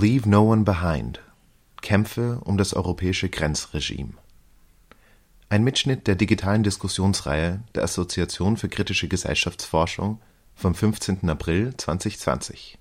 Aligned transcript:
Leave 0.00 0.26
No 0.26 0.50
One 0.50 0.64
Behind. 0.64 1.20
Kämpfe 1.82 2.40
um 2.44 2.56
das 2.56 2.72
europäische 2.72 3.28
Grenzregime. 3.28 4.14
Ein 5.50 5.62
Mitschnitt 5.62 6.06
der 6.06 6.14
digitalen 6.14 6.62
Diskussionsreihe 6.62 7.60
der 7.74 7.84
Assoziation 7.84 8.56
für 8.56 8.70
kritische 8.70 9.08
Gesellschaftsforschung 9.08 10.18
vom 10.54 10.74
15. 10.74 11.28
April 11.28 11.76
2020. 11.76 12.78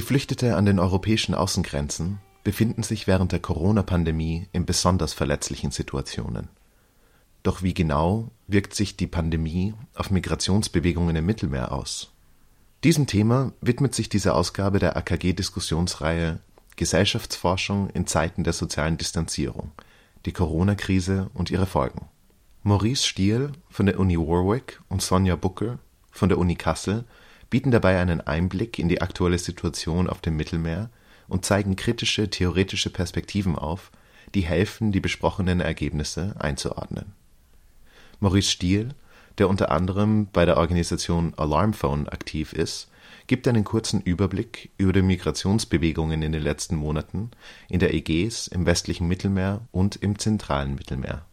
Geflüchtete 0.00 0.56
an 0.56 0.64
den 0.64 0.78
europäischen 0.78 1.34
Außengrenzen 1.34 2.20
befinden 2.42 2.82
sich 2.82 3.06
während 3.06 3.32
der 3.32 3.38
Corona-Pandemie 3.38 4.48
in 4.50 4.64
besonders 4.64 5.12
verletzlichen 5.12 5.72
Situationen. 5.72 6.48
Doch 7.42 7.62
wie 7.62 7.74
genau 7.74 8.30
wirkt 8.46 8.74
sich 8.74 8.96
die 8.96 9.06
Pandemie 9.06 9.74
auf 9.94 10.10
Migrationsbewegungen 10.10 11.16
im 11.16 11.26
Mittelmeer 11.26 11.70
aus? 11.70 12.14
Diesem 12.82 13.08
Thema 13.08 13.52
widmet 13.60 13.94
sich 13.94 14.08
diese 14.08 14.34
Ausgabe 14.34 14.78
der 14.78 14.96
AKG-Diskussionsreihe 14.96 16.40
Gesellschaftsforschung 16.76 17.90
in 17.90 18.06
Zeiten 18.06 18.42
der 18.42 18.54
sozialen 18.54 18.96
Distanzierung, 18.96 19.70
die 20.24 20.32
Corona-Krise 20.32 21.28
und 21.34 21.50
ihre 21.50 21.66
Folgen. 21.66 22.08
Maurice 22.62 23.06
Stiel 23.06 23.52
von 23.68 23.84
der 23.84 24.00
Uni 24.00 24.16
Warwick 24.16 24.80
und 24.88 25.02
Sonja 25.02 25.36
Buckel 25.36 25.78
von 26.10 26.30
der 26.30 26.38
Uni 26.38 26.54
Kassel 26.54 27.04
bieten 27.50 27.70
dabei 27.70 28.00
einen 28.00 28.20
Einblick 28.20 28.78
in 28.78 28.88
die 28.88 29.02
aktuelle 29.02 29.38
Situation 29.38 30.08
auf 30.08 30.20
dem 30.20 30.36
Mittelmeer 30.36 30.88
und 31.28 31.44
zeigen 31.44 31.76
kritische 31.76 32.30
theoretische 32.30 32.90
Perspektiven 32.90 33.56
auf, 33.56 33.90
die 34.34 34.42
helfen, 34.42 34.92
die 34.92 35.00
besprochenen 35.00 35.60
Ergebnisse 35.60 36.34
einzuordnen. 36.38 37.12
Maurice 38.20 38.50
Stiel, 38.50 38.94
der 39.38 39.48
unter 39.48 39.70
anderem 39.70 40.28
bei 40.32 40.44
der 40.44 40.56
Organisation 40.56 41.34
Alarmphone 41.36 42.08
aktiv 42.08 42.52
ist, 42.52 42.88
gibt 43.26 43.46
einen 43.48 43.64
kurzen 43.64 44.00
Überblick 44.00 44.70
über 44.76 44.92
die 44.92 45.02
Migrationsbewegungen 45.02 46.22
in 46.22 46.32
den 46.32 46.42
letzten 46.42 46.76
Monaten 46.76 47.30
in 47.68 47.80
der 47.80 47.94
Ägäis, 47.94 48.48
im 48.48 48.66
westlichen 48.66 49.08
Mittelmeer 49.08 49.62
und 49.72 49.96
im 49.96 50.18
zentralen 50.18 50.74
Mittelmeer. 50.74 51.24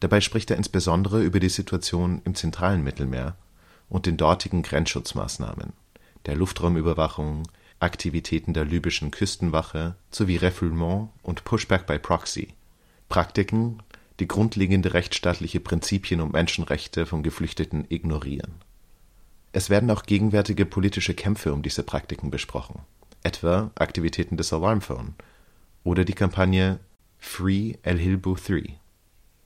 Dabei 0.00 0.20
spricht 0.20 0.50
er 0.50 0.56
insbesondere 0.56 1.22
über 1.22 1.40
die 1.40 1.48
Situation 1.48 2.22
im 2.24 2.34
zentralen 2.34 2.82
Mittelmeer 2.84 3.36
und 3.88 4.06
den 4.06 4.16
dortigen 4.16 4.62
Grenzschutzmaßnahmen, 4.62 5.72
der 6.26 6.34
Luftraumüberwachung, 6.36 7.44
Aktivitäten 7.78 8.54
der 8.54 8.64
libyschen 8.64 9.10
Küstenwache 9.10 9.96
sowie 10.10 10.36
Refoulement 10.36 11.10
und 11.22 11.44
Pushback 11.44 11.86
by 11.86 11.98
Proxy, 11.98 12.54
Praktiken, 13.08 13.82
die 14.18 14.26
grundlegende 14.26 14.94
rechtsstaatliche 14.94 15.60
Prinzipien 15.60 16.22
und 16.22 16.32
Menschenrechte 16.32 17.04
von 17.04 17.22
Geflüchteten 17.22 17.84
ignorieren. 17.88 18.54
Es 19.52 19.68
werden 19.68 19.90
auch 19.90 20.04
gegenwärtige 20.04 20.64
politische 20.64 21.14
Kämpfe 21.14 21.52
um 21.52 21.62
diese 21.62 21.82
Praktiken 21.82 22.30
besprochen, 22.30 22.80
etwa 23.22 23.70
Aktivitäten 23.74 24.36
des 24.36 24.52
Alarmphone 24.52 25.14
oder 25.84 26.04
die 26.04 26.14
Kampagne 26.14 26.80
Free 27.18 27.74
El 27.82 27.98
Hilbu 27.98 28.36
3. 28.36 28.78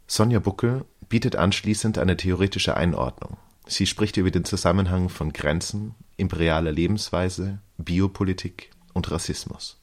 Sonja 0.06 0.38
Buckel 0.38 0.84
bietet 1.08 1.36
anschließend 1.36 1.98
eine 1.98 2.16
theoretische 2.16 2.76
Einordnung 2.76 3.36
Sie 3.70 3.86
spricht 3.86 4.16
über 4.16 4.32
den 4.32 4.44
Zusammenhang 4.44 5.08
von 5.08 5.32
Grenzen, 5.32 5.94
imperialer 6.16 6.72
Lebensweise, 6.72 7.60
Biopolitik 7.78 8.72
und 8.94 9.08
Rassismus. 9.12 9.78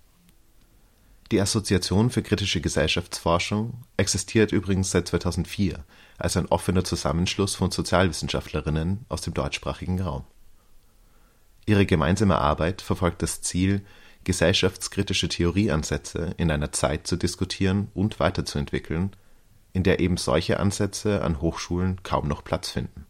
Die 1.31 1.39
Assoziation 1.39 2.09
für 2.09 2.21
kritische 2.21 2.59
Gesellschaftsforschung 2.59 3.86
existiert 3.95 4.52
übrigens 4.52 4.92
seit 4.92 5.08
2004 5.08 5.86
als 6.17 6.36
ein 6.36 6.47
offener 6.47 6.83
Zusammenschluss 6.83 7.55
von 7.55 7.71
Sozialwissenschaftlerinnen 7.71 9.05
aus 9.08 9.21
dem 9.21 9.33
deutschsprachigen 9.33 10.02
Raum. 10.02 10.26
Ihre 11.65 11.86
gemeinsame 11.86 12.39
Arbeit 12.39 12.81
verfolgt 12.81 13.21
das 13.21 13.42
Ziel, 13.42 13.86
gesellschaftskritische 14.26 15.30
Theorieansätze 15.30 16.33
in 16.36 16.52
einer 16.52 16.73
Zeit 16.73 17.08
zu 17.08 17.15
diskutieren 17.15 17.87
und 17.93 18.20
weiterzuentwickeln, 18.20 19.11
in 19.71 19.83
der 19.83 20.02
eben 20.02 20.17
solche 20.17 20.59
Ansätze 20.59 21.21
an 21.21 21.39
Hochschulen 21.39 22.03
kaum 22.03 22.27
noch 22.27 22.43
Platz 22.43 22.70
finden 22.70 23.07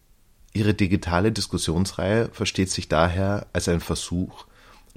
Ihre 0.57 0.73
digitale 0.73 1.31
Diskussionsreihe 1.31 2.29
versteht 2.33 2.71
sich 2.71 2.89
daher 2.89 3.45
als 3.53 3.69
ein 3.69 3.79
Versuch, 3.79 4.47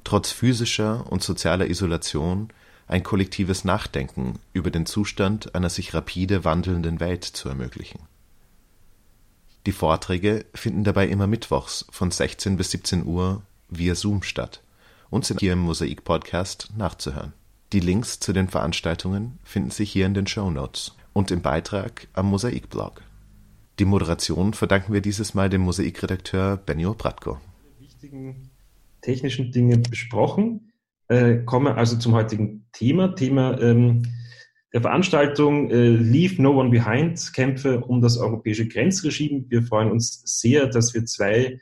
trotz 0.04 0.31
physischer 0.32 1.12
und 1.12 1.22
sozialer 1.22 1.69
Isolation 1.69 2.48
ein 2.87 3.03
kollektives 3.03 3.66
Nachdenken 3.66 4.38
über 4.54 4.70
den 4.70 4.87
Zustand 4.87 5.54
einer 5.54 5.69
sich 5.69 5.93
rapide 5.93 6.47
wandelnden 6.47 6.99
Welt 6.99 7.25
zu 7.25 7.50
ermöglichen. 7.50 8.00
Die 9.66 9.72
Vorträge 9.72 10.47
finden 10.54 10.82
dabei 10.82 11.09
immer 11.09 11.26
mittwochs 11.26 11.84
von 11.91 12.10
16 12.10 12.56
bis 12.56 12.70
17 12.70 13.04
Uhr 13.04 13.43
via 13.69 13.94
Zoom 13.94 14.22
statt 14.22 14.62
und 15.10 15.26
sind 15.26 15.41
hier 15.41 15.53
im 15.53 15.59
Mosaik-Podcast 15.59 16.70
nachzuhören. 16.78 17.34
Die 17.75 17.81
Links 17.81 18.19
zu 18.19 18.32
den 18.32 18.49
Veranstaltungen 18.49 19.38
finden 19.44 19.72
sich 19.72 19.93
hier 19.93 20.06
in 20.06 20.15
den 20.15 20.26
Show 20.26 20.50
Notes 20.50 20.94
und 21.12 21.31
im 21.31 21.43
Beitrag 21.43 22.09
am 22.15 22.31
Mosaik-Blog. 22.31 23.03
Die 23.80 23.86
Moderation 23.86 24.52
verdanken 24.52 24.92
wir 24.92 25.00
dieses 25.00 25.32
Mal 25.32 25.48
dem 25.48 25.62
Mosaikredakteur 25.62 26.58
Benio 26.58 26.92
Bratko. 26.92 27.41
Wichtigen 27.78 28.50
technischen 29.00 29.52
Dinge 29.52 29.78
besprochen. 29.78 30.70
Äh, 31.08 31.38
komme 31.46 31.76
also 31.76 31.96
zum 31.96 32.12
heutigen 32.12 32.66
Thema. 32.72 33.14
Thema 33.14 33.58
ähm, 33.58 34.02
der 34.74 34.82
Veranstaltung 34.82 35.70
äh, 35.70 35.88
Leave 35.88 36.42
No 36.42 36.60
One 36.60 36.69
Behind, 36.69 37.32
Kämpfe 37.32 37.80
um 37.80 38.02
das 38.02 38.19
europäische 38.19 38.69
Grenzregime. 38.69 39.46
Wir 39.48 39.62
freuen 39.62 39.90
uns 39.90 40.24
sehr, 40.26 40.66
dass 40.66 40.92
wir 40.92 41.06
zwei 41.06 41.58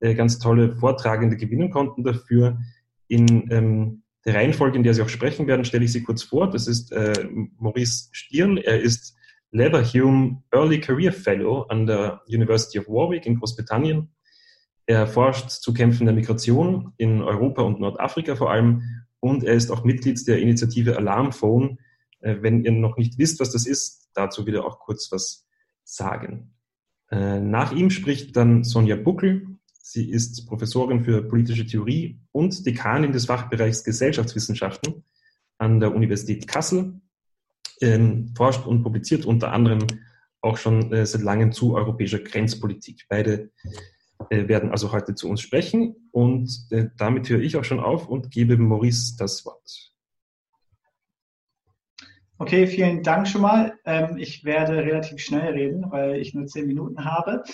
äh, 0.00 0.14
ganz 0.14 0.38
tolle 0.38 0.76
Vortragende 0.76 1.38
gewinnen 1.38 1.70
konnten 1.70 2.04
dafür. 2.04 2.58
In 3.08 3.50
ähm, 3.50 4.02
der 4.26 4.34
Reihenfolge, 4.34 4.76
in 4.76 4.82
der 4.82 4.92
Sie 4.92 5.00
auch 5.00 5.08
sprechen 5.08 5.46
werden, 5.46 5.64
stelle 5.64 5.86
ich 5.86 5.92
Sie 5.92 6.02
kurz 6.02 6.24
vor. 6.24 6.50
Das 6.50 6.66
ist 6.66 6.92
äh, 6.92 7.26
Maurice 7.58 8.10
Stirn. 8.12 8.58
Er 8.58 8.82
ist 8.82 9.16
Leverhulme 9.54 10.42
Early 10.50 10.80
Career 10.80 11.12
Fellow 11.12 11.62
an 11.68 11.86
der 11.86 12.22
University 12.26 12.80
of 12.80 12.88
Warwick 12.88 13.24
in 13.24 13.38
Großbritannien. 13.38 14.12
Er 14.84 15.06
forscht 15.06 15.48
zu 15.48 15.72
Kämpfen 15.72 16.06
der 16.06 16.14
Migration 16.14 16.92
in 16.96 17.22
Europa 17.22 17.62
und 17.62 17.78
Nordafrika 17.78 18.34
vor 18.34 18.50
allem 18.50 18.82
und 19.20 19.44
er 19.44 19.54
ist 19.54 19.70
auch 19.70 19.84
Mitglied 19.84 20.26
der 20.26 20.40
Initiative 20.40 20.96
Alarmphone. 20.96 21.78
Äh, 22.18 22.38
wenn 22.40 22.64
ihr 22.64 22.72
noch 22.72 22.96
nicht 22.96 23.16
wisst, 23.16 23.38
was 23.38 23.52
das 23.52 23.64
ist, 23.64 24.10
dazu 24.12 24.44
will 24.44 24.56
er 24.56 24.64
auch 24.64 24.80
kurz 24.80 25.12
was 25.12 25.46
sagen. 25.84 26.52
Äh, 27.12 27.38
nach 27.38 27.70
ihm 27.70 27.90
spricht 27.90 28.36
dann 28.36 28.64
Sonja 28.64 28.96
Buckel. 28.96 29.46
Sie 29.72 30.10
ist 30.10 30.48
Professorin 30.48 31.04
für 31.04 31.22
politische 31.22 31.64
Theorie 31.64 32.20
und 32.32 32.66
Dekanin 32.66 33.12
des 33.12 33.26
Fachbereichs 33.26 33.84
Gesellschaftswissenschaften 33.84 35.04
an 35.58 35.78
der 35.78 35.94
Universität 35.94 36.48
Kassel 36.48 37.00
ähm, 37.80 38.32
forscht 38.36 38.66
und 38.66 38.82
publiziert 38.82 39.24
unter 39.24 39.52
anderem 39.52 39.86
auch 40.40 40.58
schon 40.58 40.92
äh, 40.92 41.06
seit 41.06 41.22
langem 41.22 41.52
zu 41.52 41.74
europäischer 41.74 42.18
Grenzpolitik. 42.18 43.06
Beide 43.08 43.50
äh, 44.30 44.48
werden 44.48 44.70
also 44.70 44.92
heute 44.92 45.14
zu 45.14 45.28
uns 45.28 45.40
sprechen 45.40 46.08
und 46.12 46.66
äh, 46.70 46.86
damit 46.96 47.28
höre 47.28 47.40
ich 47.40 47.56
auch 47.56 47.64
schon 47.64 47.80
auf 47.80 48.08
und 48.08 48.30
gebe 48.30 48.56
Maurice 48.56 49.16
das 49.18 49.44
Wort. 49.44 49.94
Okay, 52.38 52.66
vielen 52.66 53.02
Dank 53.02 53.28
schon 53.28 53.42
mal. 53.42 53.78
Ähm, 53.84 54.18
ich 54.18 54.44
werde 54.44 54.76
relativ 54.78 55.20
schnell 55.20 55.52
reden, 55.52 55.90
weil 55.90 56.16
ich 56.16 56.34
nur 56.34 56.46
zehn 56.46 56.66
Minuten 56.66 57.04
habe. 57.04 57.44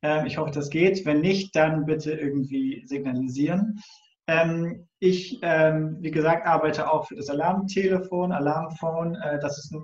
Ähm, 0.00 0.26
ich 0.26 0.38
hoffe, 0.38 0.50
das 0.50 0.70
geht. 0.70 1.04
Wenn 1.04 1.20
nicht, 1.20 1.54
dann 1.54 1.84
bitte 1.84 2.12
irgendwie 2.12 2.82
signalisieren. 2.86 3.80
Ähm, 4.26 4.88
ich, 5.02 5.40
ähm, 5.42 5.96
wie 5.98 6.12
gesagt, 6.12 6.46
arbeite 6.46 6.88
auch 6.88 7.08
für 7.08 7.16
das 7.16 7.28
Alarmtelefon, 7.28 8.30
Alarmphone, 8.30 9.16
äh, 9.16 9.40
das 9.40 9.58
es 9.58 9.74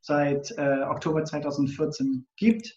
seit 0.00 0.50
äh, 0.58 0.82
Oktober 0.82 1.24
2014 1.24 2.26
gibt. 2.36 2.74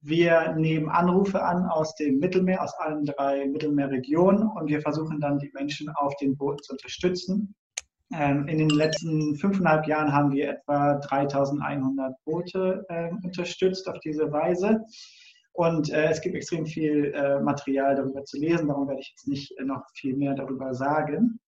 Wir 0.00 0.54
nehmen 0.56 0.88
Anrufe 0.88 1.40
an 1.40 1.66
aus 1.66 1.94
dem 1.94 2.18
Mittelmeer, 2.18 2.60
aus 2.60 2.74
allen 2.80 3.04
drei 3.04 3.46
Mittelmeerregionen 3.46 4.48
und 4.48 4.66
wir 4.66 4.80
versuchen 4.80 5.20
dann 5.20 5.38
die 5.38 5.52
Menschen 5.54 5.88
auf 5.90 6.16
den 6.20 6.36
Booten 6.36 6.64
zu 6.64 6.72
unterstützen. 6.72 7.54
Ähm, 8.12 8.48
in 8.48 8.58
den 8.58 8.70
letzten 8.70 9.36
fünfeinhalb 9.36 9.86
Jahren 9.86 10.12
haben 10.12 10.32
wir 10.32 10.50
etwa 10.50 10.94
3100 10.94 12.12
Boote 12.24 12.84
äh, 12.88 13.10
unterstützt 13.22 13.88
auf 13.88 14.00
diese 14.00 14.32
Weise. 14.32 14.84
Und 15.56 15.90
äh, 15.90 16.10
es 16.10 16.20
gibt 16.20 16.36
extrem 16.36 16.66
viel 16.66 17.14
äh, 17.14 17.40
Material 17.40 17.96
darüber 17.96 18.24
zu 18.24 18.38
lesen, 18.38 18.68
darum 18.68 18.88
werde 18.88 19.00
ich 19.00 19.08
jetzt 19.08 19.26
nicht 19.26 19.58
äh, 19.58 19.64
noch 19.64 19.82
viel 19.94 20.14
mehr 20.14 20.34
darüber 20.34 20.74
sagen. 20.74 21.40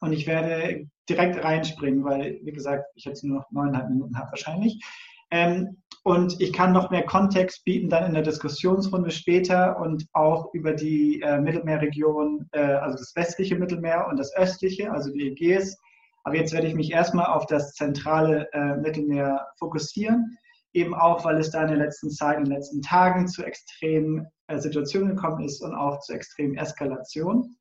Und 0.00 0.12
ich 0.12 0.26
werde 0.26 0.88
direkt 1.08 1.42
reinspringen, 1.42 2.04
weil, 2.04 2.40
wie 2.42 2.52
gesagt, 2.52 2.86
ich 2.96 3.04
jetzt 3.04 3.22
nur 3.22 3.38
noch 3.38 3.50
neuneinhalb 3.52 3.88
Minuten 3.88 4.18
habe 4.18 4.32
wahrscheinlich. 4.32 4.82
Ähm, 5.30 5.76
und 6.02 6.40
ich 6.40 6.52
kann 6.52 6.72
noch 6.72 6.90
mehr 6.90 7.04
Kontext 7.04 7.64
bieten 7.64 7.88
dann 7.88 8.06
in 8.06 8.14
der 8.14 8.22
Diskussionsrunde 8.24 9.10
später 9.10 9.78
und 9.80 10.06
auch 10.12 10.52
über 10.52 10.72
die 10.72 11.20
äh, 11.20 11.40
Mittelmeerregion, 11.40 12.48
äh, 12.52 12.60
also 12.60 12.98
das 12.98 13.14
westliche 13.14 13.56
Mittelmeer 13.56 14.08
und 14.08 14.18
das 14.18 14.34
östliche, 14.36 14.90
also 14.90 15.12
die 15.12 15.28
Ägäis. 15.28 15.76
Aber 16.24 16.34
jetzt 16.34 16.52
werde 16.52 16.66
ich 16.66 16.74
mich 16.74 16.90
erstmal 16.90 17.26
auf 17.26 17.46
das 17.46 17.74
zentrale 17.74 18.48
äh, 18.52 18.76
Mittelmeer 18.76 19.46
fokussieren, 19.56 20.36
eben 20.76 20.94
auch, 20.94 21.24
weil 21.24 21.38
es 21.38 21.50
da 21.50 21.62
in 21.62 21.68
der 21.68 21.78
letzten 21.78 22.10
Zeit, 22.10 22.38
in 22.38 22.44
den 22.44 22.52
letzten 22.52 22.82
Tagen 22.82 23.26
zu 23.26 23.44
extremen 23.44 24.26
äh, 24.46 24.58
Situationen 24.58 25.16
gekommen 25.16 25.44
ist 25.44 25.62
und 25.62 25.74
auch 25.74 26.00
zu 26.00 26.12
extremen 26.12 26.56
Eskalationen. 26.56 27.56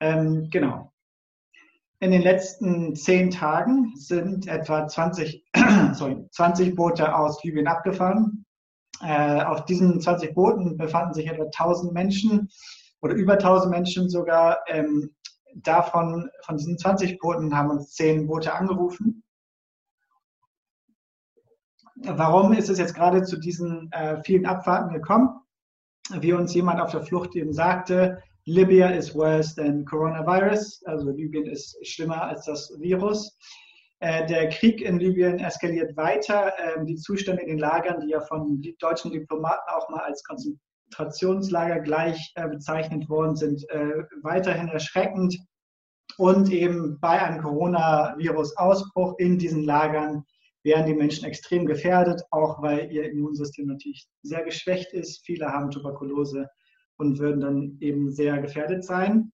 Ähm, 0.00 0.48
genau. 0.50 0.92
In 2.00 2.10
den 2.10 2.22
letzten 2.22 2.94
zehn 2.94 3.30
Tagen 3.30 3.92
sind 3.94 4.46
etwa 4.48 4.86
20, 4.86 5.44
sorry, 5.94 6.26
20 6.30 6.74
Boote 6.74 7.14
aus 7.14 7.42
Libyen 7.42 7.68
abgefahren. 7.68 8.44
Äh, 9.02 9.42
auf 9.42 9.64
diesen 9.64 10.00
20 10.00 10.34
Booten 10.34 10.76
befanden 10.76 11.14
sich 11.14 11.26
etwa 11.26 11.44
1000 11.44 11.92
Menschen 11.92 12.50
oder 13.00 13.14
über 13.14 13.34
1000 13.34 13.70
Menschen 13.70 14.10
sogar. 14.10 14.58
Ähm, 14.68 15.14
davon, 15.62 16.28
von 16.44 16.56
diesen 16.58 16.78
20 16.78 17.18
Booten 17.18 17.56
haben 17.56 17.70
uns 17.70 17.92
10 17.92 18.26
Boote 18.26 18.52
angerufen. 18.52 19.22
Warum 22.04 22.52
ist 22.52 22.68
es 22.68 22.78
jetzt 22.78 22.94
gerade 22.94 23.22
zu 23.22 23.38
diesen 23.38 23.90
äh, 23.92 24.22
vielen 24.22 24.46
Abfahrten 24.46 24.92
gekommen? 24.92 25.30
Wie 26.20 26.32
uns 26.32 26.54
jemand 26.54 26.80
auf 26.80 26.92
der 26.92 27.02
Flucht 27.02 27.34
eben 27.34 27.52
sagte, 27.52 28.22
Libya 28.44 28.90
is 28.90 29.14
worse 29.14 29.56
than 29.56 29.84
coronavirus, 29.84 30.82
also 30.84 31.10
Libyen 31.10 31.46
ist 31.46 31.76
schlimmer 31.84 32.22
als 32.22 32.44
das 32.44 32.72
Virus. 32.78 33.36
Äh, 34.00 34.26
der 34.26 34.50
Krieg 34.50 34.82
in 34.82 34.98
Libyen 34.98 35.38
eskaliert 35.38 35.96
weiter. 35.96 36.52
Ähm, 36.58 36.86
die 36.86 36.96
Zustände 36.96 37.42
in 37.42 37.48
den 37.48 37.58
Lagern, 37.58 38.00
die 38.00 38.10
ja 38.10 38.20
von 38.20 38.62
deutschen 38.78 39.10
Diplomaten 39.10 39.68
auch 39.74 39.88
mal 39.88 40.02
als 40.02 40.22
Konzentrationslager 40.24 41.80
gleich 41.80 42.32
äh, 42.36 42.46
bezeichnet 42.48 43.08
worden 43.08 43.36
sind, 43.36 43.68
äh, 43.70 44.04
weiterhin 44.22 44.68
erschreckend. 44.68 45.36
Und 46.18 46.50
eben 46.50 47.00
bei 47.00 47.20
einem 47.20 47.42
Coronavirus-Ausbruch 47.42 49.14
in 49.18 49.38
diesen 49.38 49.64
Lagern 49.64 50.24
wären 50.66 50.84
die 50.84 50.94
Menschen 50.94 51.24
extrem 51.24 51.64
gefährdet, 51.64 52.22
auch 52.32 52.60
weil 52.60 52.92
ihr 52.92 53.08
Immunsystem 53.08 53.68
natürlich 53.68 54.08
sehr 54.22 54.42
geschwächt 54.42 54.92
ist. 54.92 55.24
Viele 55.24 55.46
haben 55.46 55.70
Tuberkulose 55.70 56.48
und 56.98 57.20
würden 57.20 57.40
dann 57.40 57.78
eben 57.80 58.10
sehr 58.10 58.38
gefährdet 58.42 58.84
sein. 58.84 59.30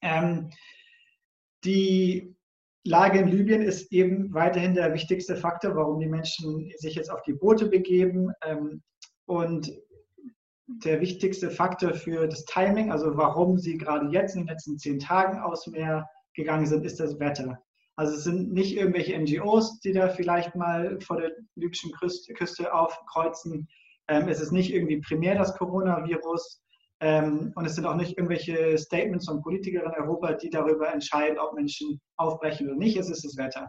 Ähm, 0.00 0.48
die 1.62 2.34
Lage 2.84 3.18
in 3.18 3.28
Libyen 3.28 3.60
ist 3.60 3.92
eben 3.92 4.32
weiterhin 4.32 4.74
der 4.74 4.94
wichtigste 4.94 5.36
Faktor, 5.36 5.76
warum 5.76 6.00
die 6.00 6.08
Menschen 6.08 6.72
sich 6.78 6.94
jetzt 6.94 7.10
auf 7.10 7.20
die 7.22 7.34
Boote 7.34 7.66
begeben. 7.66 8.32
Ähm, 8.42 8.82
und 9.26 9.70
der 10.66 11.02
wichtigste 11.02 11.50
Faktor 11.50 11.92
für 11.92 12.26
das 12.26 12.46
Timing, 12.46 12.90
also 12.90 13.14
warum 13.14 13.58
sie 13.58 13.76
gerade 13.76 14.08
jetzt 14.10 14.36
in 14.36 14.42
den 14.42 14.48
letzten 14.48 14.78
zehn 14.78 14.98
Tagen 14.98 15.38
aus 15.38 15.66
Meer 15.66 16.08
gegangen 16.32 16.64
sind, 16.64 16.86
ist 16.86 16.98
das 16.98 17.20
Wetter. 17.20 17.62
Also 17.96 18.16
es 18.16 18.24
sind 18.24 18.52
nicht 18.52 18.76
irgendwelche 18.76 19.18
NGOs, 19.18 19.80
die 19.80 19.92
da 19.92 20.08
vielleicht 20.08 20.54
mal 20.54 20.98
vor 21.00 21.18
der 21.18 21.32
libyschen 21.56 21.92
Küste 21.92 22.74
aufkreuzen. 22.74 23.68
Ähm, 24.08 24.28
es 24.28 24.40
ist 24.40 24.52
nicht 24.52 24.72
irgendwie 24.72 25.00
primär 25.00 25.36
das 25.36 25.56
Coronavirus, 25.56 26.62
ähm, 27.02 27.52
und 27.56 27.66
es 27.66 27.74
sind 27.74 27.84
auch 27.84 27.96
nicht 27.96 28.16
irgendwelche 28.16 28.78
Statements 28.78 29.26
von 29.26 29.42
Politikern 29.42 29.92
in 29.92 30.02
Europa, 30.02 30.34
die 30.34 30.50
darüber 30.50 30.92
entscheiden, 30.92 31.36
ob 31.36 31.52
Menschen 31.54 32.00
aufbrechen 32.16 32.68
oder 32.68 32.76
nicht. 32.78 32.96
Es 32.96 33.10
ist 33.10 33.24
das 33.24 33.36
Wetter. 33.36 33.66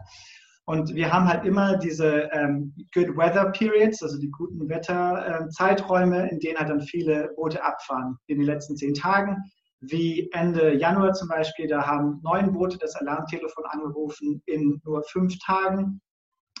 Und 0.66 0.94
wir 0.94 1.12
haben 1.12 1.28
halt 1.28 1.44
immer 1.44 1.76
diese 1.76 2.30
ähm, 2.32 2.72
Good 2.94 3.16
Weather 3.16 3.50
Periods, 3.50 4.02
also 4.04 4.18
die 4.20 4.30
guten 4.30 4.68
Wetterzeiträume, 4.68 6.30
in 6.30 6.38
denen 6.38 6.58
halt 6.58 6.70
dann 6.70 6.80
viele 6.80 7.32
Boote 7.36 7.62
abfahren. 7.62 8.16
In 8.28 8.38
den 8.38 8.46
letzten 8.46 8.76
zehn 8.76 8.94
Tagen, 8.94 9.36
wie 9.90 10.30
Ende 10.32 10.74
Januar 10.74 11.12
zum 11.12 11.28
Beispiel, 11.28 11.68
da 11.68 11.86
haben 11.86 12.20
neun 12.22 12.52
Boote 12.52 12.78
das 12.78 12.96
Alarmtelefon 12.96 13.64
angerufen 13.66 14.42
in 14.46 14.80
nur 14.84 15.02
fünf 15.04 15.38
Tagen. 15.38 16.00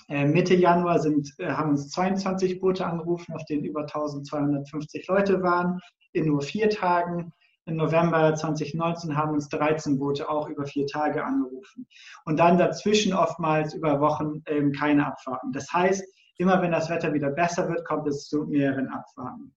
Äh, 0.08 0.26
Mitte 0.26 0.54
Januar 0.54 0.98
sind, 0.98 1.32
äh, 1.38 1.48
haben 1.48 1.70
uns 1.70 1.90
22 1.90 2.60
Boote 2.60 2.86
angerufen, 2.86 3.34
auf 3.34 3.44
denen 3.46 3.64
über 3.64 3.86
1250 3.86 5.06
Leute 5.08 5.42
waren 5.42 5.80
in 6.12 6.26
nur 6.26 6.42
vier 6.42 6.68
Tagen. 6.68 7.32
Im 7.66 7.76
November 7.76 8.34
2019 8.34 9.16
haben 9.16 9.32
uns 9.32 9.48
13 9.48 9.98
Boote 9.98 10.28
auch 10.28 10.48
über 10.50 10.66
vier 10.66 10.86
Tage 10.86 11.24
angerufen. 11.24 11.86
Und 12.26 12.38
dann 12.38 12.58
dazwischen 12.58 13.14
oftmals 13.14 13.72
über 13.74 14.00
Wochen 14.00 14.42
ähm, 14.46 14.72
keine 14.72 15.06
Abfahrten. 15.06 15.52
Das 15.52 15.72
heißt, 15.72 16.04
immer 16.36 16.60
wenn 16.60 16.72
das 16.72 16.90
Wetter 16.90 17.14
wieder 17.14 17.30
besser 17.30 17.68
wird, 17.70 17.86
kommt 17.86 18.06
es 18.06 18.28
zu 18.28 18.44
mehreren 18.44 18.88
Abfahrten. 18.88 19.54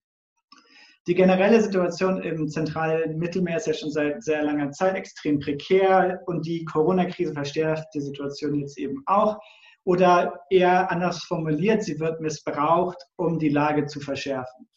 Die 1.08 1.14
generelle 1.14 1.62
Situation 1.62 2.20
im 2.22 2.48
zentralen 2.48 3.16
Mittelmeer 3.16 3.56
ist 3.56 3.66
ja 3.66 3.72
schon 3.72 3.90
seit 3.90 4.22
sehr 4.22 4.42
langer 4.42 4.72
Zeit 4.72 4.94
extrem 4.94 5.38
prekär 5.38 6.20
und 6.26 6.44
die 6.44 6.66
Corona-Krise 6.66 7.32
verstärkt 7.32 7.94
die 7.94 8.02
Situation 8.02 8.56
jetzt 8.56 8.76
eben 8.76 9.02
auch. 9.06 9.38
Oder 9.84 10.42
eher 10.50 10.90
anders 10.90 11.24
formuliert, 11.24 11.82
sie 11.82 11.98
wird 11.98 12.20
missbraucht, 12.20 12.98
um 13.16 13.38
die 13.38 13.48
Lage 13.48 13.86
zu 13.86 14.00
verschärfen. 14.00 14.68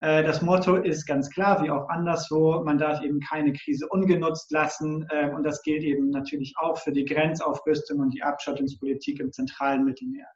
Äh, 0.00 0.24
das 0.24 0.42
Motto 0.42 0.74
ist 0.74 1.06
ganz 1.06 1.30
klar, 1.30 1.62
wie 1.62 1.70
auch 1.70 1.88
anderswo, 1.88 2.64
man 2.64 2.78
darf 2.78 3.00
eben 3.02 3.20
keine 3.20 3.52
Krise 3.52 3.86
ungenutzt 3.88 4.50
lassen. 4.50 5.06
Äh, 5.10 5.30
und 5.30 5.44
das 5.44 5.62
gilt 5.62 5.84
eben 5.84 6.10
natürlich 6.10 6.52
auch 6.58 6.78
für 6.78 6.90
die 6.90 7.04
Grenzaufrüstung 7.04 8.00
und 8.00 8.12
die 8.12 8.24
Abschottungspolitik 8.24 9.20
im 9.20 9.30
zentralen 9.30 9.84
Mittelmeer. 9.84 10.26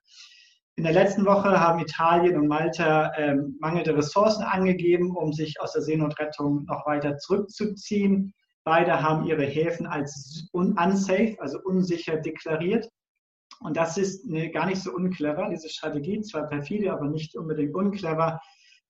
In 0.76 0.84
der 0.84 0.92
letzten 0.92 1.26
Woche 1.26 1.60
haben 1.60 1.80
Italien 1.80 2.38
und 2.38 2.48
Malta 2.48 3.12
ähm, 3.16 3.56
mangelnde 3.60 3.96
Ressourcen 3.96 4.42
angegeben, 4.42 5.14
um 5.14 5.32
sich 5.32 5.60
aus 5.60 5.72
der 5.72 5.82
Seenotrettung 5.82 6.64
noch 6.64 6.86
weiter 6.86 7.18
zurückzuziehen. 7.18 8.32
Beide 8.64 9.02
haben 9.02 9.26
ihre 9.26 9.44
Häfen 9.44 9.86
als 9.86 10.48
unsafe, 10.52 11.36
also 11.38 11.58
unsicher 11.64 12.16
deklariert. 12.16 12.88
Und 13.60 13.76
das 13.76 13.98
ist 13.98 14.26
eine, 14.26 14.50
gar 14.50 14.66
nicht 14.66 14.82
so 14.82 14.92
unclever, 14.92 15.48
diese 15.50 15.68
Strategie, 15.68 16.20
zwar 16.22 16.46
perfide, 16.46 16.92
aber 16.92 17.08
nicht 17.08 17.36
unbedingt 17.36 17.74
unclever, 17.74 18.40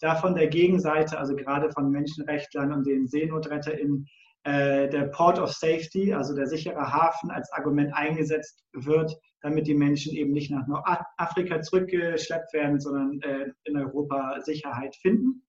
da 0.01 0.15
von 0.15 0.35
der 0.35 0.49
Gegenseite, 0.49 1.19
also 1.19 1.35
gerade 1.35 1.71
von 1.73 1.91
Menschenrechtlern 1.91 2.73
und 2.73 2.87
den 2.87 3.07
SeenotretterInnen, 3.07 4.07
äh, 4.45 4.89
der 4.89 5.09
Port 5.09 5.39
of 5.39 5.53
Safety, 5.53 6.15
also 6.15 6.35
der 6.35 6.47
sichere 6.47 6.93
Hafen, 6.93 7.31
als 7.31 7.53
Argument 7.53 7.93
eingesetzt 7.95 8.63
wird, 8.73 9.13
damit 9.43 9.67
die 9.67 9.75
Menschen 9.75 10.15
eben 10.15 10.33
nicht 10.33 10.51
nach 10.51 10.67
Nordafrika 10.67 11.63
zurückgeschleppt 11.63 12.53
werden, 12.53 12.81
sondern 12.81 13.21
äh, 13.23 13.53
in 13.65 13.77
Europa 13.77 14.41
Sicherheit 14.43 14.97
finden. 14.97 15.43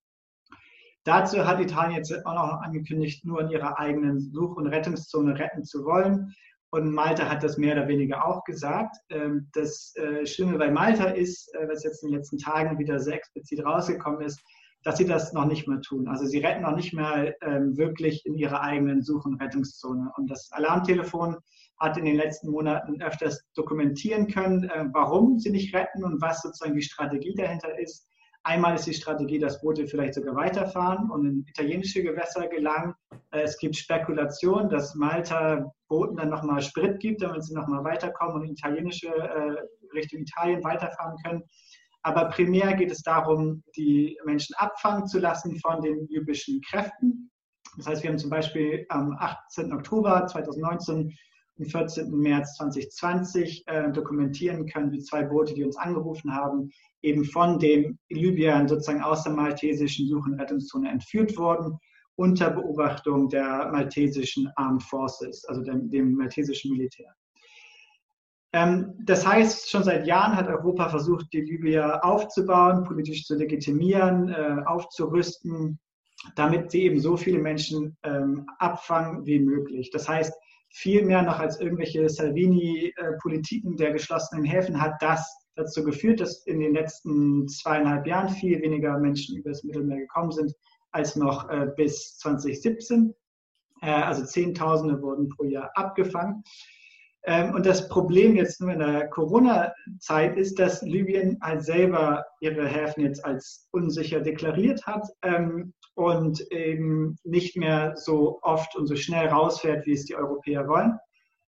Dazu 1.04 1.46
hat 1.46 1.60
Italien 1.60 1.98
jetzt 1.98 2.14
auch 2.26 2.36
noch 2.36 2.62
angekündigt, 2.62 3.26
nur 3.26 3.42
in 3.42 3.50
ihrer 3.50 3.80
eigenen 3.80 4.20
Such- 4.20 4.56
und 4.56 4.68
Rettungszone 4.68 5.38
retten 5.38 5.64
zu 5.64 5.84
wollen. 5.84 6.34
Und 6.70 6.94
Malta 6.94 7.28
hat 7.28 7.44
das 7.44 7.58
mehr 7.58 7.74
oder 7.74 7.88
weniger 7.88 8.26
auch 8.26 8.44
gesagt. 8.46 8.96
Ähm, 9.10 9.50
das 9.54 9.94
äh, 9.98 10.26
Schlimme 10.26 10.58
bei 10.58 10.72
Malta 10.72 11.06
ist, 11.06 11.54
äh, 11.56 11.68
was 11.68 11.84
jetzt 11.84 12.04
in 12.04 12.10
den 12.10 12.18
letzten 12.18 12.38
Tagen 12.38 12.80
wieder 12.80 13.00
sehr 13.00 13.16
explizit 13.16 13.66
rausgekommen 13.66 14.22
ist, 14.22 14.42
dass 14.84 14.98
sie 14.98 15.06
das 15.06 15.34
noch 15.34 15.46
nicht 15.46 15.68
mehr 15.68 15.82
tun. 15.82 16.08
Also 16.08 16.26
sie 16.26 16.40
retten 16.40 16.64
noch 16.64 16.76
nicht 16.76 16.94
mehr 16.94 17.36
ähm, 17.42 17.78
wirklich 17.78 18.26
in 18.26 18.36
ihrer 18.36 18.62
eigenen 18.62 19.02
Such- 19.02 19.26
und 19.26 19.42
Rettungszone. 19.42 20.12
Und 20.16 20.30
das 20.32 20.52
Alarmtelefon 20.52 21.38
hat 21.82 21.98
in 21.98 22.06
den 22.06 22.16
letzten 22.16 22.52
Monaten 22.52 23.02
öfters 23.02 23.44
dokumentieren 23.56 24.28
können, 24.28 24.66
äh, 24.66 24.86
warum 24.94 25.40
sie 25.40 25.50
nicht 25.50 25.74
retten 25.76 26.04
und 26.04 26.22
was 26.22 26.42
sozusagen 26.42 26.76
die 26.76 26.82
Strategie 26.82 27.34
dahinter 27.36 27.78
ist. 27.80 28.08
Einmal 28.44 28.76
ist 28.76 28.88
die 28.88 28.94
Strategie, 28.94 29.40
dass 29.40 29.62
Boote 29.62 29.88
vielleicht 29.88 30.16
sogar 30.16 30.36
weiterfahren 30.36 31.12
und 31.12 31.26
in 31.26 31.46
italienische 31.48 32.02
Gewässer 32.02 32.48
gelangen. 32.48 32.94
Äh, 33.32 33.42
es 33.42 33.58
gibt 33.58 33.76
Spekulationen, 33.76 34.70
dass 34.70 34.96
Malta 34.96 35.72
Booten 35.88 36.18
dann 36.18 36.30
nochmal 36.30 36.62
Sprit 36.62 37.00
gibt, 37.00 37.22
damit 37.22 37.44
sie 37.44 37.54
nochmal 37.54 37.84
weiterkommen 37.84 38.36
und 38.36 38.44
in 38.46 38.54
italienische 38.54 39.10
äh, 39.10 39.56
Richtung 39.94 40.22
Italien 40.22 40.64
weiterfahren 40.64 41.18
können. 41.24 41.44
Aber 42.04 42.30
primär 42.30 42.74
geht 42.74 42.92
es 42.92 43.02
darum, 43.04 43.64
die 43.76 44.18
Menschen 44.26 44.56
abfangen 44.56 45.06
zu 45.06 45.20
lassen 45.20 45.60
von 45.60 45.82
den 45.82 46.08
libyschen 46.10 46.62
Kräften. 46.62 47.32
Das 47.78 47.88
heißt, 47.88 48.04
wir 48.04 48.10
haben 48.10 48.18
zum 48.18 48.30
Beispiel 48.30 48.86
am 48.90 49.16
18. 49.20 49.72
Oktober 49.72 50.26
2019 50.28 51.16
und 51.62 51.72
14. 51.72 52.10
März 52.18 52.56
2020 52.58 53.64
äh, 53.68 53.92
dokumentieren 53.92 54.66
können, 54.66 54.92
wie 54.92 55.00
zwei 55.00 55.24
Boote, 55.24 55.54
die 55.54 55.64
uns 55.64 55.78
angerufen 55.78 56.34
haben, 56.34 56.72
eben 57.02 57.24
von 57.24 57.60
den 57.60 58.00
Libyern 58.10 58.68
sozusagen 58.68 59.02
aus 59.02 59.24
der 59.24 59.34
maltesischen 59.34 60.08
Such- 60.08 60.26
und 60.26 60.40
Rettungszone 60.40 60.90
entführt 60.90 61.38
wurden, 61.38 61.78
unter 62.16 62.50
Beobachtung 62.50 63.30
der 63.30 63.70
maltesischen 63.72 64.50
Armed 64.56 64.84
Forces, 64.84 65.46
also 65.46 65.62
dem, 65.62 65.90
dem 65.90 66.14
maltesischen 66.14 66.72
Militär. 66.72 67.14
Ähm, 68.54 68.94
das 69.06 69.26
heißt, 69.26 69.70
schon 69.70 69.84
seit 69.84 70.06
Jahren 70.06 70.36
hat 70.36 70.48
Europa 70.48 70.90
versucht, 70.90 71.32
die 71.32 71.42
Libyer 71.42 72.04
aufzubauen, 72.04 72.84
politisch 72.84 73.26
zu 73.26 73.36
legitimieren, 73.36 74.30
äh, 74.30 74.58
aufzurüsten, 74.66 75.80
damit 76.36 76.72
sie 76.72 76.84
eben 76.84 77.00
so 77.00 77.18
viele 77.18 77.40
Menschen 77.40 77.98
ähm, 78.04 78.46
abfangen 78.60 79.26
wie 79.26 79.40
möglich. 79.40 79.90
Das 79.92 80.10
heißt, 80.10 80.34
viel 80.72 81.06
mehr 81.06 81.22
noch 81.22 81.40
als 81.40 81.60
irgendwelche 81.60 82.08
Salvini-Politiken 82.10 83.76
der 83.76 83.92
geschlossenen 83.92 84.46
Häfen 84.46 84.82
hat 84.82 85.02
das 85.02 85.38
dazu 85.56 85.84
geführt, 85.84 86.22
dass 86.22 86.46
in 86.46 86.60
den 86.60 86.74
letzten 86.74 87.48
zweieinhalb 87.48 88.08
Jahren 88.08 88.30
viel 88.30 88.62
weniger 88.62 88.98
Menschen 88.98 89.38
über 89.38 89.50
das 89.50 89.64
Mittelmeer 89.64 90.00
gekommen 90.00 90.32
sind 90.32 90.54
als 90.92 91.16
noch 91.16 91.50
äh, 91.50 91.68
bis 91.76 92.18
2017. 92.18 93.14
Äh, 93.82 93.90
also 93.90 94.26
Zehntausende 94.26 95.02
wurden 95.02 95.30
pro 95.30 95.44
Jahr 95.44 95.72
abgefangen. 95.76 96.44
Ähm, 97.24 97.54
und 97.54 97.66
das 97.66 97.88
Problem 97.88 98.36
jetzt 98.36 98.62
nur 98.62 98.72
in 98.72 98.80
der 98.80 99.08
Corona-Zeit 99.10 100.38
ist, 100.38 100.58
dass 100.60 100.82
Libyen 100.82 101.38
halt 101.42 101.64
selber 101.64 102.26
ihre 102.40 102.68
Häfen 102.68 103.04
jetzt 103.04 103.24
als 103.24 103.68
unsicher 103.72 104.22
deklariert 104.22 104.86
hat 104.88 105.08
ähm, 105.22 105.74
und 105.96 106.42
eben 106.52 107.18
nicht 107.24 107.56
mehr 107.56 107.96
so 107.96 108.40
oft 108.42 108.76
und 108.76 108.88
so 108.88 108.96
schnell 108.96 109.28
rausfährt, 109.28 109.86
wie 109.86 109.94
es 109.94 110.06
die 110.06 110.16
Europäer 110.16 110.68
wollen. 110.68 110.98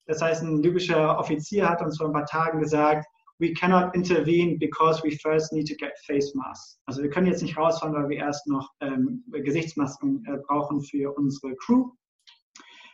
Das 0.06 0.20
heißt, 0.20 0.42
ein 0.42 0.60
libyscher 0.60 1.18
Offizier 1.18 1.68
hat 1.68 1.82
uns 1.82 1.98
vor 1.98 2.08
ein 2.08 2.12
paar 2.12 2.26
Tagen 2.26 2.60
gesagt, 2.60 3.06
we 3.38 3.52
cannot 3.54 3.94
intervene 3.94 4.58
because 4.58 5.02
we 5.02 5.16
first 5.22 5.52
need 5.52 5.66
to 5.66 5.74
get 5.76 5.92
face 6.06 6.34
masks. 6.34 6.78
Also 6.86 7.02
wir 7.02 7.10
können 7.10 7.26
jetzt 7.26 7.42
nicht 7.42 7.56
rausfahren, 7.56 7.94
weil 7.94 8.08
wir 8.08 8.18
erst 8.18 8.46
noch 8.46 8.68
ähm, 8.80 9.24
Gesichtsmasken 9.30 10.24
äh, 10.26 10.38
brauchen 10.46 10.82
für 10.82 11.12
unsere 11.16 11.54
Crew. 11.56 11.90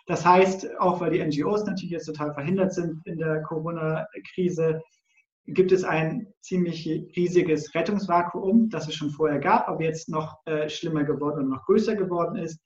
Das 0.06 0.24
heißt, 0.24 0.78
auch 0.78 1.00
weil 1.00 1.10
die 1.10 1.24
NGOs 1.24 1.64
natürlich 1.64 1.90
jetzt 1.90 2.06
total 2.06 2.32
verhindert 2.32 2.72
sind 2.72 3.04
in 3.06 3.18
der 3.18 3.42
Corona-Krise, 3.42 4.80
gibt 5.48 5.72
es 5.72 5.84
ein 5.84 6.32
ziemlich 6.40 6.86
riesiges 7.16 7.74
Rettungsvakuum, 7.74 8.68
das 8.68 8.88
es 8.88 8.94
schon 8.94 9.10
vorher 9.10 9.38
gab, 9.38 9.68
aber 9.68 9.82
jetzt 9.82 10.08
noch 10.08 10.38
äh, 10.46 10.68
schlimmer 10.68 11.04
geworden 11.04 11.44
und 11.44 11.50
noch 11.50 11.64
größer 11.66 11.94
geworden 11.94 12.36
ist. 12.36 12.60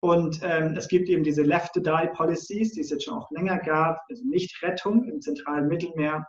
Und 0.00 0.40
ähm, 0.42 0.74
es 0.76 0.88
gibt 0.88 1.08
eben 1.08 1.24
diese 1.24 1.42
Left-to-Die-Policies, 1.42 2.72
die 2.72 2.80
es 2.80 2.90
jetzt 2.90 3.04
schon 3.04 3.18
auch 3.18 3.30
länger 3.30 3.58
gab, 3.58 3.98
also 4.08 4.24
nicht 4.24 4.62
Rettung 4.62 5.04
im 5.04 5.20
zentralen 5.20 5.68
Mittelmeer. 5.68 6.26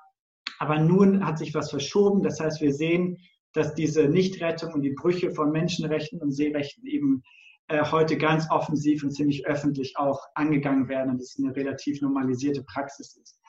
Aber 0.58 0.80
nun 0.80 1.26
hat 1.26 1.38
sich 1.38 1.54
was 1.54 1.70
verschoben. 1.70 2.24
Das 2.24 2.40
heißt, 2.40 2.62
wir 2.62 2.74
sehen, 2.74 3.18
dass 3.54 3.76
diese 3.76 4.10
Nichtrettung 4.10 4.74
und 4.74 4.82
die 4.82 4.94
Brüche 4.94 5.32
von 5.32 5.52
Menschenrechten 5.52 6.20
und 6.22 6.32
Seerechten 6.32 6.86
eben 6.86 7.24
äh, 7.70 7.84
heute 7.84 8.18
ganz 8.18 8.50
offensiv 8.50 9.04
und 9.04 9.12
ziemlich 9.12 9.46
öffentlich 9.46 9.98
auch 9.98 10.20
angegangen 10.36 10.90
werden 10.90 11.12
und 11.12 11.22
es 11.22 11.38
eine 11.40 11.56
relativ 11.56 12.02
normalisierte 12.02 12.64
Praxis 12.64 13.16
ist. 13.16 13.40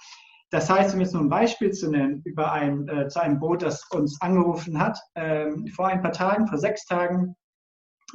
Das 0.51 0.69
heißt, 0.69 0.95
um 0.95 1.01
jetzt 1.01 1.15
nur 1.15 1.23
ein 1.23 1.29
Beispiel 1.29 1.71
zu 1.71 1.91
nennen, 1.91 2.23
über 2.25 2.53
ein, 2.53 2.87
äh, 2.89 3.09
zu 3.09 3.21
einem 3.23 3.39
Boot, 3.39 3.63
das 3.63 3.87
uns 3.91 4.21
angerufen 4.21 4.79
hat, 4.79 4.99
ähm, 5.15 5.67
vor 5.69 5.87
ein 5.87 6.03
paar 6.03 6.13
Tagen, 6.13 6.47
vor 6.47 6.59
sechs 6.59 6.85
Tagen, 6.85 7.35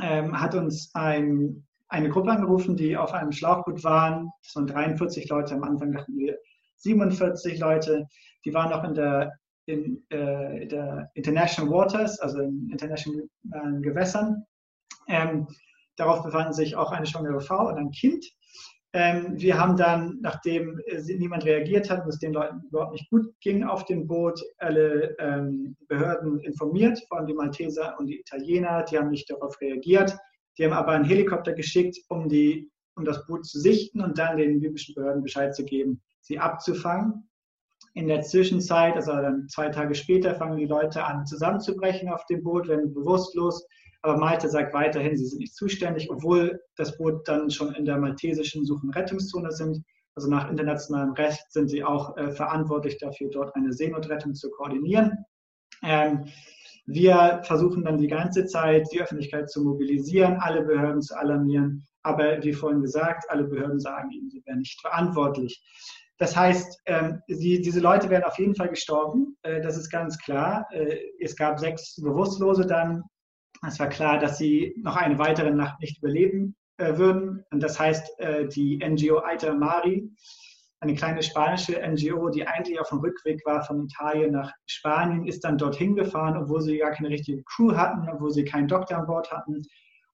ähm, 0.02 0.40
hat 0.40 0.54
uns 0.54 0.92
ein, 0.94 1.66
eine 1.88 2.10
Gruppe 2.10 2.32
angerufen, 2.32 2.76
die 2.76 2.98
auf 2.98 3.14
einem 3.14 3.32
Schlauchboot 3.32 3.84
waren. 3.84 4.30
Das 4.44 4.56
waren 4.56 4.68
43 4.68 5.30
Leute, 5.30 5.56
am 5.56 5.64
Anfang 5.64 5.92
dachten 5.92 6.18
wir 6.18 6.38
47 6.78 7.58
Leute. 7.60 8.06
Die 8.44 8.54
waren 8.54 8.70
noch 8.70 8.84
in 8.84 8.94
der, 8.94 9.32
in, 9.66 10.04
äh, 10.10 10.68
der 10.68 11.10
International 11.14 11.72
Waters, 11.72 12.20
also 12.20 12.42
in 12.42 12.70
internationalen 12.70 13.82
Gewässern. 13.82 14.46
Ähm, 15.08 15.48
Darauf 15.96 16.24
befanden 16.24 16.54
sich 16.54 16.76
auch 16.76 16.92
eine 16.92 17.06
schwangere 17.06 17.42
Frau 17.42 17.68
und 17.68 17.78
ein 17.78 17.92
Kind. 17.92 18.26
Ähm, 18.96 19.34
wir 19.38 19.60
haben 19.60 19.76
dann, 19.76 20.20
nachdem 20.22 20.80
niemand 21.18 21.44
reagiert 21.44 21.90
hat 21.90 22.04
und 22.04 22.10
es 22.10 22.20
den 22.20 22.32
Leuten 22.32 22.62
überhaupt 22.70 22.94
nicht 22.94 23.10
gut 23.10 23.26
ging 23.42 23.66
auf 23.66 23.84
dem 23.84 24.08
Boot, 24.08 24.42
alle 24.58 25.18
ähm, 25.20 25.76
Behörden 25.90 26.40
informiert, 26.40 27.02
vor 27.10 27.18
allem 27.18 27.28
die 27.28 27.34
Malteser 27.34 27.96
und 28.00 28.08
die 28.08 28.22
Italiener. 28.22 28.84
Die 28.84 28.98
haben 28.98 29.10
nicht 29.10 29.30
darauf 29.30 29.60
reagiert. 29.60 30.16
Die 30.58 30.64
haben 30.64 30.72
aber 30.72 30.94
einen 30.94 31.04
Helikopter 31.04 31.52
geschickt, 31.52 31.98
um, 32.08 32.30
die, 32.30 32.72
um 32.96 33.04
das 33.04 33.26
Boot 33.26 33.46
zu 33.46 33.60
sichten 33.60 34.00
und 34.00 34.18
dann 34.18 34.38
den 34.38 34.62
libyschen 34.62 34.96
Behörden 34.96 35.24
Bescheid 35.24 35.54
zu 35.54 35.66
geben, 35.66 36.02
sie 36.22 36.40
abzufangen. 36.40 37.30
In 37.96 38.08
der 38.08 38.22
Zwischenzeit, 38.22 38.96
also 38.96 39.12
dann 39.12 39.50
zwei 39.50 39.68
Tage 39.70 39.96
später, 39.96 40.36
fangen 40.36 40.58
die 40.58 40.68
Leute 40.68 41.04
an 41.04 41.26
zusammenzubrechen 41.26 42.08
auf 42.08 42.26
dem 42.28 42.44
Boot, 42.44 42.70
werden 42.70 42.94
bewusstlos 42.94 43.68
aber 44.06 44.18
Malta 44.18 44.48
sagt 44.48 44.72
weiterhin, 44.76 45.18
sie 45.18 45.26
sind 45.26 45.40
nicht 45.40 45.56
zuständig, 45.56 46.12
obwohl 46.12 46.62
das 46.76 46.96
Boot 46.96 47.28
dann 47.28 47.50
schon 47.50 47.74
in 47.74 47.86
der 47.86 47.98
maltesischen 47.98 48.64
Such- 48.64 48.84
und 48.84 48.96
Rettungszone 48.96 49.52
sind. 49.52 49.84
Also 50.14 50.30
nach 50.30 50.48
internationalem 50.48 51.14
Recht 51.14 51.52
sind 51.52 51.70
sie 51.70 51.84
auch 51.84 52.16
äh, 52.16 52.30
verantwortlich 52.32 53.00
dafür, 53.00 53.32
dort 53.32 53.56
eine 53.56 53.74
Seenotrettung 53.74 54.36
zu 54.36 54.52
koordinieren. 54.52 55.26
Ähm, 55.82 56.26
wir 56.86 57.42
versuchen 57.46 57.84
dann 57.84 57.98
die 57.98 58.08
ganze 58.08 58.46
Zeit, 58.46 58.88
die 58.94 59.02
Öffentlichkeit 59.02 59.50
zu 59.50 59.64
mobilisieren, 59.64 60.38
alle 60.40 60.62
Behörden 60.64 61.02
zu 61.02 61.18
alarmieren. 61.18 61.84
Aber 62.04 62.44
wie 62.44 62.54
vorhin 62.54 62.84
gesagt, 62.84 63.26
alle 63.30 63.46
Behörden 63.46 63.80
sagen 63.80 64.12
ihnen, 64.12 64.30
sie 64.30 64.44
wären 64.46 64.60
nicht 64.60 64.80
verantwortlich. 64.82 65.64
Das 66.20 66.36
heißt, 66.36 66.80
ähm, 66.86 67.22
die, 67.28 67.60
diese 67.60 67.80
Leute 67.80 68.12
wären 68.12 68.24
auf 68.24 68.38
jeden 68.38 68.54
Fall 68.54 68.70
gestorben. 68.70 69.36
Äh, 69.42 69.62
das 69.62 69.78
ist 69.78 69.90
ganz 69.90 70.20
klar. 70.20 70.68
Äh, 70.72 71.00
es 71.20 71.36
gab 71.36 71.60
sechs 71.60 71.96
Bewusstlose 71.96 72.68
dann 72.68 73.04
es 73.68 73.80
war 73.80 73.90
klar, 73.90 74.20
dass 74.20 74.38
sie 74.38 74.74
noch 74.78 74.96
eine 74.96 75.18
weitere 75.18 75.52
Nacht 75.52 75.80
nicht 75.80 75.98
überleben 76.00 76.56
äh, 76.78 76.98
würden. 76.98 77.44
Und 77.52 77.64
das 77.64 77.80
heißt, 77.80 78.20
äh, 78.20 78.48
die 78.48 78.78
NGO 78.78 79.20
Aita 79.20 79.54
Mari, 79.54 80.10
eine 80.82 80.94
kleine 80.94 81.24
spanische 81.24 81.80
NGO, 81.82 82.30
die 82.30 82.46
eigentlich 82.46 82.80
auf 82.80 82.90
dem 82.90 83.00
Rückweg 83.00 83.46
war 83.46 83.64
von 83.64 83.86
Italien 83.86 84.34
nach 84.34 84.52
Spanien, 84.66 85.26
ist 85.26 85.44
dann 85.44 85.58
dorthin 85.58 85.96
gefahren, 85.96 86.38
obwohl 86.38 86.62
sie 86.62 86.78
gar 86.78 86.92
keine 86.92 87.10
richtige 87.10 87.44
Crew 87.44 87.74
hatten, 87.76 88.08
obwohl 88.10 88.32
sie 88.32 88.44
keinen 88.44 88.68
Doktor 88.68 88.98
an 88.98 89.08
Bord 89.08 89.32
hatten 89.32 89.62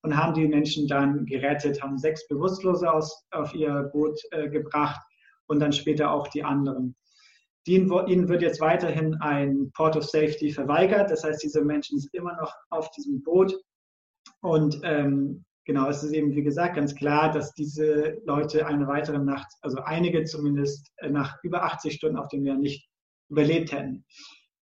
und 0.03 0.15
haben 0.15 0.33
die 0.33 0.47
Menschen 0.47 0.87
dann 0.87 1.25
gerettet, 1.25 1.81
haben 1.81 1.97
sechs 1.97 2.27
Bewusstlose 2.27 2.91
aus, 2.91 3.25
auf 3.31 3.53
ihr 3.53 3.89
Boot 3.91 4.19
äh, 4.31 4.49
gebracht 4.49 5.01
und 5.47 5.59
dann 5.59 5.73
später 5.73 6.11
auch 6.11 6.27
die 6.27 6.43
anderen. 6.43 6.95
Ihnen 7.65 8.27
wird 8.27 8.41
jetzt 8.41 8.59
weiterhin 8.59 9.15
ein 9.21 9.71
Port 9.73 9.95
of 9.95 10.03
Safety 10.03 10.51
verweigert. 10.51 11.11
Das 11.11 11.23
heißt, 11.23 11.43
diese 11.43 11.63
Menschen 11.63 11.99
sind 11.99 12.13
immer 12.13 12.35
noch 12.37 12.53
auf 12.69 12.89
diesem 12.91 13.21
Boot. 13.21 13.53
Und 14.41 14.79
ähm, 14.83 15.45
genau, 15.65 15.89
es 15.89 16.03
ist 16.03 16.13
eben, 16.13 16.35
wie 16.35 16.43
gesagt, 16.43 16.75
ganz 16.75 16.95
klar, 16.95 17.31
dass 17.31 17.53
diese 17.53 18.19
Leute 18.25 18.65
eine 18.65 18.87
weitere 18.87 19.19
Nacht, 19.19 19.47
also 19.61 19.79
einige 19.79 20.23
zumindest, 20.23 20.91
äh, 20.97 21.09
nach 21.09 21.37
über 21.43 21.63
80 21.63 21.93
Stunden 21.93 22.17
auf 22.17 22.29
dem 22.29 22.43
Meer 22.43 22.55
nicht 22.55 22.87
überlebt 23.29 23.71
hätten. 23.71 24.05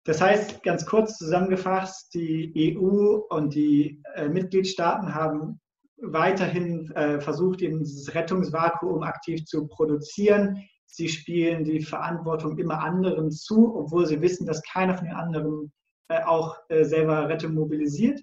Das 0.06 0.22
heißt, 0.22 0.62
ganz 0.62 0.86
kurz 0.86 1.18
zusammengefasst, 1.18 2.13
die 2.13 2.77
EU 2.77 3.22
und 3.30 3.56
die 3.56 4.04
äh, 4.13 4.30
Mitgliedstaaten 4.30 5.15
haben 5.15 5.60
weiterhin 5.98 6.92
äh, 6.92 7.20
versucht, 7.20 7.62
eben 7.62 7.80
dieses 7.80 8.13
Rettungsvakuum 8.13 9.01
aktiv 9.01 9.46
zu 9.46 9.68
produzieren. 9.68 10.60
Sie 10.96 11.10
spielen 11.10 11.66
die 11.66 11.82
Verantwortung 11.82 12.58
immer 12.58 12.82
anderen 12.82 13.30
zu, 13.30 13.75
obwohl 13.75 14.06
sie 14.06 14.22
wissen, 14.22 14.48
dass 14.48 14.64
keiner 14.64 14.98
von 14.98 15.08
den 15.08 15.16
anderen 15.16 15.74
äh, 16.08 16.24
auch 16.24 16.58
äh, 16.70 16.86
selber 16.86 17.28
Rettung 17.28 17.54
mobilisiert. 17.54 18.22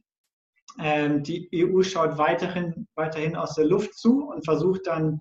Ähm, 0.79 1.23
die 1.23 1.51
EU 1.55 1.83
schaut 1.83 2.17
weiterhin, 2.17 2.87
weiterhin 2.95 3.37
aus 3.37 3.57
der 3.57 3.67
Luft 3.67 3.93
zu 3.95 4.31
und 4.31 4.45
versucht 4.47 4.87
dann 4.87 5.21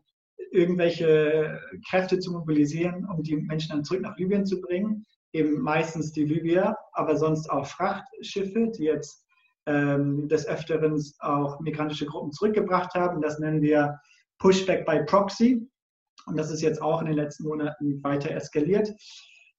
irgendwelche 0.51 1.59
Kräfte 1.89 2.19
zu 2.19 2.31
mobilisieren, 2.31 3.05
um 3.05 3.21
die 3.21 3.35
Menschen 3.35 3.71
dann 3.71 3.83
zurück 3.83 4.01
nach 4.01 4.17
Libyen 4.17 4.45
zu 4.45 4.61
bringen. 4.61 5.05
Eben 5.33 5.59
meistens 5.59 6.13
die 6.13 6.25
Libyer, 6.25 6.77
aber 6.93 7.17
sonst 7.17 7.49
auch 7.49 7.65
Frachtschiffe, 7.65 8.71
die 8.77 8.83
jetzt 8.83 9.25
ähm, 9.65 10.29
des 10.29 10.47
Öfteren 10.47 11.01
auch 11.19 11.59
migrantische 11.59 12.05
Gruppen 12.05 12.31
zurückgebracht 12.31 12.93
haben. 12.95 13.21
Das 13.21 13.39
nennen 13.39 13.61
wir 13.61 13.99
Pushback 14.39 14.85
by 14.85 15.03
Proxy. 15.05 15.67
Und 16.31 16.37
das 16.37 16.49
ist 16.49 16.61
jetzt 16.61 16.81
auch 16.81 17.01
in 17.01 17.07
den 17.07 17.15
letzten 17.15 17.43
Monaten 17.43 18.03
weiter 18.03 18.31
eskaliert. 18.31 18.93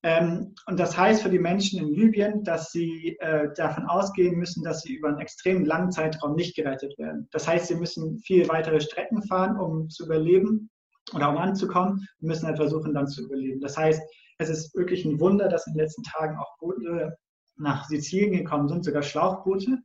Ähm, 0.05 0.55
und 0.67 0.81
das 0.81 0.97
heißt 0.97 1.23
für 1.23 1.31
die 1.31 1.39
Menschen 1.39 1.79
in 1.79 1.95
Libyen, 1.95 2.43
dass 2.43 2.73
sie 2.73 3.17
äh, 3.21 3.49
davon 3.55 3.87
ausgehen 3.87 4.37
müssen, 4.37 4.65
dass 4.65 4.81
sie 4.83 4.95
über 4.95 5.09
einen 5.09 5.21
extrem 5.21 5.65
langen 5.65 5.93
Zeitraum 5.93 6.35
nicht 6.35 6.57
gerettet 6.57 6.99
werden. 6.99 7.29
Das 7.31 7.47
heißt, 7.47 7.69
sie 7.69 7.77
müssen 7.77 8.19
viel 8.19 8.49
weitere 8.49 8.81
Strecken 8.81 9.23
fahren, 9.23 9.57
um 9.57 9.89
zu 9.91 10.07
überleben 10.07 10.71
oder 11.15 11.29
um 11.29 11.37
anzukommen 11.37 12.07
und 12.21 12.29
müssen 12.29 12.47
halt 12.47 12.57
versuchen, 12.57 12.95
dann 12.95 13.07
zu 13.07 13.25
überleben. 13.25 13.61
Das 13.61 13.77
heißt, 13.77 14.03
es 14.39 14.49
ist 14.49 14.75
wirklich 14.75 15.05
ein 15.05 15.21
Wunder, 15.21 15.49
dass 15.49 15.67
in 15.67 15.75
den 15.75 15.83
letzten 15.83 16.03
Tagen 16.03 16.37
auch 16.37 16.59
Boote 16.59 17.17
nach 17.57 17.87
Sizilien 17.87 18.33
gekommen 18.33 18.69
sind, 18.69 18.85
sogar 18.85 19.03
Schlauchboote. 19.03 19.79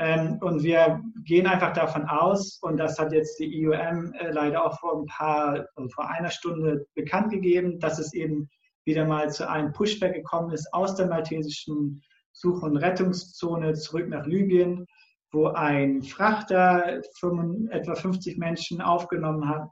Ähm, 0.00 0.38
und 0.40 0.62
wir 0.62 1.02
gehen 1.24 1.46
einfach 1.46 1.72
davon 1.72 2.04
aus, 2.04 2.58
und 2.62 2.76
das 2.76 2.98
hat 2.98 3.12
jetzt 3.12 3.38
die 3.40 3.62
IOM 3.62 4.12
äh, 4.14 4.30
leider 4.30 4.64
auch 4.64 4.78
vor 4.78 5.00
ein 5.00 5.06
paar, 5.06 5.66
also 5.74 5.88
vor 5.90 6.08
einer 6.08 6.30
Stunde 6.30 6.86
bekannt 6.94 7.32
gegeben, 7.32 7.80
dass 7.80 7.98
es 7.98 8.14
eben 8.14 8.48
wieder 8.84 9.04
mal 9.04 9.30
zu 9.30 9.48
einem 9.48 9.72
Pushback 9.72 10.14
gekommen 10.14 10.52
ist 10.52 10.72
aus 10.72 10.94
der 10.94 11.08
maltesischen 11.08 12.02
Such- 12.32 12.62
und 12.62 12.76
Rettungszone 12.76 13.74
zurück 13.74 14.08
nach 14.08 14.24
Libyen, 14.24 14.86
wo 15.32 15.48
ein 15.48 16.02
Frachter 16.02 17.02
5, 17.18 17.70
etwa 17.70 17.94
50 17.96 18.38
Menschen 18.38 18.80
aufgenommen 18.80 19.48
hat, 19.48 19.68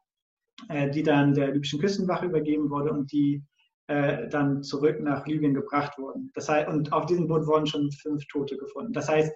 äh, 0.69 0.91
die 0.91 1.05
dann 1.05 1.35
der 1.35 1.53
libyschen 1.53 1.81
Küstenwache 1.81 2.27
übergeben 2.27 2.69
wurde 2.69 2.91
und 2.93 3.13
die 3.13 3.45
äh, 3.87 4.29
dann 4.29 4.65
zurück 4.65 5.01
nach 5.01 5.25
Libyen 5.27 5.55
gebracht 5.55 5.97
wurden. 5.99 6.31
Das 6.35 6.49
heißt, 6.49 6.69
und 6.69 6.93
auf 6.93 7.07
diesem 7.07 7.29
Boot 7.29 7.47
wurden 7.47 7.67
schon 7.67 7.93
fünf 7.93 8.27
Tote 8.27 8.57
gefunden. 8.57 8.93
Das 8.93 9.09
heißt, 9.09 9.33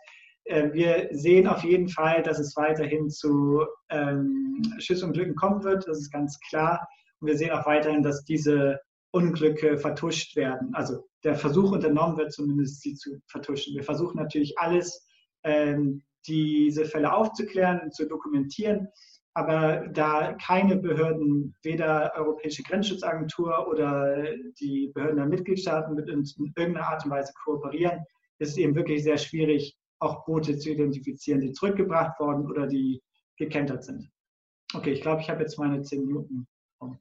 wir 0.47 1.09
sehen 1.13 1.47
auf 1.47 1.63
jeden 1.63 1.89
Fall, 1.89 2.23
dass 2.23 2.39
es 2.39 2.57
weiterhin 2.57 3.09
zu 3.11 3.65
ähm, 3.89 4.63
Schüssen 4.79 5.09
und 5.09 5.13
Glücken 5.13 5.37
kommen 5.37 5.63
wird. 5.63 5.87
Das 5.87 5.99
ist 5.99 6.11
ganz 6.11 6.39
klar. 6.49 6.89
Und 7.21 7.29
wir 7.29 7.37
sehen 7.37 7.51
auch 7.51 7.67
weiterhin, 7.67 8.03
dass 8.03 8.25
diese 8.25 8.81
Unglücke 9.13 9.77
vertuscht 9.77 10.37
werden. 10.37 10.75
Also 10.75 11.05
der 11.25 11.35
Versuch 11.35 11.73
unternommen 11.73 12.17
wird, 12.17 12.33
zumindest 12.33 12.81
sie 12.81 12.95
zu 12.95 13.21
vertuschen. 13.27 13.75
Wir 13.75 13.85
versuchen 13.85 14.17
natürlich 14.17 14.59
alles, 14.59 15.07
ähm, 15.45 16.03
diese 16.27 16.85
Fälle 16.85 17.13
aufzuklären 17.13 17.81
und 17.81 17.95
zu 17.95 18.07
dokumentieren. 18.07 18.89
Aber 19.35 19.87
da 19.89 20.35
keine 20.35 20.77
Behörden, 20.77 21.55
weder 21.63 22.13
Europäische 22.17 22.63
Grenzschutzagentur 22.63 23.69
oder 23.69 24.25
die 24.61 24.91
Behörden 24.93 25.19
der 25.19 25.27
Mitgliedstaaten 25.27 25.95
mit 25.95 26.11
uns 26.11 26.37
in 26.37 26.53
irgendeiner 26.57 26.89
Art 26.89 27.05
und 27.05 27.13
Weise 27.13 27.33
kooperieren, 27.45 28.05
ist 28.39 28.51
es 28.51 28.57
eben 28.57 28.75
wirklich 28.75 29.05
sehr 29.05 29.19
schwierig, 29.19 29.77
auch 30.01 30.25
Boote 30.25 30.59
zu 30.59 30.71
identifizieren, 30.71 31.41
die 31.41 31.53
zurückgebracht 31.53 32.19
worden 32.19 32.51
oder 32.51 32.67
die 32.67 33.03
gekentert 33.37 33.85
sind. 33.85 34.11
Okay, 34.75 34.93
ich 34.93 35.01
glaube, 35.01 35.23
ich 35.23 35.31
habe 35.31 35.43
jetzt 35.43 35.59
meine 35.59 35.83
zehn 35.83 36.05
Minuten. 36.07 36.47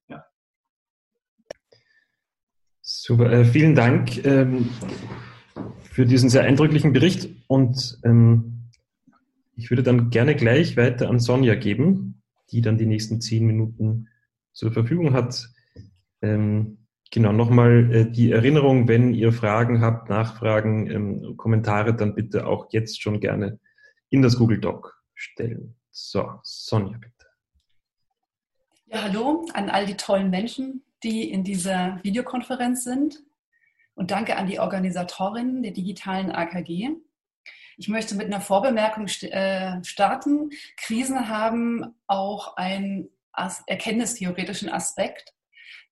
Ja. 0.07 0.25
Super, 2.81 3.31
äh, 3.31 3.45
vielen 3.45 3.75
Dank 3.75 4.25
ähm, 4.25 4.69
für 5.83 6.05
diesen 6.05 6.29
sehr 6.29 6.43
eindrücklichen 6.43 6.91
Bericht 6.91 7.29
und 7.47 7.99
ähm, 8.03 8.71
ich 9.55 9.69
würde 9.69 9.83
dann 9.83 10.09
gerne 10.09 10.35
gleich 10.35 10.75
weiter 10.75 11.09
an 11.09 11.19
Sonja 11.19 11.55
geben, 11.55 12.21
die 12.51 12.61
dann 12.61 12.77
die 12.77 12.85
nächsten 12.85 13.21
zehn 13.21 13.45
Minuten 13.45 14.07
zur 14.53 14.71
Verfügung 14.71 15.13
hat. 15.13 15.49
Ähm, 16.21 16.78
genau, 17.11 17.31
nochmal 17.31 17.93
äh, 17.93 18.11
die 18.11 18.31
Erinnerung, 18.31 18.87
wenn 18.87 19.13
ihr 19.13 19.31
Fragen 19.31 19.81
habt, 19.81 20.09
Nachfragen, 20.09 20.89
ähm, 20.89 21.37
Kommentare, 21.37 21.95
dann 21.95 22.15
bitte 22.15 22.47
auch 22.47 22.67
jetzt 22.71 23.01
schon 23.01 23.19
gerne 23.19 23.59
in 24.09 24.21
das 24.21 24.37
Google 24.37 24.59
Doc 24.59 25.01
stellen. 25.13 25.75
So, 25.91 26.39
Sonja, 26.43 26.97
bitte. 26.97 27.13
Ja, 28.87 29.03
hallo 29.03 29.45
an 29.53 29.69
all 29.69 29.85
die 29.85 29.97
tollen 29.97 30.29
Menschen, 30.29 30.83
die 31.03 31.29
in 31.29 31.43
dieser 31.43 31.99
Videokonferenz 32.03 32.83
sind. 32.83 33.23
Und 33.93 34.11
danke 34.11 34.37
an 34.37 34.47
die 34.47 34.59
Organisatorinnen 34.59 35.61
der 35.61 35.73
digitalen 35.73 36.31
AKG. 36.31 36.89
Ich 37.77 37.87
möchte 37.87 38.15
mit 38.15 38.27
einer 38.27 38.41
Vorbemerkung 38.41 39.07
äh, 39.07 39.83
starten. 39.83 40.51
Krisen 40.77 41.29
haben 41.29 41.95
auch 42.07 42.55
einen 42.57 43.09
erkenntnistheoretischen 43.67 44.69
Aspekt, 44.69 45.33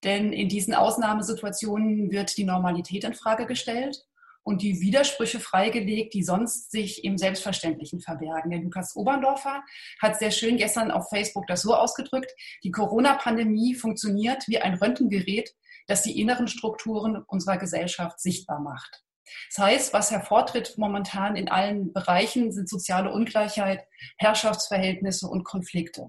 denn 0.04 0.34
in 0.34 0.50
diesen 0.50 0.74
Ausnahmesituationen 0.74 2.12
wird 2.12 2.38
die 2.38 2.44
Normalität 2.44 3.04
in 3.04 3.14
Frage 3.14 3.46
gestellt 3.46 4.06
und 4.48 4.62
die 4.62 4.80
Widersprüche 4.80 5.42
freigelegt, 5.42 6.14
die 6.14 6.24
sonst 6.24 6.72
sich 6.72 7.04
im 7.04 7.18
Selbstverständlichen 7.18 8.00
verbergen. 8.00 8.50
Der 8.50 8.62
Lukas 8.62 8.96
Oberndorfer 8.96 9.62
hat 10.02 10.18
sehr 10.18 10.32
schön 10.32 10.56
gestern 10.56 10.90
auf 10.90 11.10
Facebook 11.10 11.48
das 11.48 11.64
so 11.64 11.76
ausgedrückt, 11.76 12.32
die 12.64 12.72
Corona-Pandemie 12.72 13.76
funktioniert 13.76 14.48
wie 14.48 14.60
ein 14.60 14.76
Röntgengerät, 14.76 15.54
das 15.88 16.04
die 16.04 16.20
inneren 16.22 16.48
Strukturen 16.48 17.24
unserer 17.28 17.58
Gesellschaft 17.58 18.22
sichtbar 18.22 18.62
macht. 18.62 19.04
Das 19.50 19.66
heißt, 19.66 19.94
was 19.94 20.12
hervortritt 20.12 20.78
momentan 20.78 21.36
in 21.36 21.50
allen 21.50 21.92
Bereichen, 21.92 22.54
sind 22.54 22.70
soziale 22.70 23.12
Ungleichheit, 23.12 23.86
Herrschaftsverhältnisse 24.18 25.28
und 25.28 25.44
Konflikte. 25.44 26.08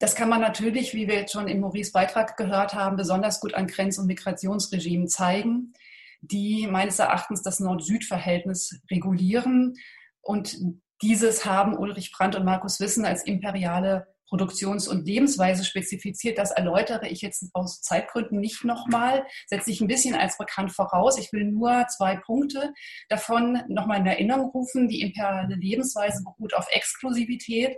Das 0.00 0.16
kann 0.16 0.28
man 0.28 0.40
natürlich, 0.40 0.94
wie 0.94 1.06
wir 1.06 1.14
jetzt 1.14 1.32
schon 1.32 1.46
in 1.46 1.60
Maurice 1.60 1.92
Beitrag 1.92 2.36
gehört 2.36 2.74
haben, 2.74 2.96
besonders 2.96 3.38
gut 3.38 3.54
an 3.54 3.68
Grenz- 3.68 3.98
und 3.98 4.06
Migrationsregimen 4.06 5.06
zeigen 5.06 5.74
die 6.20 6.66
meines 6.66 6.98
Erachtens 6.98 7.42
das 7.42 7.60
Nord-Süd-Verhältnis 7.60 8.80
regulieren. 8.90 9.76
Und 10.20 10.58
dieses 11.02 11.44
haben 11.44 11.76
Ulrich 11.76 12.12
Brandt 12.12 12.36
und 12.36 12.44
Markus 12.44 12.80
Wissen 12.80 13.04
als 13.04 13.24
imperiale 13.24 14.06
Produktions- 14.28 14.86
und 14.86 15.06
Lebensweise 15.06 15.64
spezifiziert. 15.64 16.38
Das 16.38 16.52
erläutere 16.52 17.08
ich 17.08 17.20
jetzt 17.20 17.46
aus 17.52 17.80
Zeitgründen 17.80 18.38
nicht 18.38 18.64
nochmal, 18.64 19.26
setze 19.48 19.72
ich 19.72 19.80
ein 19.80 19.88
bisschen 19.88 20.14
als 20.14 20.38
bekannt 20.38 20.72
voraus. 20.72 21.18
Ich 21.18 21.32
will 21.32 21.44
nur 21.44 21.86
zwei 21.88 22.16
Punkte 22.16 22.72
davon 23.08 23.60
nochmal 23.68 23.98
in 23.98 24.06
Erinnerung 24.06 24.50
rufen. 24.50 24.88
Die 24.88 25.00
imperiale 25.00 25.56
Lebensweise 25.56 26.22
beruht 26.22 26.54
auf 26.54 26.66
Exklusivität 26.70 27.76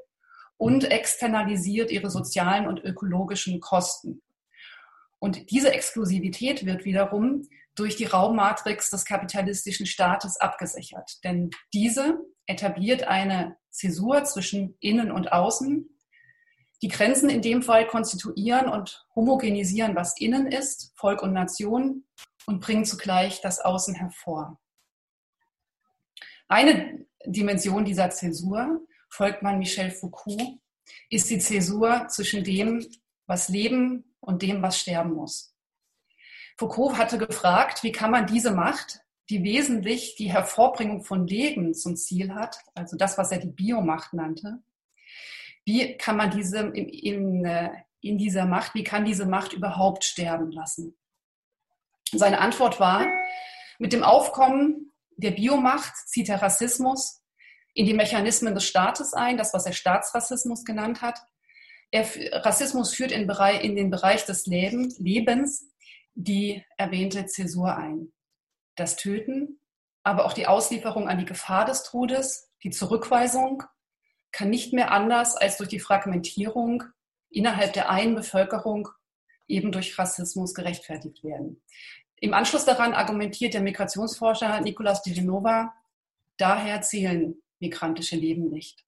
und 0.63 0.85
externalisiert 0.85 1.91
ihre 1.91 2.09
sozialen 2.09 2.69
und 2.69 2.85
ökologischen 2.85 3.59
Kosten. 3.59 4.23
Und 5.19 5.51
diese 5.51 5.73
Exklusivität 5.73 6.65
wird 6.65 6.85
wiederum 6.85 7.49
durch 7.75 7.97
die 7.97 8.05
Raummatrix 8.05 8.89
des 8.89 9.05
kapitalistischen 9.05 9.87
Staates 9.87 10.37
abgesichert. 10.37 11.19
Denn 11.25 11.51
diese 11.75 12.21
etabliert 12.47 13.03
eine 13.03 13.57
Zäsur 13.71 14.23
zwischen 14.23 14.77
Innen 14.79 15.11
und 15.11 15.33
Außen. 15.33 15.99
Die 16.81 16.89
Grenzen 16.89 17.29
in 17.29 17.43
dem 17.43 17.63
Fall 17.63 17.89
konstituieren 17.89 18.69
und 18.69 19.05
homogenisieren, 19.17 19.97
was 19.97 20.17
innen 20.21 20.47
ist, 20.47 20.93
Volk 20.95 21.25
und 21.25 21.33
Nation, 21.33 22.05
und 22.47 22.61
bringen 22.61 22.85
zugleich 22.85 23.41
das 23.41 23.59
Außen 23.59 23.97
hervor. 23.97 24.61
Eine 26.47 27.05
Dimension 27.27 27.85
dieser 27.85 28.11
Zäsur, 28.11 28.81
folgt 29.13 29.43
man 29.43 29.59
Michel 29.59 29.91
Foucault, 29.91 30.59
ist 31.11 31.29
die 31.29 31.39
Zäsur 31.39 32.09
zwischen 32.09 32.45
dem, 32.45 32.85
was 33.27 33.49
leben 33.49 34.17
und 34.21 34.43
dem, 34.43 34.63
was 34.63 34.79
sterben 34.79 35.13
muss. 35.13 35.55
Foucault 36.57 36.97
hatte 36.97 37.19
gefragt, 37.19 37.83
wie 37.83 37.93
kann 37.93 38.11
man 38.11 38.27
diese 38.27 38.53
Macht, 38.53 39.01
die 39.29 39.45
wesentlich 39.45 40.17
die 40.17 40.33
Hervorbringung 40.33 41.05
von 41.05 41.27
Leben 41.27 41.75
zum 41.75 41.97
Ziel 41.97 42.35
hat, 42.35 42.57
also 42.75 42.97
das, 42.97 43.19
was 43.19 43.31
er 43.31 43.39
die 43.39 43.51
Biomacht 43.51 44.15
nannte, 44.15 44.63
wie 45.65 45.97
kann 45.97 46.17
man 46.17 46.31
diese 46.31 46.59
in, 46.59 46.89
in, 46.89 47.45
äh, 47.45 47.71
in 48.01 48.19
dieser 48.19 48.47
Macht, 48.47 48.75
wie 48.75 48.83
kann 48.83 49.05
diese 49.05 49.27
Macht 49.27 49.53
überhaupt 49.53 50.05
sterben 50.05 50.51
lassen? 50.51 50.97
Seine 52.13 52.41
Antwort 52.41 52.81
war, 52.81 53.07
mit 53.79 53.93
dem 53.93 54.03
Aufkommen 54.03 54.93
der 55.17 55.31
Biomacht 55.33 55.95
zieht 56.09 56.29
der 56.29 56.43
Rassismus 56.43 57.22
in 57.75 57.87
die 57.87 57.95
Mechanismen 57.95 58.55
des 58.55 58.65
Staates 58.65 59.15
ein, 59.15 59.37
das, 59.37 59.55
was 59.55 59.67
er 59.67 59.73
Staatsrassismus 59.73 60.65
genannt 60.65 61.01
hat. 61.03 61.19
Er, 61.91 62.07
Rassismus 62.45 62.95
führt 62.95 63.13
in, 63.13 63.27
Bereich, 63.27 63.63
in 63.63 63.77
den 63.77 63.91
Bereich 63.91 64.25
des 64.25 64.47
Lebens, 64.47 64.99
Lebens 64.99 65.69
die 66.15 66.65
erwähnte 66.77 67.27
Zäsur 67.27 67.77
ein. 67.77 68.13
Das 68.77 68.97
Töten, 68.97 69.61
aber 70.03 70.25
auch 70.25 70.33
die 70.33 70.47
Auslieferung 70.47 71.09
an 71.09 71.19
die 71.19 71.25
Gefahr 71.25 71.65
des 71.65 71.85
Todes, 71.85 72.51
die 72.63 72.71
Zurückweisung 72.71 73.63
kann 74.31 74.51
nicht 74.51 74.73
mehr 74.73 74.91
anders 74.91 75.37
als 75.37 75.59
durch 75.59 75.69
die 75.69 75.81
Fragmentierung 75.81 76.85
innerhalb 77.31 77.73
der 77.73 77.91
einen 77.91 78.15
Bevölkerung 78.15 78.89
eben 79.49 79.73
durch 79.73 79.99
Rassismus 79.99 80.55
gerechtfertigt 80.55 81.23
werden. 81.25 81.63
Im 82.17 82.35
Anschluss 82.35 82.65
daran 82.65 82.95
argumentiert 82.95 83.55
der 83.55 83.63
Migrationsforscher 83.63 84.61
Nicolas 84.61 85.03
de 85.03 85.13
Genova, 85.13 85.75
daher 86.37 86.81
zählen 86.83 87.42
migrantische 87.63 88.17
Leben 88.17 88.51
nicht. 88.51 88.85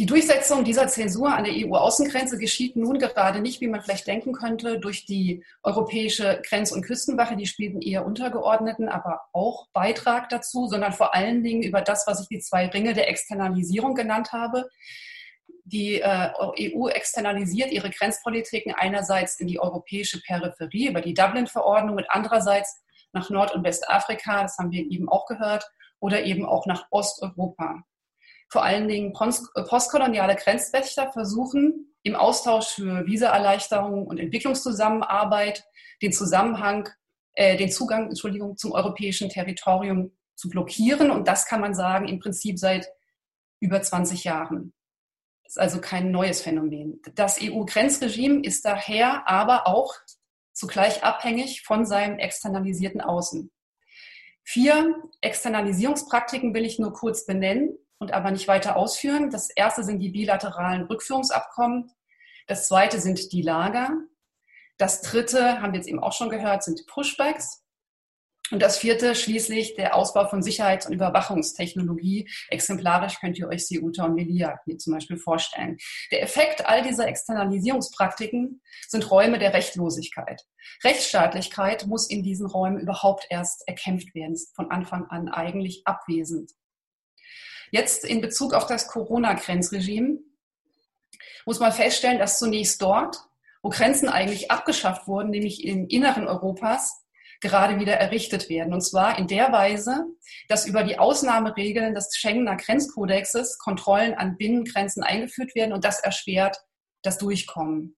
Die 0.00 0.06
Durchsetzung 0.06 0.64
dieser 0.64 0.88
Zäsur 0.88 1.30
an 1.30 1.44
der 1.44 1.52
EU-Außengrenze 1.52 2.38
geschieht 2.38 2.74
nun 2.74 2.98
gerade 2.98 3.40
nicht, 3.40 3.60
wie 3.60 3.68
man 3.68 3.82
vielleicht 3.82 4.06
denken 4.06 4.32
könnte, 4.32 4.78
durch 4.80 5.04
die 5.04 5.44
europäische 5.62 6.40
Grenz- 6.48 6.72
und 6.72 6.86
Küstenwache. 6.86 7.36
Die 7.36 7.44
spielt 7.44 7.72
einen 7.72 7.82
eher 7.82 8.06
untergeordneten, 8.06 8.88
aber 8.88 9.20
auch 9.34 9.68
Beitrag 9.74 10.30
dazu, 10.30 10.68
sondern 10.68 10.94
vor 10.94 11.14
allen 11.14 11.44
Dingen 11.44 11.62
über 11.62 11.82
das, 11.82 12.06
was 12.06 12.22
ich 12.22 12.28
die 12.28 12.38
zwei 12.38 12.68
Ringe 12.68 12.94
der 12.94 13.10
Externalisierung 13.10 13.94
genannt 13.94 14.32
habe. 14.32 14.70
Die 15.64 16.00
äh, 16.00 16.30
EU 16.74 16.88
externalisiert 16.88 17.70
ihre 17.70 17.90
Grenzpolitiken 17.90 18.72
einerseits 18.74 19.38
in 19.38 19.48
die 19.48 19.60
europäische 19.60 20.22
Peripherie 20.22 20.88
über 20.88 21.02
die 21.02 21.12
Dublin-Verordnung 21.12 21.98
und 21.98 22.10
andererseits 22.10 22.80
nach 23.12 23.28
Nord- 23.28 23.54
und 23.54 23.64
Westafrika, 23.64 24.42
das 24.42 24.56
haben 24.56 24.70
wir 24.70 24.90
eben 24.90 25.10
auch 25.10 25.26
gehört, 25.26 25.70
oder 26.00 26.24
eben 26.24 26.44
auch 26.44 26.66
nach 26.66 26.86
Osteuropa 26.90 27.84
vor 28.50 28.64
allen 28.64 28.88
Dingen 28.88 29.12
äh, 29.14 29.62
postkoloniale 29.62 30.34
Grenzwächter 30.34 31.10
versuchen, 31.12 31.94
im 32.02 32.16
Austausch 32.16 32.68
für 32.74 33.06
Visaerleichterungen 33.06 34.06
und 34.06 34.18
Entwicklungszusammenarbeit 34.18 35.64
den 36.02 36.12
Zusammenhang, 36.12 36.88
äh, 37.34 37.56
den 37.56 37.70
Zugang, 37.70 38.08
Entschuldigung, 38.08 38.56
zum 38.56 38.72
europäischen 38.72 39.28
Territorium 39.28 40.16
zu 40.34 40.48
blockieren. 40.48 41.10
Und 41.10 41.28
das 41.28 41.46
kann 41.46 41.60
man 41.60 41.74
sagen, 41.74 42.08
im 42.08 42.18
Prinzip 42.18 42.58
seit 42.58 42.88
über 43.60 43.80
20 43.80 44.24
Jahren. 44.24 44.72
Das 45.44 45.52
ist 45.52 45.58
also 45.58 45.80
kein 45.80 46.10
neues 46.10 46.40
Phänomen. 46.42 47.00
Das 47.14 47.38
EU-Grenzregime 47.40 48.42
ist 48.42 48.64
daher 48.64 49.28
aber 49.28 49.66
auch 49.68 49.94
zugleich 50.52 51.04
abhängig 51.04 51.62
von 51.62 51.86
seinem 51.86 52.18
externalisierten 52.18 53.00
Außen. 53.00 53.50
Vier 54.52 54.96
Externalisierungspraktiken 55.20 56.52
will 56.54 56.64
ich 56.64 56.80
nur 56.80 56.92
kurz 56.92 57.24
benennen 57.24 57.78
und 58.00 58.12
aber 58.12 58.32
nicht 58.32 58.48
weiter 58.48 58.74
ausführen. 58.74 59.30
Das 59.30 59.48
erste 59.48 59.84
sind 59.84 60.00
die 60.00 60.08
bilateralen 60.08 60.86
Rückführungsabkommen. 60.86 61.92
Das 62.48 62.66
zweite 62.66 62.98
sind 62.98 63.30
die 63.30 63.42
Lager. 63.42 63.92
Das 64.76 65.02
dritte, 65.02 65.62
haben 65.62 65.72
wir 65.72 65.78
jetzt 65.78 65.88
eben 65.88 66.00
auch 66.00 66.12
schon 66.12 66.30
gehört, 66.30 66.64
sind 66.64 66.84
Pushbacks. 66.88 67.62
Und 68.50 68.60
das 68.60 68.78
vierte 68.78 69.14
schließlich 69.14 69.74
der 69.76 69.94
Ausbau 69.94 70.26
von 70.26 70.42
Sicherheits- 70.42 70.86
und 70.86 70.92
Überwachungstechnologie. 70.92 72.28
Exemplarisch 72.48 73.20
könnt 73.20 73.38
ihr 73.38 73.48
euch 73.48 73.66
Ceuta 73.66 74.04
und 74.04 74.14
Melilla 74.14 74.58
hier 74.64 74.76
zum 74.78 74.94
Beispiel 74.94 75.18
vorstellen. 75.18 75.76
Der 76.10 76.22
Effekt 76.22 76.66
all 76.66 76.82
dieser 76.82 77.06
Externalisierungspraktiken 77.06 78.60
sind 78.88 79.10
Räume 79.10 79.38
der 79.38 79.54
Rechtlosigkeit. 79.54 80.42
Rechtsstaatlichkeit 80.82 81.86
muss 81.86 82.10
in 82.10 82.22
diesen 82.22 82.46
Räumen 82.46 82.80
überhaupt 82.80 83.26
erst 83.30 83.66
erkämpft 83.68 84.14
werden, 84.14 84.34
ist 84.34 84.54
von 84.56 84.70
Anfang 84.70 85.06
an 85.06 85.28
eigentlich 85.28 85.82
abwesend. 85.84 86.50
Jetzt 87.70 88.04
in 88.04 88.20
Bezug 88.20 88.52
auf 88.52 88.66
das 88.66 88.88
Corona-Grenzregime 88.88 90.18
muss 91.46 91.60
man 91.60 91.72
feststellen, 91.72 92.18
dass 92.18 92.38
zunächst 92.38 92.82
dort, 92.82 93.16
wo 93.62 93.68
Grenzen 93.68 94.08
eigentlich 94.08 94.50
abgeschafft 94.50 95.06
wurden, 95.06 95.30
nämlich 95.30 95.64
im 95.64 95.86
Inneren 95.86 96.26
Europas, 96.26 97.04
gerade 97.40 97.78
wieder 97.78 97.94
errichtet 97.94 98.48
werden. 98.48 98.74
Und 98.74 98.82
zwar 98.82 99.18
in 99.18 99.26
der 99.26 99.52
Weise, 99.52 100.06
dass 100.48 100.66
über 100.66 100.82
die 100.82 100.98
Ausnahmeregeln 100.98 101.94
des 101.94 102.10
Schengener 102.14 102.56
Grenzkodexes 102.56 103.58
Kontrollen 103.58 104.14
an 104.14 104.36
Binnengrenzen 104.36 105.02
eingeführt 105.02 105.54
werden 105.54 105.72
und 105.72 105.84
das 105.84 106.00
erschwert 106.00 106.58
das 107.02 107.18
Durchkommen. 107.18 107.96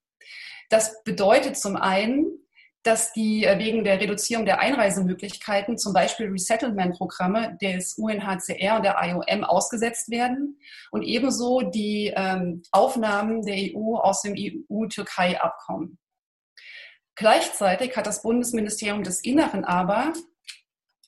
Das 0.71 1.03
bedeutet 1.05 1.57
zum 1.57 1.77
einen, 1.77 2.43
dass 2.83 3.13
die 3.13 3.45
äh, 3.45 3.59
wegen 3.59 3.85
der 3.85 4.01
Reduzierung 4.01 4.45
der 4.45 4.61
Einreisemöglichkeiten 4.61 5.79
zum 5.79 5.93
Beispiel 5.93 6.29
Resettlement-Programme 6.29 7.57
des 7.61 7.95
UNHCR 7.97 8.77
und 8.77 8.85
der 8.85 8.97
IOM 9.01 9.45
ausgesetzt 9.45 10.11
werden 10.11 10.59
und 10.91 11.03
ebenso 11.03 11.63
die 11.63 12.13
ähm, 12.15 12.63
Aufnahmen 12.73 13.43
der 13.43 13.57
EU 13.57 13.97
aus 13.97 14.23
dem 14.23 14.35
EU-Türkei-Abkommen. 14.37 15.99
Gleichzeitig 17.15 17.97
hat 17.97 18.07
das 18.07 18.23
Bundesministerium 18.23 19.03
des 19.03 19.21
Inneren 19.21 19.65
aber 19.65 20.13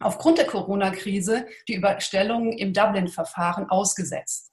aufgrund 0.00 0.38
der 0.38 0.46
Corona-Krise 0.46 1.46
die 1.68 1.74
Überstellungen 1.74 2.52
im 2.52 2.72
Dublin-Verfahren 2.72 3.70
ausgesetzt. 3.70 4.52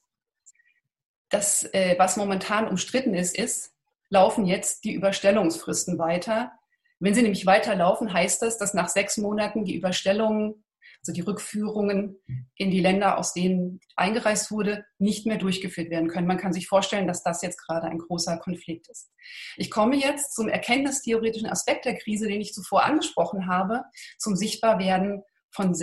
Das, 1.30 1.64
äh, 1.74 1.96
was 1.98 2.18
momentan 2.18 2.68
umstritten 2.68 3.14
ist, 3.14 3.38
ist, 3.38 3.74
laufen 4.10 4.46
jetzt 4.46 4.84
die 4.84 4.94
Überstellungsfristen 4.94 5.98
weiter. 5.98 6.52
Wenn 7.00 7.16
sie 7.16 7.22
nämlich 7.22 7.46
weiterlaufen, 7.46 8.14
heißt 8.14 8.42
das, 8.42 8.58
dass 8.58 8.74
nach 8.74 8.90
sechs 8.90 9.18
Monaten 9.18 9.66
die 9.66 9.76
Überstellungen 9.76 10.64
also 11.02 11.14
die 11.14 11.22
Rückführungen 11.22 12.18
in 12.56 12.70
die 12.70 12.80
Länder, 12.80 13.18
aus 13.18 13.34
denen 13.34 13.80
eingereist 13.96 14.52
wurde, 14.52 14.86
nicht 15.00 15.26
mehr 15.26 15.38
durchgeführt 15.38 15.90
werden 15.90 16.10
können. 16.10 16.28
Man 16.28 16.38
kann 16.38 16.54
sich 16.54 16.68
vorstellen, 16.68 17.08
dass 17.08 17.24
das 17.24 17.42
jetzt 17.42 17.58
gerade 17.58 17.88
ein 17.88 17.98
großer 17.98 18.38
Konflikt 18.38 18.88
ist. 18.88 19.10
Ich 19.58 19.72
komme 19.72 19.96
jetzt 19.96 20.36
zum 20.36 20.48
erkenntnistheoretischen 20.48 21.50
Aspekt 21.50 21.86
der 21.86 21.98
Krise, 21.98 22.28
den 22.28 22.42
ich 22.42 22.54
zuvor 22.54 22.84
angesprochen 22.84 23.48
habe, 23.48 23.84
zum 24.20 24.36
Sichtbarwerden 24.36 25.24
von, 25.50 25.76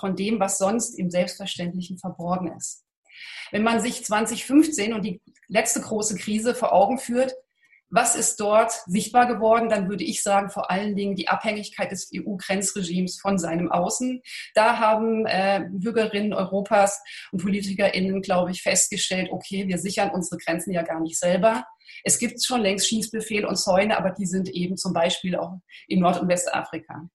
von 0.00 0.16
dem, 0.16 0.40
was 0.40 0.58
sonst 0.58 0.98
im 0.98 1.08
Selbstverständlichen 1.08 1.98
verborgen 1.98 2.52
ist. 2.56 2.84
Wenn 3.52 3.62
man 3.62 3.80
sich 3.80 4.04
2015 4.04 4.92
und 4.92 5.02
die 5.02 5.22
letzte 5.46 5.80
große 5.80 6.16
Krise 6.16 6.54
vor 6.54 6.72
Augen 6.72 6.98
führt, 6.98 7.34
was 7.94 8.16
ist 8.16 8.40
dort 8.40 8.72
sichtbar 8.86 9.26
geworden? 9.26 9.68
Dann 9.68 9.88
würde 9.88 10.02
ich 10.02 10.22
sagen, 10.24 10.50
vor 10.50 10.68
allen 10.68 10.96
Dingen 10.96 11.14
die 11.14 11.28
Abhängigkeit 11.28 11.92
des 11.92 12.10
EU-Grenzregimes 12.12 13.20
von 13.20 13.38
seinem 13.38 13.70
Außen. 13.70 14.20
Da 14.54 14.78
haben 14.78 15.26
äh, 15.26 15.68
Bürgerinnen 15.70 16.32
Europas 16.32 17.00
und 17.30 17.40
PolitikerInnen, 17.40 18.20
glaube 18.20 18.50
ich, 18.50 18.62
festgestellt, 18.62 19.28
okay, 19.30 19.68
wir 19.68 19.78
sichern 19.78 20.10
unsere 20.10 20.38
Grenzen 20.38 20.72
ja 20.72 20.82
gar 20.82 21.00
nicht 21.00 21.18
selber. 21.18 21.64
Es 22.02 22.18
gibt 22.18 22.44
schon 22.44 22.62
längst 22.62 22.88
Schießbefehl 22.88 23.44
und 23.44 23.56
Zäune, 23.56 23.96
aber 23.96 24.10
die 24.10 24.26
sind 24.26 24.48
eben 24.48 24.76
zum 24.76 24.92
Beispiel 24.92 25.36
auch 25.36 25.52
in 25.86 26.00
Nord- 26.00 26.20
und 26.20 26.28
Westafrika. 26.28 27.08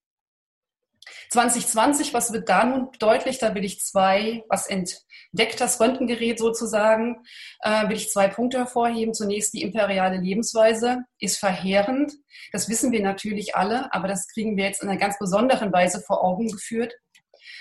2020, 1.30 2.12
was 2.12 2.32
wird 2.32 2.48
da 2.48 2.64
nun 2.64 2.88
deutlich? 2.98 3.38
Da 3.38 3.54
will 3.54 3.64
ich 3.64 3.80
zwei, 3.80 4.42
was 4.48 4.66
entdeckt 4.66 5.60
das 5.60 5.80
Röntgengerät 5.80 6.40
sozusagen, 6.40 7.22
äh, 7.60 7.88
will 7.88 7.96
ich 7.96 8.10
zwei 8.10 8.26
Punkte 8.26 8.58
hervorheben. 8.58 9.14
Zunächst 9.14 9.54
die 9.54 9.62
imperiale 9.62 10.18
Lebensweise 10.18 11.04
ist 11.20 11.38
verheerend. 11.38 12.12
Das 12.52 12.68
wissen 12.68 12.90
wir 12.90 13.00
natürlich 13.00 13.54
alle, 13.54 13.92
aber 13.94 14.08
das 14.08 14.26
kriegen 14.26 14.56
wir 14.56 14.64
jetzt 14.64 14.82
in 14.82 14.88
einer 14.88 14.98
ganz 14.98 15.18
besonderen 15.18 15.72
Weise 15.72 16.00
vor 16.00 16.24
Augen 16.24 16.48
geführt. 16.48 16.94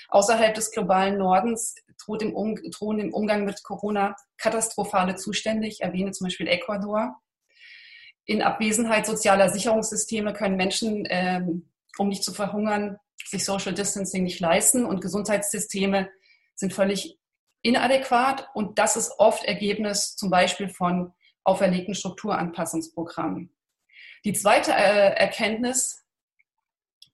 Außerhalb 0.09 0.55
des 0.55 0.71
globalen 0.71 1.19
Nordens 1.19 1.75
droht 2.03 2.23
im 2.23 2.33
um, 2.33 2.55
drohen 2.71 2.99
im 2.99 3.13
Umgang 3.13 3.45
mit 3.45 3.63
Corona 3.63 4.15
katastrophale 4.39 5.15
Zustände. 5.15 5.67
Ich 5.67 5.81
erwähne 5.81 6.11
zum 6.11 6.25
Beispiel 6.25 6.47
Ecuador. 6.47 7.15
In 8.25 8.41
Abwesenheit 8.41 9.05
sozialer 9.05 9.49
Sicherungssysteme 9.49 10.33
können 10.33 10.55
Menschen, 10.55 11.05
ähm, 11.09 11.69
um 11.99 12.09
nicht 12.09 12.23
zu 12.23 12.33
verhungern, 12.33 12.97
sich 13.25 13.45
Social 13.45 13.73
Distancing 13.73 14.23
nicht 14.23 14.39
leisten 14.39 14.85
und 14.85 15.01
Gesundheitssysteme 15.01 16.09
sind 16.55 16.73
völlig 16.73 17.17
inadäquat 17.61 18.49
und 18.53 18.79
das 18.79 18.95
ist 18.95 19.13
oft 19.17 19.43
Ergebnis 19.43 20.15
zum 20.15 20.29
Beispiel 20.29 20.69
von 20.69 21.13
auferlegten 21.43 21.95
Strukturanpassungsprogrammen. 21.95 23.53
Die 24.25 24.33
zweite 24.33 24.71
äh, 24.71 25.15
Erkenntnis 25.15 26.05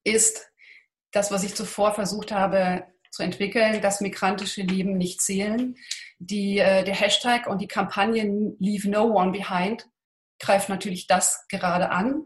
ist 0.04 0.52
das, 1.12 1.32
was 1.32 1.44
ich 1.44 1.56
zuvor 1.56 1.94
versucht 1.94 2.32
habe 2.32 2.86
zu 3.12 3.24
entwickeln, 3.24 3.82
dass 3.82 4.02
migrantische 4.02 4.62
Leben 4.62 4.98
nicht 4.98 5.22
zählen. 5.22 5.76
Die, 6.20 6.60
äh, 6.60 6.84
der 6.84 6.96
Hashtag 6.96 7.48
und 7.48 7.62
die 7.62 7.68
Kampagne 7.68 8.24
Leave 8.60 8.89
No 8.89 9.06
One 9.06 9.32
Behind 9.32 9.88
greift 10.39 10.70
natürlich 10.70 11.08
das 11.08 11.46
gerade 11.48 11.89
an. 11.91 12.24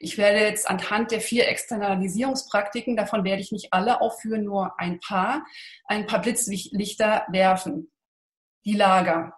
Ich 0.00 0.18
werde 0.18 0.40
jetzt 0.40 0.68
anhand 0.68 1.10
der 1.10 1.20
vier 1.20 1.48
Externalisierungspraktiken, 1.48 2.96
davon 2.96 3.24
werde 3.24 3.42
ich 3.42 3.52
nicht 3.52 3.72
alle 3.72 4.00
aufführen, 4.00 4.44
nur 4.44 4.78
ein 4.78 5.00
paar, 5.00 5.44
ein 5.86 6.06
paar 6.06 6.20
Blitzlichter 6.20 7.26
werfen. 7.28 7.90
Die 8.64 8.74
Lager. 8.74 9.34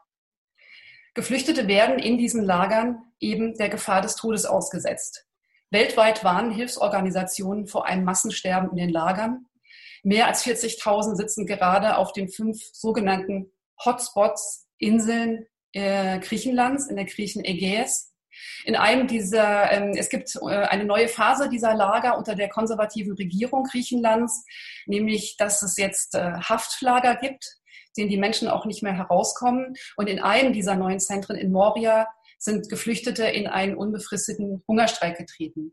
Geflüchtete 1.14 1.68
werden 1.68 1.98
in 1.98 2.16
diesen 2.16 2.42
Lagern 2.42 3.02
eben 3.20 3.54
der 3.54 3.68
Gefahr 3.68 4.00
des 4.00 4.16
Todes 4.16 4.46
ausgesetzt. 4.46 5.26
Weltweit 5.70 6.24
warnen 6.24 6.50
Hilfsorganisationen 6.50 7.66
vor 7.66 7.86
einem 7.86 8.04
Massensterben 8.04 8.70
in 8.70 8.76
den 8.76 8.90
Lagern. 8.90 9.46
Mehr 10.02 10.26
als 10.26 10.44
40.000 10.44 11.16
sitzen 11.16 11.46
gerade 11.46 11.96
auf 11.96 12.12
den 12.12 12.28
fünf 12.28 12.58
sogenannten 12.72 13.52
Hotspots, 13.84 14.66
Inseln 14.78 15.46
äh, 15.72 16.18
Griechenlands, 16.20 16.86
in 16.88 16.96
der 16.96 17.04
Griechen 17.04 17.44
Ägäis. 17.44 18.14
In 18.64 18.76
einem 18.76 19.06
dieser, 19.06 19.70
ähm, 19.72 19.92
es 19.96 20.08
gibt 20.08 20.36
äh, 20.36 20.48
eine 20.48 20.84
neue 20.84 21.08
Phase 21.08 21.48
dieser 21.48 21.74
Lager 21.74 22.18
unter 22.18 22.34
der 22.34 22.48
konservativen 22.48 23.14
Regierung 23.14 23.64
Griechenlands, 23.64 24.44
nämlich, 24.86 25.36
dass 25.36 25.62
es 25.62 25.76
jetzt 25.76 26.14
äh, 26.14 26.32
Haftlager 26.32 27.16
gibt, 27.16 27.58
denen 27.96 28.10
die 28.10 28.18
Menschen 28.18 28.48
auch 28.48 28.64
nicht 28.64 28.82
mehr 28.82 28.96
herauskommen. 28.96 29.74
Und 29.96 30.08
in 30.08 30.20
einem 30.20 30.52
dieser 30.52 30.74
neuen 30.74 31.00
Zentren 31.00 31.36
in 31.36 31.52
Moria 31.52 32.08
sind 32.38 32.68
Geflüchtete 32.68 33.24
in 33.24 33.46
einen 33.46 33.76
unbefristeten 33.76 34.62
Hungerstreik 34.68 35.18
getreten. 35.18 35.72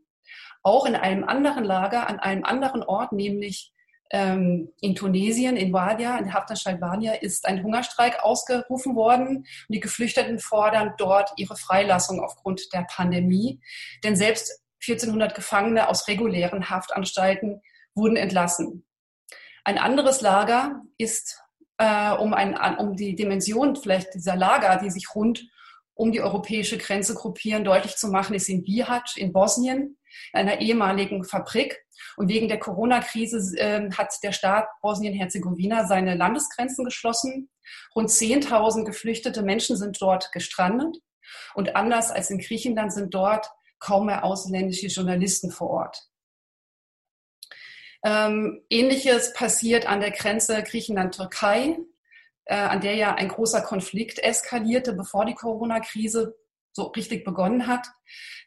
Auch 0.62 0.84
in 0.86 0.96
einem 0.96 1.24
anderen 1.24 1.64
Lager, 1.64 2.08
an 2.08 2.18
einem 2.18 2.44
anderen 2.44 2.82
Ort, 2.82 3.12
nämlich 3.12 3.72
ähm, 4.10 4.72
in 4.80 4.94
Tunesien, 4.94 5.56
in 5.56 5.72
Wadia, 5.72 6.18
in 6.18 6.32
Haftanstalt 6.32 6.80
Wadia, 6.80 7.14
ist 7.14 7.46
ein 7.46 7.62
Hungerstreik 7.62 8.22
ausgerufen 8.22 8.94
worden. 8.94 9.38
Und 9.38 9.46
die 9.68 9.80
Geflüchteten 9.80 10.38
fordern 10.38 10.94
dort 10.98 11.32
ihre 11.36 11.56
Freilassung 11.56 12.20
aufgrund 12.20 12.72
der 12.72 12.86
Pandemie. 12.88 13.60
Denn 14.04 14.16
selbst 14.16 14.62
1400 14.86 15.34
Gefangene 15.34 15.88
aus 15.88 16.06
regulären 16.06 16.70
Haftanstalten 16.70 17.60
wurden 17.94 18.16
entlassen. 18.16 18.84
Ein 19.64 19.78
anderes 19.78 20.20
Lager 20.20 20.82
ist, 20.98 21.42
äh, 21.78 22.12
um, 22.12 22.34
ein, 22.34 22.56
um 22.78 22.94
die 22.94 23.16
Dimension 23.16 23.74
vielleicht 23.74 24.14
dieser 24.14 24.36
Lager, 24.36 24.76
die 24.76 24.90
sich 24.90 25.14
rund 25.14 25.48
um 25.94 26.12
die 26.12 26.20
europäische 26.20 26.76
Grenze 26.76 27.14
gruppieren, 27.14 27.64
deutlich 27.64 27.96
zu 27.96 28.08
machen, 28.08 28.34
ist 28.34 28.48
in 28.50 28.62
Bihać 28.62 29.16
in 29.16 29.32
Bosnien, 29.32 29.96
einer 30.32 30.60
ehemaligen 30.60 31.24
Fabrik. 31.24 31.84
Und 32.16 32.28
wegen 32.28 32.48
der 32.48 32.58
Corona-Krise 32.58 33.58
äh, 33.58 33.90
hat 33.92 34.14
der 34.22 34.32
Staat 34.32 34.68
Bosnien-Herzegowina 34.82 35.86
seine 35.86 36.14
Landesgrenzen 36.14 36.84
geschlossen. 36.84 37.50
Rund 37.94 38.10
10.000 38.10 38.84
geflüchtete 38.84 39.42
Menschen 39.42 39.76
sind 39.76 40.00
dort 40.00 40.32
gestrandet. 40.32 40.96
Und 41.54 41.76
anders 41.76 42.10
als 42.10 42.30
in 42.30 42.38
Griechenland 42.38 42.92
sind 42.92 43.14
dort 43.14 43.50
kaum 43.78 44.06
mehr 44.06 44.24
ausländische 44.24 44.86
Journalisten 44.86 45.50
vor 45.50 45.70
Ort. 45.70 46.08
Ähm, 48.04 48.62
Ähnliches 48.70 49.32
passiert 49.32 49.86
an 49.86 50.00
der 50.00 50.12
Grenze 50.12 50.62
Griechenland-Türkei, 50.62 51.78
äh, 52.44 52.54
an 52.54 52.80
der 52.80 52.94
ja 52.94 53.14
ein 53.14 53.28
großer 53.28 53.62
Konflikt 53.62 54.18
eskalierte, 54.20 54.92
bevor 54.92 55.24
die 55.24 55.34
Corona-Krise 55.34 56.36
so 56.76 56.84
richtig 56.84 57.24
begonnen 57.24 57.66
hat. 57.66 57.88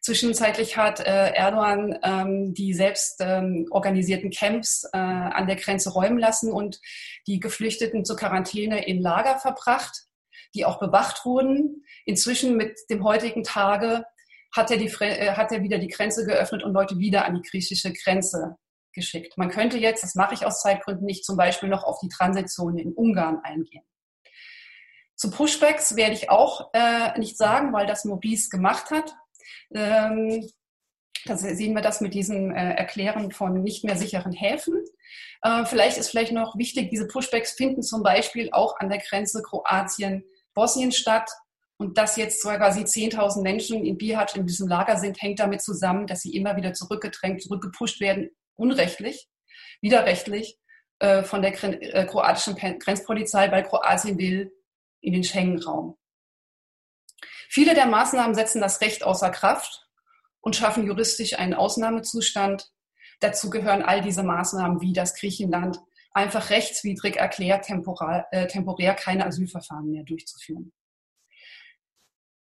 Zwischenzeitlich 0.02 0.78
hat 0.78 1.02
äh, 1.02 1.34
Erdogan 1.34 2.00
ähm, 2.04 2.54
die 2.54 2.74
selbst 2.74 3.18
ähm, 3.20 3.68
organisierten 3.70 4.32
Camps 4.32 4.86
äh, 4.94 4.98
an 4.98 5.48
der 5.48 5.58
Grenze 5.58 5.92
räumen 5.92 6.18
lassen 6.18 6.54
und 6.54 6.80
die 7.28 7.42
Geflüchteten 7.42 8.06
zur 8.06 8.16
Quarantäne 8.16 8.86
in 8.88 9.02
Lager 9.02 9.40
verbracht, 9.40 10.06
die 10.56 10.64
auch 10.64 10.80
bewacht 10.80 11.26
wurden. 11.26 11.84
Inzwischen 12.06 12.56
mit 12.56 12.80
dem 12.90 13.04
heutigen 13.04 13.44
Tage 13.44 14.06
hat 14.56 14.72
er, 14.72 14.78
die, 14.78 14.88
äh, 15.02 15.32
hat 15.34 15.52
er 15.52 15.64
wieder 15.64 15.80
die 15.80 15.90
Grenze 15.90 16.26
geöffnet 16.26 16.64
und 16.64 16.74
Leute 16.74 16.98
wieder 16.98 17.26
an 17.26 17.36
die 17.36 17.50
griechische 17.50 17.92
Grenze 17.92 18.56
geschickt. 18.94 19.38
Man 19.38 19.50
könnte 19.50 19.78
jetzt, 19.78 20.04
das 20.04 20.16
mache 20.16 20.34
ich 20.34 20.46
aus 20.46 20.62
Zeitgründen 20.62 21.06
nicht, 21.06 21.26
zum 21.26 21.36
Beispiel 21.36 21.70
noch 21.70 21.84
auf 21.84 22.00
die 22.00 22.10
Transition 22.10 22.78
in 22.78 22.94
Ungarn 22.94 23.40
eingehen. 23.44 23.84
Zu 25.20 25.32
Pushbacks 25.32 25.98
werde 25.98 26.14
ich 26.14 26.30
auch 26.30 26.70
äh, 26.72 27.20
nicht 27.20 27.36
sagen, 27.36 27.74
weil 27.74 27.86
das 27.86 28.06
Maurice 28.06 28.48
gemacht 28.48 28.90
hat. 28.90 29.14
Ähm, 29.76 30.50
da 31.26 31.36
sehen 31.36 31.74
wir 31.74 31.82
das 31.82 32.00
mit 32.00 32.14
diesem 32.14 32.56
äh, 32.56 32.76
Erklären 32.76 33.34
von 33.34 33.62
nicht 33.62 33.84
mehr 33.84 33.98
sicheren 33.98 34.32
Häfen. 34.32 34.82
Äh, 35.42 35.66
vielleicht 35.66 35.98
ist 35.98 36.10
vielleicht 36.10 36.32
noch 36.32 36.58
wichtig, 36.58 36.90
diese 36.90 37.06
Pushbacks 37.06 37.52
finden 37.52 37.84
zum 37.84 38.02
Beispiel 38.02 38.48
auch 38.54 38.78
an 38.80 38.88
der 38.88 39.00
Grenze 39.00 39.44
Kroatien-Bosnien 39.44 40.94
statt. 40.94 41.30
Und 41.76 41.98
dass 41.98 42.16
jetzt 42.16 42.42
zwar 42.42 42.56
quasi 42.56 42.84
10.000 42.84 43.42
Menschen 43.42 43.84
in 43.84 43.98
Bihać 43.98 44.38
in 44.38 44.48
diesem 44.48 44.70
Lager 44.70 44.96
sind, 44.96 45.22
hängt 45.22 45.42
damit 45.42 45.62
zusammen, 45.62 46.08
dass 46.08 46.22
sie 46.22 46.34
immer 46.34 46.56
wieder 46.56 46.72
zurückgedrängt, 46.72 47.42
zurückgepusht 47.42 48.00
werden, 48.00 48.30
unrechtlich, 48.56 49.28
widerrechtlich 49.82 50.58
äh, 51.00 51.24
von 51.24 51.42
der 51.42 51.62
äh, 51.62 52.06
kroatischen 52.06 52.56
Grenzpolizei, 52.56 53.52
weil 53.52 53.64
Kroatien 53.64 54.18
will 54.18 54.54
in 55.02 55.14
den 55.14 55.24
Schengen-Raum. 55.24 55.98
Viele 57.50 57.74
der 57.74 57.88
Maßnahmen 57.88 58.36
setzen 58.36 58.62
das 58.62 58.82
Recht 58.82 59.04
außer 59.04 59.30
Kraft 59.32 59.88
und 60.42 60.56
schaffen 60.56 60.86
juristisch 60.86 61.38
einen 61.38 61.54
Ausnahmezustand. 61.54 62.72
Dazu 63.20 63.50
gehören 63.50 63.82
all 63.82 64.02
diese 64.02 64.24
Maßnahmen, 64.24 64.82
wie 64.82 64.94
das 64.94 65.16
Griechenland 65.16 65.80
einfach 66.12 66.50
rechtswidrig 66.50 67.18
erklärt, 67.18 67.66
temporal, 67.66 68.26
äh, 68.32 68.48
temporär 68.48 68.94
keine 68.94 69.26
Asylverfahren 69.26 69.90
mehr 69.90 70.04
durchzuführen. 70.04 70.72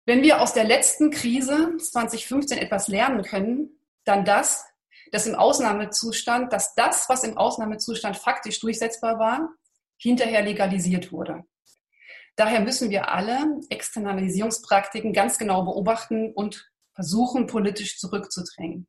Wenn 0.05 0.23
wir 0.23 0.41
aus 0.41 0.53
der 0.53 0.63
letzten 0.63 1.11
Krise 1.11 1.77
2015 1.77 2.57
etwas 2.57 2.87
lernen 2.87 3.23
können, 3.23 3.79
dann 4.05 4.25
das, 4.25 4.65
dass 5.11 5.27
im 5.27 5.35
Ausnahmezustand, 5.35 6.51
dass 6.51 6.73
das, 6.75 7.09
was 7.09 7.23
im 7.23 7.37
Ausnahmezustand 7.37 8.17
faktisch 8.17 8.59
durchsetzbar 8.59 9.19
war, 9.19 9.49
hinterher 9.97 10.41
legalisiert 10.41 11.11
wurde. 11.11 11.43
Daher 12.39 12.62
müssen 12.62 12.89
wir 12.89 13.10
alle 13.10 13.60
Externalisierungspraktiken 13.67 15.12
ganz 15.12 15.38
genau 15.38 15.63
beobachten 15.63 16.32
und 16.32 16.71
versuchen, 16.93 17.47
politisch 17.47 17.99
zurückzudrängen. 17.99 18.88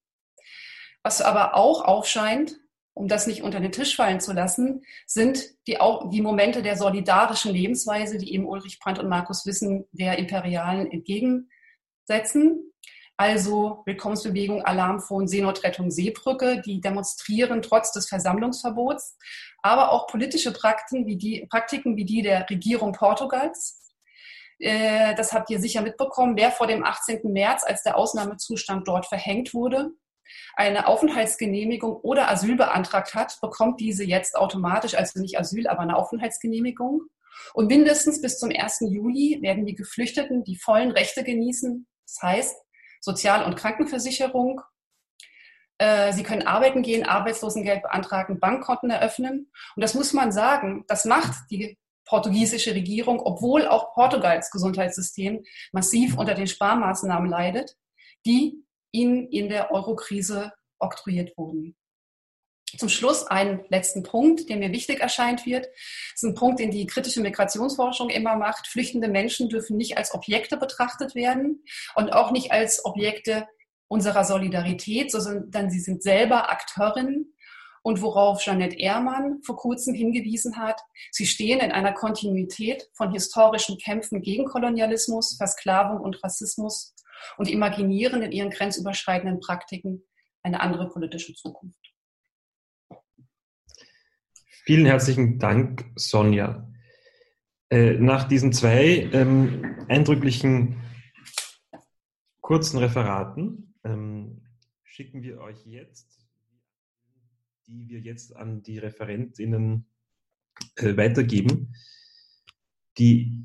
Was 1.02 1.20
aber 1.20 1.56
auch 1.56 1.84
aufscheint, 1.84 2.60
um 2.94 3.08
das 3.08 3.26
nicht 3.26 3.42
unter 3.42 3.58
den 3.58 3.72
Tisch 3.72 3.96
fallen 3.96 4.20
zu 4.20 4.32
lassen, 4.32 4.84
sind 5.04 5.48
die, 5.66 5.78
die 6.12 6.20
Momente 6.20 6.62
der 6.62 6.76
solidarischen 6.76 7.52
Lebensweise, 7.52 8.18
die 8.18 8.32
eben 8.34 8.46
Ulrich 8.46 8.78
Brandt 8.78 9.00
und 9.00 9.08
Markus 9.08 9.44
Wissen 9.46 9.84
der 9.90 10.20
Imperialen 10.20 10.88
entgegensetzen. 10.88 12.72
Also 13.20 13.82
Willkommensbewegung, 13.84 14.64
Alarmphone, 14.64 15.28
Seenotrettung, 15.28 15.90
Seebrücke, 15.90 16.62
die 16.62 16.80
demonstrieren 16.80 17.60
trotz 17.60 17.92
des 17.92 18.08
Versammlungsverbots, 18.08 19.18
aber 19.60 19.92
auch 19.92 20.06
politische 20.06 20.54
Praktiken 20.54 21.06
wie 21.06 21.18
die, 21.18 21.46
Praktiken 21.50 21.98
wie 21.98 22.06
die 22.06 22.22
der 22.22 22.48
Regierung 22.48 22.92
Portugals, 22.92 23.92
äh, 24.58 25.14
das 25.16 25.34
habt 25.34 25.50
ihr 25.50 25.60
sicher 25.60 25.82
mitbekommen, 25.82 26.34
wer 26.38 26.50
vor 26.50 26.66
dem 26.66 26.82
18. 26.82 27.30
März, 27.30 27.62
als 27.62 27.82
der 27.82 27.98
Ausnahmezustand 27.98 28.88
dort 28.88 29.04
verhängt 29.04 29.52
wurde, 29.52 29.90
eine 30.54 30.86
Aufenthaltsgenehmigung 30.86 31.96
oder 31.96 32.30
Asyl 32.30 32.56
beantragt 32.56 33.14
hat, 33.14 33.38
bekommt 33.42 33.80
diese 33.80 34.02
jetzt 34.02 34.34
automatisch, 34.34 34.94
also 34.94 35.20
nicht 35.20 35.38
Asyl, 35.38 35.68
aber 35.68 35.80
eine 35.80 35.96
Aufenthaltsgenehmigung. 35.98 37.02
Und 37.52 37.66
mindestens 37.66 38.22
bis 38.22 38.38
zum 38.38 38.48
1. 38.50 38.78
Juli 38.88 39.40
werden 39.42 39.66
die 39.66 39.74
Geflüchteten 39.74 40.42
die 40.42 40.56
vollen 40.56 40.90
Rechte 40.90 41.22
genießen. 41.22 41.86
Das 42.06 42.22
heißt, 42.22 42.56
Sozial- 43.00 43.44
und 43.44 43.56
Krankenversicherung. 43.56 44.60
Äh, 45.78 46.12
sie 46.12 46.22
können 46.22 46.46
arbeiten 46.46 46.82
gehen, 46.82 47.06
Arbeitslosengeld 47.06 47.82
beantragen, 47.82 48.38
Bankkonten 48.38 48.90
eröffnen. 48.90 49.50
Und 49.74 49.82
das 49.82 49.94
muss 49.94 50.12
man 50.12 50.30
sagen, 50.30 50.84
das 50.86 51.04
macht 51.04 51.50
die 51.50 51.78
portugiesische 52.04 52.74
Regierung, 52.74 53.20
obwohl 53.20 53.66
auch 53.66 53.94
Portugals 53.94 54.50
Gesundheitssystem 54.50 55.44
massiv 55.72 56.18
unter 56.18 56.34
den 56.34 56.46
Sparmaßnahmen 56.46 57.30
leidet, 57.30 57.76
die 58.26 58.64
ihnen 58.92 59.28
in 59.28 59.48
der 59.48 59.70
Eurokrise 59.70 60.52
oktroyiert 60.78 61.36
wurden. 61.38 61.76
Zum 62.78 62.88
Schluss 62.88 63.26
einen 63.26 63.64
letzten 63.68 64.02
Punkt, 64.02 64.48
der 64.48 64.56
mir 64.56 64.72
wichtig 64.72 65.00
erscheint 65.00 65.46
wird. 65.46 65.66
Das 65.66 66.22
ist 66.22 66.24
ein 66.24 66.34
Punkt, 66.34 66.60
den 66.60 66.70
die 66.70 66.86
kritische 66.86 67.20
Migrationsforschung 67.20 68.10
immer 68.10 68.36
macht. 68.36 68.66
Flüchtende 68.66 69.08
Menschen 69.08 69.48
dürfen 69.48 69.76
nicht 69.76 69.96
als 69.96 70.14
Objekte 70.14 70.56
betrachtet 70.56 71.14
werden 71.14 71.64
und 71.94 72.12
auch 72.12 72.30
nicht 72.30 72.52
als 72.52 72.84
Objekte 72.84 73.46
unserer 73.88 74.24
Solidarität, 74.24 75.10
sondern 75.10 75.70
sie 75.70 75.80
sind 75.80 76.02
selber 76.02 76.50
Akteurinnen 76.50 77.34
und 77.82 78.02
worauf 78.02 78.42
Jeanette 78.42 78.76
Ehrmann 78.76 79.42
vor 79.42 79.56
kurzem 79.56 79.94
hingewiesen 79.94 80.56
hat, 80.56 80.80
sie 81.10 81.26
stehen 81.26 81.60
in 81.60 81.72
einer 81.72 81.92
Kontinuität 81.92 82.88
von 82.94 83.12
historischen 83.12 83.78
Kämpfen 83.78 84.20
gegen 84.20 84.44
Kolonialismus, 84.44 85.36
Versklavung 85.36 86.00
und 86.00 86.22
Rassismus 86.22 86.94
und 87.36 87.48
imaginieren 87.48 88.22
in 88.22 88.32
ihren 88.32 88.50
grenzüberschreitenden 88.50 89.40
Praktiken 89.40 90.02
eine 90.42 90.60
andere 90.60 90.88
politische 90.88 91.34
Zukunft. 91.34 91.79
Vielen 94.70 94.86
herzlichen 94.86 95.40
Dank, 95.40 95.84
Sonja. 95.96 96.72
Äh, 97.70 97.94
nach 97.94 98.28
diesen 98.28 98.52
zwei 98.52 99.10
ähm, 99.12 99.64
eindrücklichen 99.88 100.76
kurzen 102.40 102.78
Referaten 102.78 103.74
ähm, 103.82 104.42
schicken 104.84 105.24
wir 105.24 105.40
euch 105.40 105.66
jetzt 105.66 106.20
die 107.66 107.88
wir 107.88 107.98
jetzt 107.98 108.36
an 108.36 108.62
die 108.62 108.78
Referentinnen 108.78 109.86
äh, 110.76 110.96
weitergeben. 110.96 111.74
Die 112.96 113.42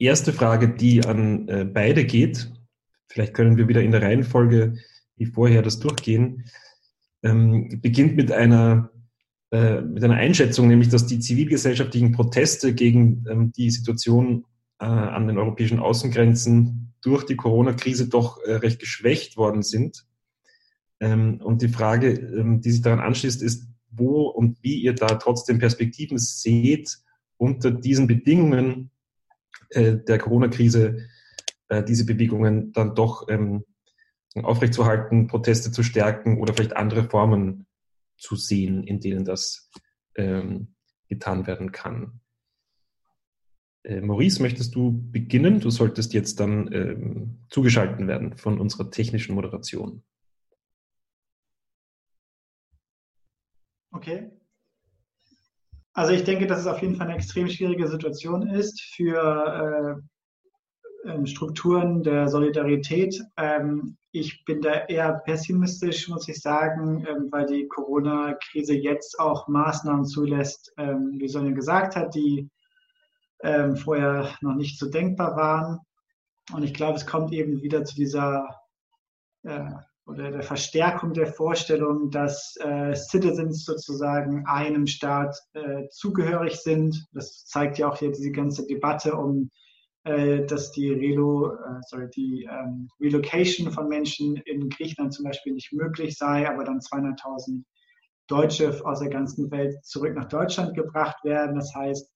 erste 0.00 0.32
Frage, 0.32 0.74
die 0.74 1.04
an 1.04 1.46
äh, 1.46 1.64
beide 1.64 2.04
geht, 2.04 2.52
vielleicht 3.06 3.34
können 3.34 3.56
wir 3.56 3.68
wieder 3.68 3.82
in 3.82 3.92
der 3.92 4.02
Reihenfolge 4.02 4.80
wie 5.14 5.26
vorher 5.26 5.62
das 5.62 5.78
durchgehen, 5.78 6.50
ähm, 7.22 7.80
beginnt 7.80 8.16
mit 8.16 8.32
einer, 8.32 8.90
äh, 9.56 9.80
mit 9.80 10.04
einer 10.04 10.16
Einschätzung, 10.16 10.68
nämlich 10.68 10.90
dass 10.90 11.06
die 11.06 11.18
zivilgesellschaftlichen 11.18 12.12
Proteste 12.12 12.74
gegen 12.74 13.24
ähm, 13.26 13.52
die 13.52 13.70
Situation 13.70 14.44
äh, 14.78 14.84
an 14.84 15.26
den 15.28 15.38
europäischen 15.38 15.78
Außengrenzen 15.78 16.92
durch 17.00 17.24
die 17.24 17.36
Corona-Krise 17.36 18.08
doch 18.08 18.38
äh, 18.42 18.56
recht 18.56 18.80
geschwächt 18.80 19.38
worden 19.38 19.62
sind. 19.62 20.04
Ähm, 21.00 21.40
und 21.42 21.62
die 21.62 21.68
Frage, 21.68 22.10
ähm, 22.10 22.60
die 22.60 22.70
sich 22.70 22.82
daran 22.82 23.00
anschließt, 23.00 23.42
ist, 23.42 23.66
wo 23.90 24.24
und 24.24 24.58
wie 24.62 24.82
ihr 24.82 24.94
da 24.94 25.06
trotzdem 25.14 25.58
Perspektiven 25.58 26.18
seht, 26.18 26.98
unter 27.38 27.70
diesen 27.70 28.06
Bedingungen 28.06 28.90
äh, 29.70 29.96
der 29.96 30.18
Corona-Krise 30.18 31.06
äh, 31.68 31.82
diese 31.82 32.04
Bewegungen 32.04 32.72
dann 32.72 32.94
doch 32.94 33.26
ähm, 33.30 33.64
aufrechtzuerhalten, 34.34 35.28
Proteste 35.28 35.72
zu 35.72 35.82
stärken 35.82 36.38
oder 36.40 36.52
vielleicht 36.52 36.76
andere 36.76 37.04
Formen 37.04 37.65
zu 38.16 38.36
sehen, 38.36 38.84
in 38.84 39.00
denen 39.00 39.24
das 39.24 39.70
ähm, 40.14 40.74
getan 41.08 41.46
werden 41.46 41.72
kann. 41.72 42.20
Äh, 43.84 44.00
Maurice, 44.00 44.42
möchtest 44.42 44.74
du 44.74 44.92
beginnen? 45.10 45.60
Du 45.60 45.70
solltest 45.70 46.12
jetzt 46.12 46.40
dann 46.40 46.72
ähm, 46.72 47.46
zugeschaltet 47.48 48.06
werden 48.06 48.36
von 48.36 48.60
unserer 48.60 48.90
technischen 48.90 49.34
Moderation. 49.34 50.02
Okay. 53.92 54.30
Also 55.92 56.12
ich 56.12 56.24
denke, 56.24 56.46
dass 56.46 56.60
es 56.60 56.66
auf 56.66 56.82
jeden 56.82 56.96
Fall 56.96 57.06
eine 57.06 57.16
extrem 57.16 57.48
schwierige 57.48 57.88
Situation 57.88 58.46
ist 58.48 58.82
für 58.94 60.02
äh, 60.02 60.15
Strukturen 61.24 62.02
der 62.02 62.28
Solidarität. 62.28 63.22
Ähm, 63.36 63.96
ich 64.12 64.44
bin 64.44 64.60
da 64.62 64.86
eher 64.86 65.12
pessimistisch, 65.24 66.08
muss 66.08 66.28
ich 66.28 66.40
sagen, 66.40 67.06
ähm, 67.06 67.28
weil 67.30 67.46
die 67.46 67.68
Corona-Krise 67.68 68.74
jetzt 68.74 69.18
auch 69.20 69.48
Maßnahmen 69.48 70.04
zulässt, 70.04 70.72
ähm, 70.78 71.16
wie 71.18 71.28
Sonja 71.28 71.52
gesagt 71.52 71.96
hat, 71.96 72.14
die 72.14 72.50
ähm, 73.42 73.76
vorher 73.76 74.30
noch 74.40 74.54
nicht 74.54 74.78
so 74.78 74.88
denkbar 74.88 75.36
waren. 75.36 75.80
Und 76.52 76.62
ich 76.62 76.74
glaube, 76.74 76.96
es 76.96 77.06
kommt 77.06 77.32
eben 77.32 77.62
wieder 77.62 77.84
zu 77.84 77.94
dieser 77.94 78.48
äh, 79.42 79.70
oder 80.06 80.30
der 80.30 80.42
Verstärkung 80.42 81.12
der 81.12 81.26
Vorstellung, 81.26 82.10
dass 82.10 82.56
äh, 82.60 82.94
Citizens 82.94 83.64
sozusagen 83.64 84.46
einem 84.46 84.86
Staat 84.86 85.36
äh, 85.52 85.88
zugehörig 85.90 86.56
sind. 86.56 87.06
Das 87.12 87.44
zeigt 87.44 87.78
ja 87.78 87.88
auch 87.88 87.98
hier 87.98 88.12
diese 88.12 88.30
ganze 88.30 88.66
Debatte 88.66 89.16
um, 89.16 89.50
dass 90.46 90.70
die, 90.72 90.92
Relo, 90.92 91.52
äh, 91.52 91.80
sorry, 91.88 92.08
die 92.14 92.48
ähm, 92.50 92.88
Relocation 93.00 93.72
von 93.72 93.88
Menschen 93.88 94.36
in 94.36 94.68
Griechenland 94.68 95.12
zum 95.12 95.24
Beispiel 95.24 95.52
nicht 95.52 95.72
möglich 95.72 96.16
sei, 96.16 96.48
aber 96.48 96.64
dann 96.64 96.78
200.000 96.78 97.64
Deutsche 98.28 98.84
aus 98.84 99.00
der 99.00 99.10
ganzen 99.10 99.50
Welt 99.50 99.84
zurück 99.84 100.14
nach 100.14 100.28
Deutschland 100.28 100.74
gebracht 100.74 101.24
werden. 101.24 101.56
Das 101.56 101.74
heißt, 101.74 102.08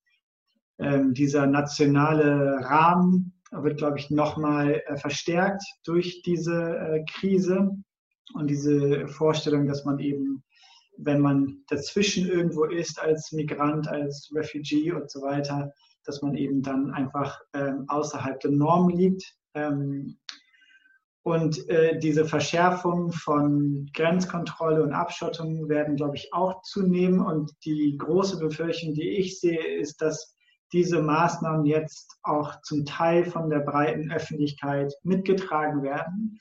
ähm, 0.78 1.14
dieser 1.14 1.46
nationale 1.46 2.60
Rahmen 2.64 3.34
wird, 3.50 3.78
glaube 3.78 3.98
ich, 3.98 4.10
nochmal 4.10 4.82
äh, 4.86 4.96
verstärkt 4.96 5.62
durch 5.84 6.22
diese 6.22 6.76
äh, 6.76 7.04
Krise 7.10 7.70
und 8.34 8.48
diese 8.48 9.08
Vorstellung, 9.08 9.66
dass 9.66 9.84
man 9.84 9.98
eben 9.98 10.44
wenn 11.02 11.20
man 11.20 11.62
dazwischen 11.68 12.28
irgendwo 12.28 12.64
ist 12.64 13.00
als 13.00 13.32
Migrant, 13.32 13.88
als 13.88 14.30
Refugee 14.34 14.92
und 14.92 15.10
so 15.10 15.22
weiter, 15.22 15.72
dass 16.04 16.22
man 16.22 16.34
eben 16.34 16.62
dann 16.62 16.90
einfach 16.92 17.40
ähm, 17.54 17.84
außerhalb 17.88 18.40
der 18.40 18.50
Norm 18.50 18.88
liegt. 18.88 19.24
Ähm, 19.54 20.18
und 21.22 21.68
äh, 21.68 21.98
diese 21.98 22.24
Verschärfung 22.24 23.12
von 23.12 23.90
Grenzkontrolle 23.94 24.82
und 24.82 24.92
Abschottung 24.94 25.68
werden, 25.68 25.96
glaube 25.96 26.16
ich, 26.16 26.32
auch 26.32 26.62
zunehmen. 26.62 27.20
Und 27.20 27.52
die 27.64 27.96
große 27.98 28.38
Befürchtung, 28.38 28.94
die 28.94 29.18
ich 29.18 29.38
sehe, 29.38 29.78
ist, 29.78 30.00
dass 30.00 30.34
diese 30.72 31.02
Maßnahmen 31.02 31.66
jetzt 31.66 32.18
auch 32.22 32.60
zum 32.62 32.84
Teil 32.86 33.24
von 33.24 33.50
der 33.50 33.60
breiten 33.60 34.10
Öffentlichkeit 34.10 34.94
mitgetragen 35.02 35.82
werden. 35.82 36.38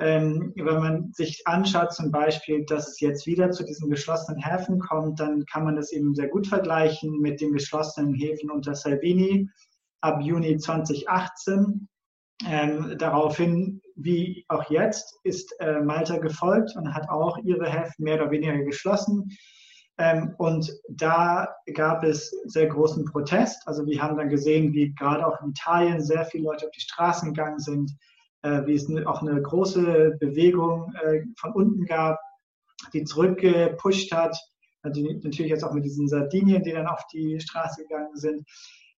Ähm, 0.00 0.52
wenn 0.56 0.80
man 0.80 1.12
sich 1.12 1.46
anschaut, 1.46 1.92
zum 1.92 2.10
Beispiel, 2.10 2.64
dass 2.64 2.88
es 2.88 3.00
jetzt 3.00 3.26
wieder 3.26 3.50
zu 3.50 3.64
diesen 3.64 3.90
geschlossenen 3.90 4.40
Häfen 4.42 4.78
kommt, 4.78 5.20
dann 5.20 5.44
kann 5.44 5.64
man 5.64 5.76
das 5.76 5.92
eben 5.92 6.14
sehr 6.14 6.28
gut 6.28 6.46
vergleichen 6.46 7.20
mit 7.20 7.40
den 7.40 7.52
geschlossenen 7.52 8.14
Häfen 8.14 8.50
unter 8.50 8.74
Salvini 8.74 9.48
ab 10.00 10.22
Juni 10.22 10.56
2018. 10.56 11.86
Ähm, 12.46 12.94
daraufhin, 12.96 13.82
wie 13.96 14.46
auch 14.48 14.70
jetzt, 14.70 15.20
ist 15.24 15.54
äh, 15.60 15.80
Malta 15.80 16.16
gefolgt 16.16 16.74
und 16.76 16.94
hat 16.94 17.10
auch 17.10 17.36
ihre 17.44 17.68
Häfen 17.70 18.04
mehr 18.04 18.14
oder 18.14 18.30
weniger 18.30 18.64
geschlossen. 18.64 19.36
Ähm, 19.98 20.34
und 20.38 20.72
da 20.88 21.54
gab 21.74 22.02
es 22.04 22.30
sehr 22.46 22.68
großen 22.68 23.04
Protest. 23.04 23.68
Also 23.68 23.84
wir 23.84 24.02
haben 24.02 24.16
dann 24.16 24.30
gesehen, 24.30 24.72
wie 24.72 24.94
gerade 24.94 25.26
auch 25.26 25.38
in 25.42 25.50
Italien 25.50 26.00
sehr 26.00 26.24
viele 26.24 26.44
Leute 26.44 26.64
auf 26.64 26.72
die 26.72 26.80
Straßen 26.80 27.34
gegangen 27.34 27.58
sind, 27.58 27.92
wie 28.42 28.74
es 28.74 28.88
auch 29.06 29.22
eine 29.22 29.40
große 29.40 30.16
Bewegung 30.18 30.92
äh, 31.02 31.22
von 31.38 31.52
unten 31.52 31.84
gab, 31.84 32.18
die 32.92 33.04
zurückgepusht 33.04 34.12
hat. 34.12 34.36
Die, 34.82 35.20
natürlich 35.22 35.50
jetzt 35.50 35.62
auch 35.62 35.74
mit 35.74 35.84
diesen 35.84 36.08
Sardinien, 36.08 36.62
die 36.62 36.72
dann 36.72 36.86
auf 36.86 37.04
die 37.12 37.38
Straße 37.38 37.82
gegangen 37.82 38.16
sind. 38.16 38.46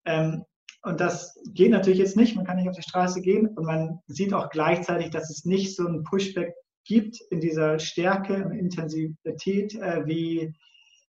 Ähm, 0.05 0.45
und 0.83 1.01
das 1.01 1.39
geht 1.55 1.71
natürlich 1.71 1.99
jetzt 1.99 2.17
nicht. 2.17 2.37
Man 2.37 2.45
kann 2.45 2.57
nicht 2.57 2.69
auf 2.69 2.77
die 2.77 2.83
Straße 2.83 3.21
gehen. 3.21 3.49
Und 3.49 3.67
man 3.67 4.01
sieht 4.07 4.35
auch 4.35 4.51
gleichzeitig, 4.51 5.11
dass 5.11 5.31
es 5.31 5.45
nicht 5.45 5.77
so 5.77 5.87
ein 5.87 6.03
Pushback 6.03 6.55
gibt 6.85 7.21
in 7.31 7.41
dieser 7.41 7.79
Stärke 7.79 8.45
und 8.45 8.53
Intensität 8.53 9.75
äh, 9.75 10.07
wie 10.07 10.55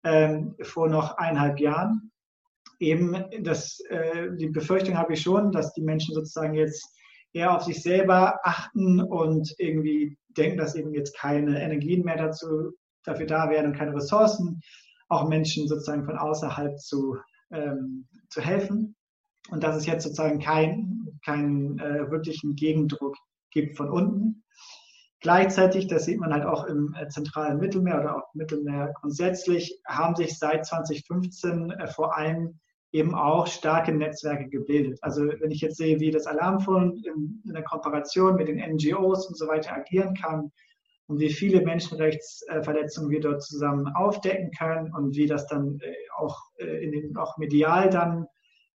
ähm, 0.04 0.56
vor 0.62 0.89
noch 0.89 1.18
eineinhalb 1.18 1.60
Jahren. 1.60 2.12
Eben 2.80 3.26
das, 3.42 3.80
äh, 3.89 4.30
die 4.38 4.48
Befürchtung 4.48 4.98
habe 4.98 5.13
ich 5.13 5.22
schon, 5.22 5.52
dass 5.52 5.74
die 5.74 5.82
Menschen 5.82 6.15
sozusagen 6.15 6.54
jetzt 6.54 6.96
eher 7.34 7.56
auf 7.56 7.63
sich 7.63 7.82
selber 7.82 8.39
achten 8.44 9.02
und 9.02 9.54
irgendwie 9.58 10.18
denken, 10.30 10.58
dass 10.58 10.76
eben 10.76 10.94
jetzt 10.94 11.18
keine 11.18 11.62
Energien 11.62 12.04
mehr 12.04 12.18
dazu, 12.18 12.72
dafür 13.04 13.26
da 13.26 13.50
wären 13.50 13.68
und 13.68 13.78
keine 13.78 13.96
Ressourcen, 13.96 14.62
auch 15.08 15.28
Menschen 15.28 15.68
sozusagen 15.68 16.06
von 16.06 16.18
außerhalb 16.18 16.78
zu, 16.80 17.18
ähm, 17.52 18.08
zu 18.30 18.42
helfen 18.42 18.96
und 19.50 19.63
dass 19.63 19.76
es 19.76 19.86
jetzt 19.86 20.04
sozusagen 20.04 20.39
keinen 20.39 21.20
kein, 21.26 21.80
äh, 21.80 22.10
wirklichen 22.12 22.56
Gegendruck 22.56 23.15
gibt 23.52 23.78
von 23.78 23.89
unten. 23.89 24.44
Gleichzeitig, 25.22 25.88
das 25.88 26.06
sieht 26.06 26.20
man 26.20 26.34
halt 26.34 26.46
auch 26.46 26.65
im 26.65 26.96
äh, 26.98 27.08
zentralen 27.10 27.60
Mittelmeer 27.60 28.00
oder 28.00 28.18
auch 28.18 28.34
Mittelmeer 28.34 28.94
grundsätzlich, 29.00 29.82
haben 29.86 30.15
sich 30.15 30.38
seit 30.38 30.65
2015 30.65 31.72
äh, 31.72 31.88
vor 31.88 32.18
allem 32.18 32.60
eben 32.91 33.13
auch 33.13 33.47
starke 33.47 33.91
Netzwerke 33.91 34.49
gebildet. 34.49 34.99
Also 35.02 35.28
wenn 35.28 35.52
ich 35.52 35.62
jetzt 35.62 35.78
sehe, 35.78 35.99
wie 35.99 36.12
das 36.12 36.25
Alarmphone 36.25 37.02
in, 37.04 37.41
in 37.45 37.54
der 37.54 37.63
Kooperation 37.63 38.36
mit 38.36 38.47
den 38.47 38.58
NGOs 38.58 39.28
und 39.28 39.38
so 39.38 39.47
weiter 39.47 39.75
agieren 39.75 40.15
kann 40.15 40.52
und 41.08 41.19
wie 41.19 41.30
viele 41.30 41.62
Menschenrechtsverletzungen 41.62 43.12
wir 43.12 43.21
dort 43.21 43.43
zusammen 43.43 43.88
aufdecken 43.95 44.52
können 44.58 44.93
und 44.93 45.15
wie 45.15 45.28
das 45.28 45.45
dann 45.47 45.80
äh, 45.82 45.93
auch 46.17 46.39
in 46.58 46.91
den, 46.91 47.17
auch 47.17 47.38
medial 47.38 47.89
dann 47.89 48.25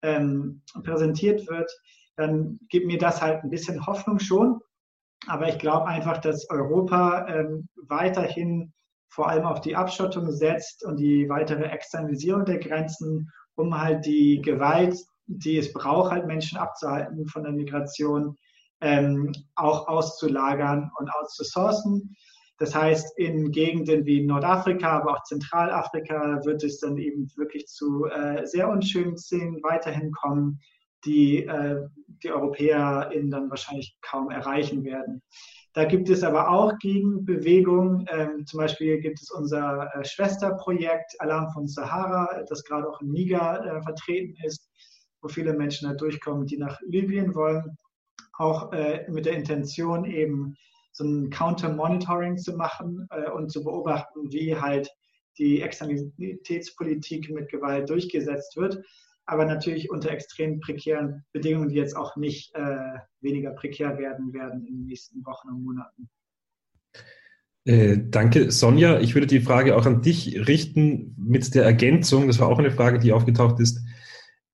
ähm, 0.02 0.62
präsentiert 0.82 1.48
wird, 1.48 1.70
dann 2.16 2.58
gibt 2.68 2.86
mir 2.86 2.98
das 2.98 3.22
halt 3.22 3.42
ein 3.42 3.50
bisschen 3.50 3.86
Hoffnung 3.86 4.18
schon. 4.18 4.60
Aber 5.26 5.48
ich 5.48 5.58
glaube 5.58 5.86
einfach, 5.86 6.18
dass 6.18 6.48
Europa 6.50 7.26
ähm, 7.28 7.68
weiterhin 7.86 8.72
vor 9.08 9.28
allem 9.28 9.44
auf 9.44 9.60
die 9.60 9.76
Abschottung 9.76 10.30
setzt 10.30 10.84
und 10.84 10.98
die 10.98 11.28
weitere 11.28 11.64
Externalisierung 11.64 12.44
der 12.44 12.58
Grenzen, 12.58 13.30
um 13.60 13.78
halt 13.78 14.04
die 14.06 14.40
Gewalt, 14.42 14.96
die 15.26 15.58
es 15.58 15.72
braucht, 15.72 16.10
halt 16.10 16.26
Menschen 16.26 16.58
abzuhalten 16.58 17.26
von 17.26 17.44
der 17.44 17.52
Migration, 17.52 18.36
ähm, 18.80 19.32
auch 19.54 19.86
auszulagern 19.88 20.90
und 20.98 21.10
auszusourcen. 21.14 22.16
Das 22.58 22.74
heißt, 22.74 23.18
in 23.18 23.50
Gegenden 23.52 24.04
wie 24.04 24.22
Nordafrika, 24.22 24.98
aber 24.98 25.12
auch 25.12 25.22
Zentralafrika 25.22 26.44
wird 26.44 26.62
es 26.62 26.78
dann 26.78 26.98
eben 26.98 27.30
wirklich 27.36 27.66
zu 27.66 28.06
äh, 28.06 28.46
sehr 28.46 28.68
unschönen 28.68 29.16
Szenen 29.16 29.62
weiterhin 29.62 30.12
kommen, 30.12 30.60
die 31.04 31.44
äh, 31.46 31.86
die 32.22 32.30
EuropäerInnen 32.30 33.30
dann 33.30 33.50
wahrscheinlich 33.50 33.96
kaum 34.02 34.30
erreichen 34.30 34.84
werden. 34.84 35.22
Da 35.72 35.84
gibt 35.84 36.10
es 36.10 36.24
aber 36.24 36.50
auch 36.50 36.76
Gegenbewegungen. 36.78 38.04
Ähm, 38.10 38.44
zum 38.44 38.58
Beispiel 38.58 38.98
gibt 39.00 39.20
es 39.22 39.30
unser 39.30 39.88
äh, 39.94 40.04
Schwesterprojekt 40.04 41.14
Alarm 41.20 41.50
von 41.52 41.68
Sahara, 41.68 42.42
das 42.48 42.64
gerade 42.64 42.88
auch 42.88 43.00
in 43.00 43.12
Niger 43.12 43.64
äh, 43.64 43.82
vertreten 43.82 44.34
ist, 44.44 44.68
wo 45.22 45.28
viele 45.28 45.52
Menschen 45.52 45.88
da 45.88 45.94
durchkommen, 45.94 46.46
die 46.46 46.58
nach 46.58 46.80
Libyen 46.82 47.34
wollen. 47.34 47.76
Auch 48.38 48.72
äh, 48.72 49.06
mit 49.08 49.26
der 49.26 49.34
Intention 49.34 50.04
eben 50.04 50.56
so 50.92 51.04
ein 51.04 51.30
Counter-Monitoring 51.30 52.36
zu 52.36 52.56
machen 52.56 53.06
äh, 53.10 53.30
und 53.30 53.52
zu 53.52 53.62
beobachten, 53.62 54.32
wie 54.32 54.56
halt 54.56 54.90
die 55.38 55.62
Externalitätspolitik 55.62 57.30
mit 57.30 57.48
Gewalt 57.48 57.88
durchgesetzt 57.88 58.56
wird, 58.56 58.82
aber 59.30 59.44
natürlich 59.44 59.90
unter 59.90 60.10
extrem 60.10 60.58
prekären 60.58 61.24
Bedingungen, 61.32 61.68
die 61.68 61.76
jetzt 61.76 61.96
auch 61.96 62.16
nicht 62.16 62.52
äh, 62.56 62.98
weniger 63.20 63.52
prekär 63.52 63.96
werden 63.96 64.32
werden 64.32 64.66
in 64.66 64.78
den 64.78 64.86
nächsten 64.86 65.24
Wochen 65.24 65.48
und 65.50 65.62
Monaten. 65.62 66.10
Äh, 67.64 67.98
danke, 68.08 68.50
Sonja. 68.50 68.98
Ich 68.98 69.14
würde 69.14 69.28
die 69.28 69.40
Frage 69.40 69.76
auch 69.76 69.86
an 69.86 70.02
dich 70.02 70.48
richten 70.48 71.14
mit 71.16 71.54
der 71.54 71.62
Ergänzung. 71.62 72.26
Das 72.26 72.40
war 72.40 72.48
auch 72.48 72.58
eine 72.58 72.72
Frage, 72.72 72.98
die 72.98 73.12
aufgetaucht 73.12 73.60
ist. 73.60 73.80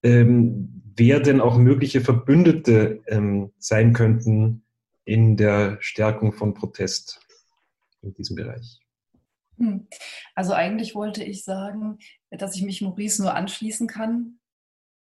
Ähm, 0.02 0.82
wer 0.94 1.20
denn 1.20 1.40
auch 1.40 1.56
mögliche 1.56 2.02
Verbündete 2.02 3.00
ähm, 3.06 3.52
sein 3.58 3.94
könnten 3.94 4.62
in 5.06 5.38
der 5.38 5.78
Stärkung 5.80 6.34
von 6.34 6.52
Protest 6.52 7.20
in 8.02 8.12
diesem 8.12 8.36
Bereich? 8.36 8.80
Hm. 9.56 9.86
Also 10.34 10.52
eigentlich 10.52 10.94
wollte 10.94 11.24
ich 11.24 11.44
sagen, 11.44 11.98
dass 12.30 12.54
ich 12.54 12.62
mich 12.62 12.82
Maurice 12.82 13.22
nur 13.22 13.34
anschließen 13.34 13.86
kann 13.86 14.38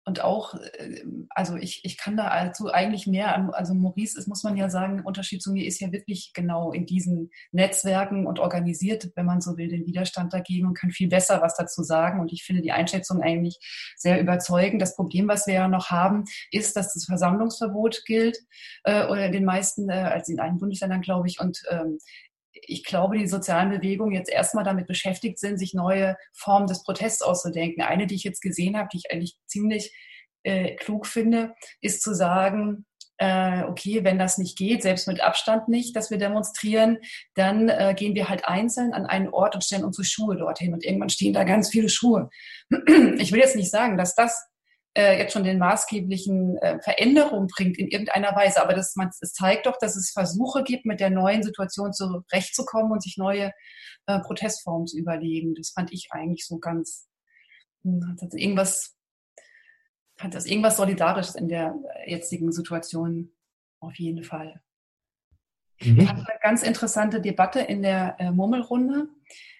und 0.04 0.22
auch, 0.22 0.54
äh, 0.54 1.02
also 1.30 1.56
ich, 1.56 1.84
ich 1.84 1.96
kann 1.96 2.16
da 2.16 2.28
also 2.28 2.70
eigentlich 2.70 3.06
mehr, 3.06 3.54
also 3.54 3.74
Maurice 3.74 4.18
ist, 4.18 4.28
muss 4.28 4.42
man 4.42 4.56
ja 4.56 4.68
sagen, 4.68 5.02
Unterschied 5.02 5.42
zu 5.42 5.52
mir 5.52 5.66
ist 5.66 5.80
ja 5.80 5.92
wirklich 5.92 6.32
genau 6.34 6.72
in 6.72 6.86
diesen 6.86 7.30
Netzwerken 7.52 8.26
und 8.26 8.38
organisiert, 8.38 9.10
wenn 9.14 9.26
man 9.26 9.40
so 9.40 9.56
will, 9.56 9.68
den 9.68 9.86
Widerstand 9.86 10.32
dagegen 10.32 10.66
und 10.66 10.78
kann 10.78 10.90
viel 10.90 11.08
besser 11.08 11.40
was 11.40 11.56
dazu 11.56 11.82
sagen. 11.82 12.20
Und 12.20 12.32
ich 12.32 12.44
finde 12.44 12.62
die 12.62 12.72
Einschätzung 12.72 13.22
eigentlich 13.22 13.58
sehr 13.96 14.20
überzeugend. 14.20 14.82
Das 14.82 14.96
Problem, 14.96 15.28
was 15.28 15.46
wir 15.46 15.54
ja 15.54 15.68
noch 15.68 15.90
haben, 15.90 16.24
ist, 16.50 16.76
dass 16.76 16.92
das 16.92 17.04
Versammlungsverbot 17.04 18.04
gilt, 18.04 18.38
äh, 18.84 19.06
oder 19.06 19.26
in 19.26 19.32
den 19.32 19.44
meisten, 19.44 19.88
äh, 19.88 19.94
als 19.94 20.28
in 20.28 20.40
allen 20.40 20.58
Bundesländern, 20.58 21.00
glaube 21.00 21.28
ich, 21.28 21.40
und 21.40 21.62
ähm, 21.70 21.98
ich 22.54 22.84
glaube, 22.84 23.18
die 23.18 23.26
sozialen 23.26 23.70
Bewegungen 23.70 24.14
jetzt 24.14 24.30
erstmal 24.30 24.64
damit 24.64 24.86
beschäftigt 24.86 25.38
sind, 25.38 25.58
sich 25.58 25.74
neue 25.74 26.16
Formen 26.32 26.66
des 26.66 26.82
Protests 26.84 27.22
auszudenken. 27.22 27.82
Eine, 27.82 28.06
die 28.06 28.14
ich 28.14 28.24
jetzt 28.24 28.40
gesehen 28.40 28.76
habe, 28.76 28.88
die 28.92 28.98
ich 28.98 29.12
eigentlich 29.12 29.36
ziemlich 29.46 29.94
äh, 30.44 30.74
klug 30.76 31.06
finde, 31.06 31.54
ist 31.80 32.02
zu 32.02 32.14
sagen, 32.14 32.86
äh, 33.18 33.62
okay, 33.64 34.02
wenn 34.02 34.18
das 34.18 34.38
nicht 34.38 34.58
geht, 34.58 34.82
selbst 34.82 35.06
mit 35.06 35.20
Abstand 35.20 35.68
nicht, 35.68 35.94
dass 35.94 36.10
wir 36.10 36.18
demonstrieren, 36.18 36.98
dann 37.34 37.68
äh, 37.68 37.94
gehen 37.96 38.14
wir 38.14 38.28
halt 38.28 38.44
einzeln 38.46 38.92
an 38.92 39.06
einen 39.06 39.28
Ort 39.28 39.54
und 39.54 39.64
stellen 39.64 39.84
unsere 39.84 40.04
Schuhe 40.04 40.36
dorthin 40.36 40.74
und 40.74 40.84
irgendwann 40.84 41.10
stehen 41.10 41.32
da 41.32 41.44
ganz 41.44 41.70
viele 41.70 41.88
Schuhe. 41.88 42.28
Ich 43.18 43.32
will 43.32 43.40
jetzt 43.40 43.56
nicht 43.56 43.70
sagen, 43.70 43.96
dass 43.96 44.14
das 44.14 44.46
äh, 44.96 45.18
jetzt 45.18 45.32
schon 45.32 45.44
den 45.44 45.58
maßgeblichen 45.58 46.56
äh, 46.58 46.80
Veränderungen 46.80 47.48
bringt 47.48 47.78
in 47.78 47.88
irgendeiner 47.88 48.34
Weise. 48.36 48.62
Aber 48.62 48.74
das, 48.74 48.94
man, 48.96 49.10
das 49.20 49.32
zeigt 49.32 49.66
doch, 49.66 49.76
dass 49.78 49.96
es 49.96 50.10
Versuche 50.10 50.62
gibt, 50.62 50.86
mit 50.86 51.00
der 51.00 51.10
neuen 51.10 51.42
Situation 51.42 51.92
zurechtzukommen 51.92 52.92
und 52.92 53.02
sich 53.02 53.16
neue 53.16 53.52
äh, 54.06 54.20
Protestformen 54.20 54.86
zu 54.86 54.98
überlegen. 54.98 55.54
Das 55.54 55.70
fand 55.70 55.92
ich 55.92 56.08
eigentlich 56.10 56.46
so 56.46 56.58
ganz, 56.58 57.08
hm, 57.82 58.06
hat 58.08 58.22
das 58.22 58.34
irgendwas, 58.34 58.96
hat 60.18 60.34
das 60.34 60.46
irgendwas 60.46 60.76
Solidarisches 60.76 61.34
in 61.34 61.48
der 61.48 61.74
jetzigen 62.06 62.52
Situation 62.52 63.32
auf 63.80 63.94
jeden 63.96 64.22
Fall. 64.22 64.60
Mhm. 65.82 65.96
Wir 65.96 66.08
hatten 66.08 66.26
eine 66.26 66.38
ganz 66.40 66.62
interessante 66.62 67.20
Debatte 67.20 67.60
in 67.60 67.82
der 67.82 68.16
äh, 68.18 68.30
Murmelrunde. 68.30 69.08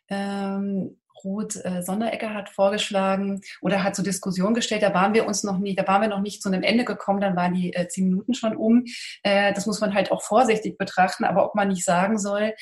Ähm, 0.09 0.99
Ruth 1.25 1.57
äh, 1.65 1.83
Sonderegger 1.83 2.35
hat 2.35 2.51
vorgeschlagen 2.51 3.41
oder 3.61 3.83
hat 3.83 3.97
zur 3.97 4.05
Diskussion 4.05 4.55
gestellt, 4.55 4.83
da 4.83 4.95
waren 4.95 5.15
wir 5.15 5.27
uns 5.27 5.43
noch 5.43 5.59
nie, 5.59 5.75
da 5.75 5.87
waren 5.89 6.03
wir 6.03 6.09
noch 6.09 6.21
nicht 6.21 6.43
zu 6.43 6.49
einem 6.49 6.63
Ende 6.63 6.85
gekommen, 6.85 7.21
dann 7.21 7.37
waren 7.37 7.55
die 7.55 7.73
äh, 7.73 7.89
zehn 7.89 8.05
Minuten 8.05 8.35
schon 8.35 8.57
um. 8.57 8.85
Äh, 9.23 9.53
das 9.55 9.67
muss 9.67 9.81
man 9.81 9.95
halt 9.95 10.13
auch 10.13 10.23
vorsichtig 10.23 10.79
betrachten, 10.79 11.25
aber 11.25 11.45
ob 11.45 11.55
man 11.55 11.69
nicht 11.69 11.85
sagen 11.85 12.19
soll, 12.19 12.55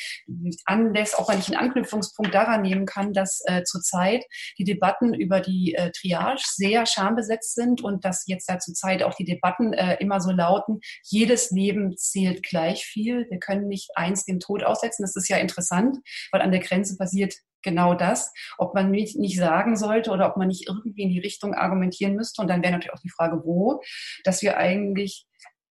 anlässt, 0.65 1.19
ob 1.19 1.29
man 1.29 1.37
nicht 1.37 1.49
einen 1.49 1.59
Anknüpfungspunkt 1.59 2.35
daran 2.35 2.63
nehmen 2.63 2.87
kann, 2.87 3.13
dass 3.13 3.43
äh, 3.47 3.65
zurzeit 3.65 4.25
die 4.59 4.65
Debatten 4.65 5.15
über 5.15 5.41
die 5.41 5.75
äh, 5.75 5.91
Triage 5.91 6.43
sehr 6.45 6.87
schambesetzt 6.87 7.55
sind 7.55 7.83
und 7.83 8.05
dass 8.05 8.25
jetzt 8.27 8.49
da 8.49 8.59
zurzeit 8.59 9.03
auch 9.03 9.15
die 9.15 9.25
Debatten 9.25 9.73
äh, 9.73 9.97
immer 10.01 10.21
so 10.21 10.31
lauten, 10.31 10.81
jedes 11.03 11.51
Leben 11.51 11.97
zählt 11.97 12.43
gleich 12.43 12.85
viel. 12.85 13.27
Wir 13.31 13.39
können 13.39 13.69
nicht 13.69 13.91
eins 13.95 14.25
dem 14.25 14.41
Tod 14.41 14.63
aussetzen. 14.63 15.03
Das 15.03 15.17
ist 15.17 15.29
ja 15.29 15.37
interessant, 15.37 15.99
weil 16.31 16.43
an 16.43 16.53
der 16.53 16.61
Grenze 16.61 16.97
passiert 16.97 17.35
genau 17.63 17.95
das, 17.95 18.33
ob 18.59 18.75
man 18.75 18.91
nicht, 18.91 19.17
nicht 19.17 19.37
sagen 19.37 19.77
sollte 19.77 20.11
oder 20.11 20.29
ob 20.29 20.37
man 20.37 20.49
nicht 20.49 20.69
irgendwie 20.69 21.03
in 21.03 21.11
die 21.11 21.21
Richtung 21.21 21.55
argumentieren 21.55 22.15
müsste. 22.17 22.43
Und 22.43 22.49
dann 22.49 22.63
wäre 22.63 22.73
natürlich 22.73 22.93
auch 22.93 23.03
die 23.03 23.11
Frage, 23.11 23.43
wo, 23.45 23.81
dass 24.25 24.43
wir 24.43 24.57
eigentlich 24.57 25.27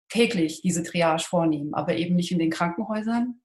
täglich 0.08 0.60
diese 0.62 0.82
Triage 0.82 1.22
vornehmen, 1.22 1.74
aber 1.74 1.94
eben 1.96 2.16
nicht 2.16 2.32
in 2.32 2.38
den 2.38 2.50
Krankenhäusern, 2.50 3.40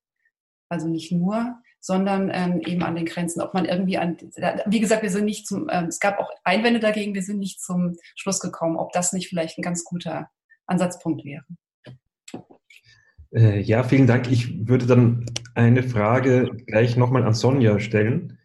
also 0.70 0.88
nicht 0.88 1.12
nur, 1.12 1.62
sondern 1.80 2.32
ähm, 2.34 2.62
eben 2.66 2.82
an 2.82 2.96
den 2.96 3.06
Grenzen. 3.06 3.42
Ob 3.42 3.54
man 3.54 3.66
irgendwie 3.66 4.00
an, 4.00 4.18
wie 4.66 4.80
gesagt, 4.80 5.04
wir 5.04 5.12
sind 5.12 5.26
nicht 5.26 5.48
zum, 5.48 5.70
ähm, 5.72 5.86
es 5.86 6.00
gab 6.00 6.18
auch 6.20 6.32
Einwände 6.44 6.80
dagegen, 6.80 7.14
wir 7.14 7.22
sind 7.22 7.38
nicht 7.38 7.62
zum 7.62 7.96
Schluss 8.16 8.40
gekommen, 8.40 8.78
ob 8.78 8.92
das 8.92 9.14
nicht 9.14 9.30
vielleicht 9.30 9.60
ein 9.60 9.62
ganz 9.62 9.84
guter 9.84 10.30
Ansatzpunkt 10.66 11.24
wäre. 11.24 11.46
Äh, 13.36 13.60
ja, 13.62 13.84
vielen 13.84 14.08
Dank. 14.08 14.32
Ich 14.32 14.66
würde 14.68 14.86
dann 14.86 15.26
eine 15.56 15.84
Frage 15.84 16.52
gleich 16.68 16.96
nochmal 16.96 17.24
an 17.24 17.34
Sonja 17.34 17.80
stellen. 17.80 18.38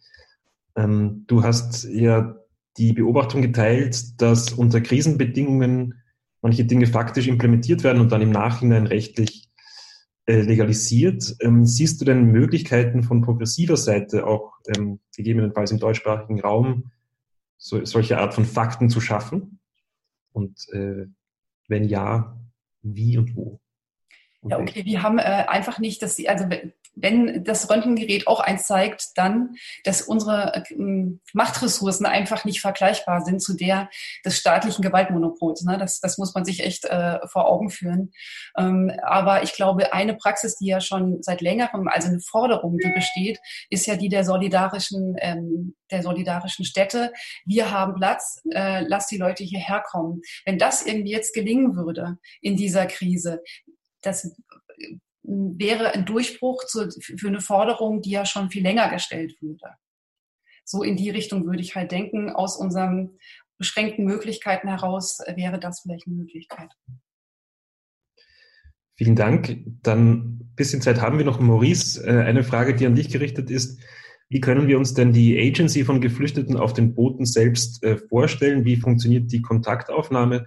Ähm, 0.74 1.24
du 1.28 1.44
hast 1.44 1.84
ja 1.84 2.36
die 2.76 2.92
Beobachtung 2.92 3.40
geteilt, 3.40 4.20
dass 4.20 4.52
unter 4.52 4.80
Krisenbedingungen 4.80 5.94
manche 6.42 6.64
Dinge 6.64 6.86
faktisch 6.86 7.28
implementiert 7.28 7.84
werden 7.84 8.00
und 8.00 8.10
dann 8.10 8.22
im 8.22 8.30
Nachhinein 8.30 8.86
rechtlich 8.86 9.48
äh, 10.26 10.40
legalisiert. 10.40 11.36
Ähm, 11.40 11.66
siehst 11.66 12.00
du 12.00 12.04
denn 12.04 12.24
Möglichkeiten 12.24 13.04
von 13.04 13.22
progressiver 13.22 13.76
Seite, 13.76 14.26
auch 14.26 14.54
ähm, 14.76 14.98
gegebenenfalls 15.16 15.70
im 15.70 15.78
deutschsprachigen 15.78 16.40
Raum, 16.40 16.90
so, 17.58 17.84
solche 17.84 18.18
Art 18.18 18.34
von 18.34 18.44
Fakten 18.44 18.90
zu 18.90 19.00
schaffen? 19.00 19.60
Und 20.32 20.68
äh, 20.72 21.06
wenn 21.68 21.84
ja, 21.84 22.36
wie 22.82 23.18
und 23.18 23.36
wo? 23.36 23.60
Ja, 24.42 24.58
okay, 24.58 24.86
wir 24.86 25.02
haben 25.02 25.18
äh, 25.18 25.22
einfach 25.22 25.78
nicht, 25.78 26.00
dass 26.02 26.16
sie, 26.16 26.28
also 26.28 26.46
wenn 26.94 27.44
das 27.44 27.68
Röntgengerät 27.68 28.26
auch 28.26 28.40
eins 28.40 28.66
zeigt, 28.66 29.08
dann, 29.16 29.54
dass 29.84 30.02
unsere 30.02 30.54
äh, 30.54 30.64
Machtressourcen 31.34 32.06
einfach 32.06 32.46
nicht 32.46 32.60
vergleichbar 32.60 33.22
sind 33.22 33.42
zu 33.42 33.54
der 33.54 33.90
des 34.24 34.38
staatlichen 34.38 34.82
Gewaltmonopols. 34.82 35.62
Ne? 35.64 35.76
Das, 35.78 36.00
das 36.00 36.16
muss 36.16 36.34
man 36.34 36.44
sich 36.44 36.60
echt 36.60 36.86
äh, 36.86 37.18
vor 37.26 37.48
Augen 37.48 37.68
führen. 37.68 38.12
Ähm, 38.56 38.90
aber 39.02 39.42
ich 39.42 39.52
glaube, 39.52 39.92
eine 39.92 40.14
Praxis, 40.14 40.56
die 40.56 40.66
ja 40.66 40.80
schon 40.80 41.22
seit 41.22 41.42
längerem, 41.42 41.88
also 41.88 42.08
eine 42.08 42.20
Forderung, 42.20 42.78
die 42.78 42.92
besteht, 42.92 43.40
ist 43.68 43.86
ja 43.86 43.96
die 43.96 44.08
der 44.08 44.24
solidarischen, 44.24 45.16
ähm, 45.20 45.74
der 45.90 46.02
solidarischen 46.02 46.64
Städte. 46.64 47.12
Wir 47.44 47.70
haben 47.70 47.94
Platz, 47.94 48.40
äh, 48.50 48.84
lass 48.86 49.06
die 49.06 49.18
Leute 49.18 49.44
hierher 49.44 49.82
kommen. 49.86 50.22
Wenn 50.44 50.58
das 50.58 50.86
irgendwie 50.86 51.12
jetzt 51.12 51.34
gelingen 51.34 51.76
würde 51.76 52.18
in 52.40 52.56
dieser 52.56 52.86
Krise, 52.86 53.42
das 54.02 54.24
äh, 54.24 54.96
wäre 55.22 55.92
ein 55.92 56.06
Durchbruch 56.06 56.64
zu, 56.64 56.90
für 56.90 57.28
eine 57.28 57.40
Forderung, 57.40 58.02
die 58.02 58.10
ja 58.10 58.24
schon 58.26 58.50
viel 58.50 58.62
länger 58.62 58.90
gestellt 58.90 59.36
würde. 59.40 59.76
So 60.64 60.82
in 60.82 60.96
die 60.96 61.10
Richtung 61.10 61.46
würde 61.46 61.60
ich 61.60 61.74
halt 61.74 61.92
denken, 61.92 62.30
aus 62.30 62.56
unseren 62.56 63.18
beschränkten 63.58 64.04
Möglichkeiten 64.04 64.68
heraus 64.68 65.18
wäre 65.34 65.60
das 65.60 65.80
vielleicht 65.80 66.06
eine 66.06 66.16
Möglichkeit. 66.16 66.70
Vielen 68.96 69.16
Dank. 69.16 69.58
Dann 69.82 70.12
ein 70.12 70.52
bisschen 70.56 70.82
Zeit 70.82 71.00
haben 71.00 71.18
wir 71.18 71.24
noch. 71.24 71.40
Maurice, 71.40 72.04
äh, 72.04 72.22
eine 72.22 72.44
Frage, 72.44 72.74
die 72.74 72.86
an 72.86 72.94
dich 72.94 73.08
gerichtet 73.08 73.50
ist. 73.50 73.80
Wie 74.28 74.40
können 74.40 74.68
wir 74.68 74.78
uns 74.78 74.94
denn 74.94 75.12
die 75.12 75.38
Agency 75.38 75.84
von 75.84 76.00
Geflüchteten 76.00 76.56
auf 76.56 76.72
den 76.72 76.94
Booten 76.94 77.24
selbst 77.24 77.82
äh, 77.82 77.96
vorstellen? 77.96 78.64
Wie 78.64 78.76
funktioniert 78.76 79.32
die 79.32 79.42
Kontaktaufnahme? 79.42 80.46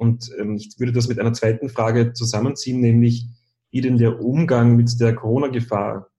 Und 0.00 0.32
ähm, 0.38 0.56
ich 0.56 0.80
würde 0.80 0.92
das 0.92 1.08
mit 1.08 1.18
einer 1.18 1.34
zweiten 1.34 1.68
Frage 1.68 2.14
zusammenziehen, 2.14 2.80
nämlich 2.80 3.26
wie 3.70 3.82
denn 3.82 3.98
der 3.98 4.18
Umgang 4.20 4.74
mit 4.74 4.98
der 4.98 5.14
Corona-Gefahr 5.14 6.10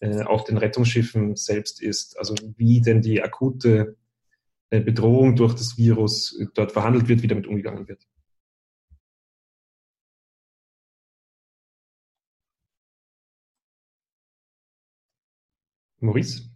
äh, 0.00 0.22
auf 0.22 0.42
den 0.44 0.56
Rettungsschiffen 0.56 1.36
selbst 1.36 1.80
ist. 1.80 2.18
Also 2.18 2.34
wie 2.56 2.80
denn 2.80 3.02
die 3.02 3.22
akute 3.22 3.96
äh, 4.70 4.80
Bedrohung 4.80 5.36
durch 5.36 5.54
das 5.54 5.78
Virus 5.78 6.36
äh, 6.40 6.46
dort 6.54 6.72
verhandelt 6.72 7.06
wird, 7.08 7.22
wie 7.22 7.28
damit 7.28 7.46
umgegangen 7.46 7.86
wird. 7.86 8.04
Maurice? 16.00 16.49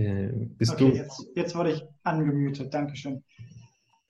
Äh, 0.00 0.32
bist 0.56 0.72
okay, 0.72 0.90
du? 0.90 0.96
Jetzt, 0.96 1.26
jetzt 1.34 1.56
wurde 1.56 1.72
ich 1.72 1.84
angemütet. 2.02 2.72
Dankeschön. 2.72 3.22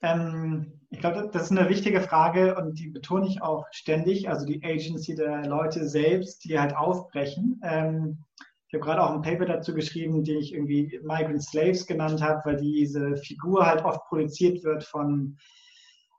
Ähm, 0.01 0.79
ich 0.89 0.99
glaube, 0.99 1.29
das 1.31 1.43
ist 1.43 1.51
eine 1.51 1.69
wichtige 1.69 2.01
Frage 2.01 2.55
und 2.55 2.79
die 2.79 2.89
betone 2.89 3.27
ich 3.27 3.41
auch 3.41 3.65
ständig. 3.71 4.29
Also 4.29 4.45
die 4.45 4.63
Agency 4.63 5.15
der 5.15 5.45
Leute 5.45 5.87
selbst, 5.87 6.45
die 6.45 6.59
halt 6.59 6.75
aufbrechen. 6.75 7.61
Ähm, 7.63 8.23
ich 8.67 8.73
habe 8.73 8.85
gerade 8.85 9.03
auch 9.03 9.13
ein 9.13 9.21
Paper 9.21 9.45
dazu 9.45 9.73
geschrieben, 9.73 10.23
die 10.23 10.37
ich 10.37 10.53
irgendwie 10.53 10.99
Migrant 11.03 11.43
Slaves 11.43 11.85
genannt 11.85 12.21
habe, 12.21 12.41
weil 12.45 12.57
diese 12.57 13.17
Figur 13.17 13.65
halt 13.65 13.83
oft 13.83 14.01
produziert 14.07 14.63
wird 14.63 14.83
von 14.85 15.37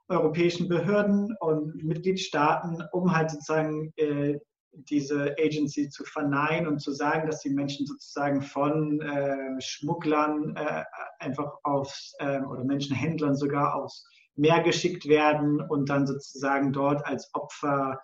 europäischen 0.07 0.67
Behörden 0.67 1.35
und 1.39 1.83
Mitgliedstaaten, 1.83 2.83
um 2.91 3.15
halt 3.15 3.31
sozusagen 3.31 3.91
äh, 3.95 4.37
diese 4.73 5.35
Agency 5.39 5.89
zu 5.89 6.03
verneinen 6.03 6.67
und 6.67 6.79
zu 6.79 6.91
sagen, 6.91 7.27
dass 7.27 7.41
die 7.41 7.49
Menschen 7.49 7.85
sozusagen 7.85 8.41
von 8.41 9.01
äh, 9.01 9.61
Schmugglern 9.61 10.55
äh, 10.55 10.83
einfach 11.19 11.53
aufs, 11.63 12.13
äh, 12.19 12.41
oder 12.41 12.63
Menschenhändlern 12.63 13.35
sogar 13.35 13.75
aufs 13.75 14.05
Meer 14.35 14.63
geschickt 14.63 15.07
werden 15.07 15.61
und 15.61 15.89
dann 15.89 16.07
sozusagen 16.07 16.73
dort 16.73 17.05
als 17.05 17.29
Opfer 17.33 17.99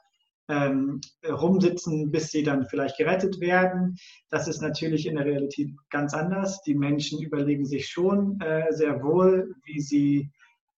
ähm, 0.48 1.00
rumsitzen, 1.28 2.12
bis 2.12 2.32
sie 2.32 2.44
dann 2.44 2.66
vielleicht 2.66 2.98
gerettet 2.98 3.40
werden. 3.40 3.98
Das 4.30 4.48
ist 4.48 4.62
natürlich 4.62 5.06
in 5.06 5.16
der 5.16 5.26
Realität 5.26 5.72
ganz 5.90 6.14
anders. 6.14 6.62
Die 6.64 6.76
Menschen 6.76 7.22
überlegen 7.22 7.66
sich 7.66 7.88
schon 7.88 8.40
äh, 8.42 8.72
sehr 8.72 9.02
wohl, 9.04 9.56
wie 9.64 9.80
sie 9.80 10.32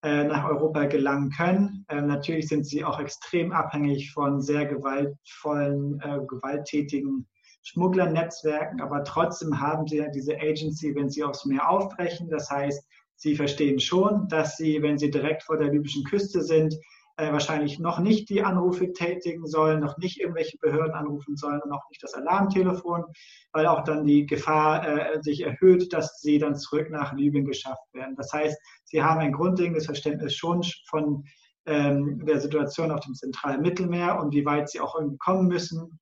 nach 0.04 0.50
Europa 0.50 0.86
gelangen 0.86 1.30
können. 1.30 1.86
Ähm, 1.90 2.08
natürlich 2.08 2.48
sind 2.48 2.66
sie 2.66 2.84
auch 2.84 3.00
extrem 3.00 3.52
abhängig 3.52 4.12
von 4.12 4.42
sehr 4.42 4.66
gewaltvollen, 4.66 6.00
äh, 6.02 6.20
gewalttätigen 6.28 7.28
Schmugglernetzwerken, 7.64 8.82
aber 8.82 9.04
trotzdem 9.04 9.60
haben 9.60 9.88
sie 9.88 9.98
ja 9.98 10.08
diese 10.08 10.36
Agency, 10.36 10.96
wenn 10.96 11.10
sie 11.10 11.24
aufs 11.24 11.46
Meer 11.46 11.70
aufbrechen. 11.70 12.30
Das 12.30 12.50
heißt, 12.50 12.84
sie 13.16 13.36
verstehen 13.36 13.80
schon, 13.80 14.28
dass 14.30 14.58
sie, 14.58 14.82
wenn 14.82 14.98
sie 14.98 15.12
direkt 15.12 15.44
vor 15.44 15.58
der 15.58 15.72
libyschen 15.72 16.04
Küste 16.04 16.42
sind, 16.42 16.76
äh, 17.22 17.32
wahrscheinlich 17.32 17.78
noch 17.78 18.00
nicht 18.00 18.30
die 18.30 18.42
Anrufe 18.42 18.94
tätigen 18.94 19.46
sollen, 19.46 19.80
noch 19.80 19.98
nicht 20.00 20.20
irgendwelche 20.20 20.58
Behörden 20.58 20.96
anrufen 20.96 21.36
sollen 21.36 21.62
und 21.62 21.70
noch 21.70 21.88
nicht 21.90 22.02
das 22.02 22.16
Alarmtelefon, 22.16 23.06
weil 23.52 23.68
auch 23.68 23.84
dann 23.84 24.06
die 24.06 24.26
Gefahr 24.26 24.88
äh, 24.88 25.22
sich 25.22 25.42
erhöht, 25.42 25.94
dass 25.94 26.20
sie 26.20 26.40
dann 26.40 26.56
zurück 26.56 26.90
nach 26.90 27.14
Libyen 27.14 27.46
geschafft 27.46 27.94
werden. 27.94 28.16
Das 28.16 28.34
heißt, 28.34 28.58
sie 28.86 29.04
haben 29.04 29.20
ein 29.20 29.34
grundlegendes 29.34 29.86
Verständnis 29.86 30.34
schon 30.34 30.64
von 30.90 31.24
ähm, 31.68 32.26
der 32.26 32.42
Situation 32.42 32.90
auf 32.90 33.02
dem 33.02 33.14
zentralen 33.14 33.62
Mittelmeer 33.62 34.20
und 34.20 34.34
wie 34.34 34.46
weit 34.46 34.70
sie 34.70 34.80
auch 34.80 34.96
irgendwie 34.96 35.20
kommen 35.20 35.48
müssen 35.48 36.00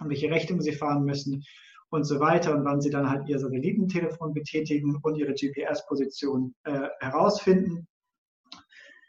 und 0.00 0.08
welche 0.10 0.30
Richtung 0.30 0.60
sie 0.60 0.72
fahren 0.72 1.04
müssen 1.04 1.42
und 1.88 2.04
so 2.04 2.20
weiter 2.20 2.54
und 2.54 2.66
wann 2.66 2.82
sie 2.82 2.90
dann 2.90 3.08
halt 3.08 3.26
ihr 3.26 3.38
Satellitentelefon 3.38 4.34
betätigen 4.34 4.98
und 5.02 5.16
ihre 5.16 5.32
GPS-Position 5.32 6.54
äh, 6.64 6.88
herausfinden. 7.00 7.88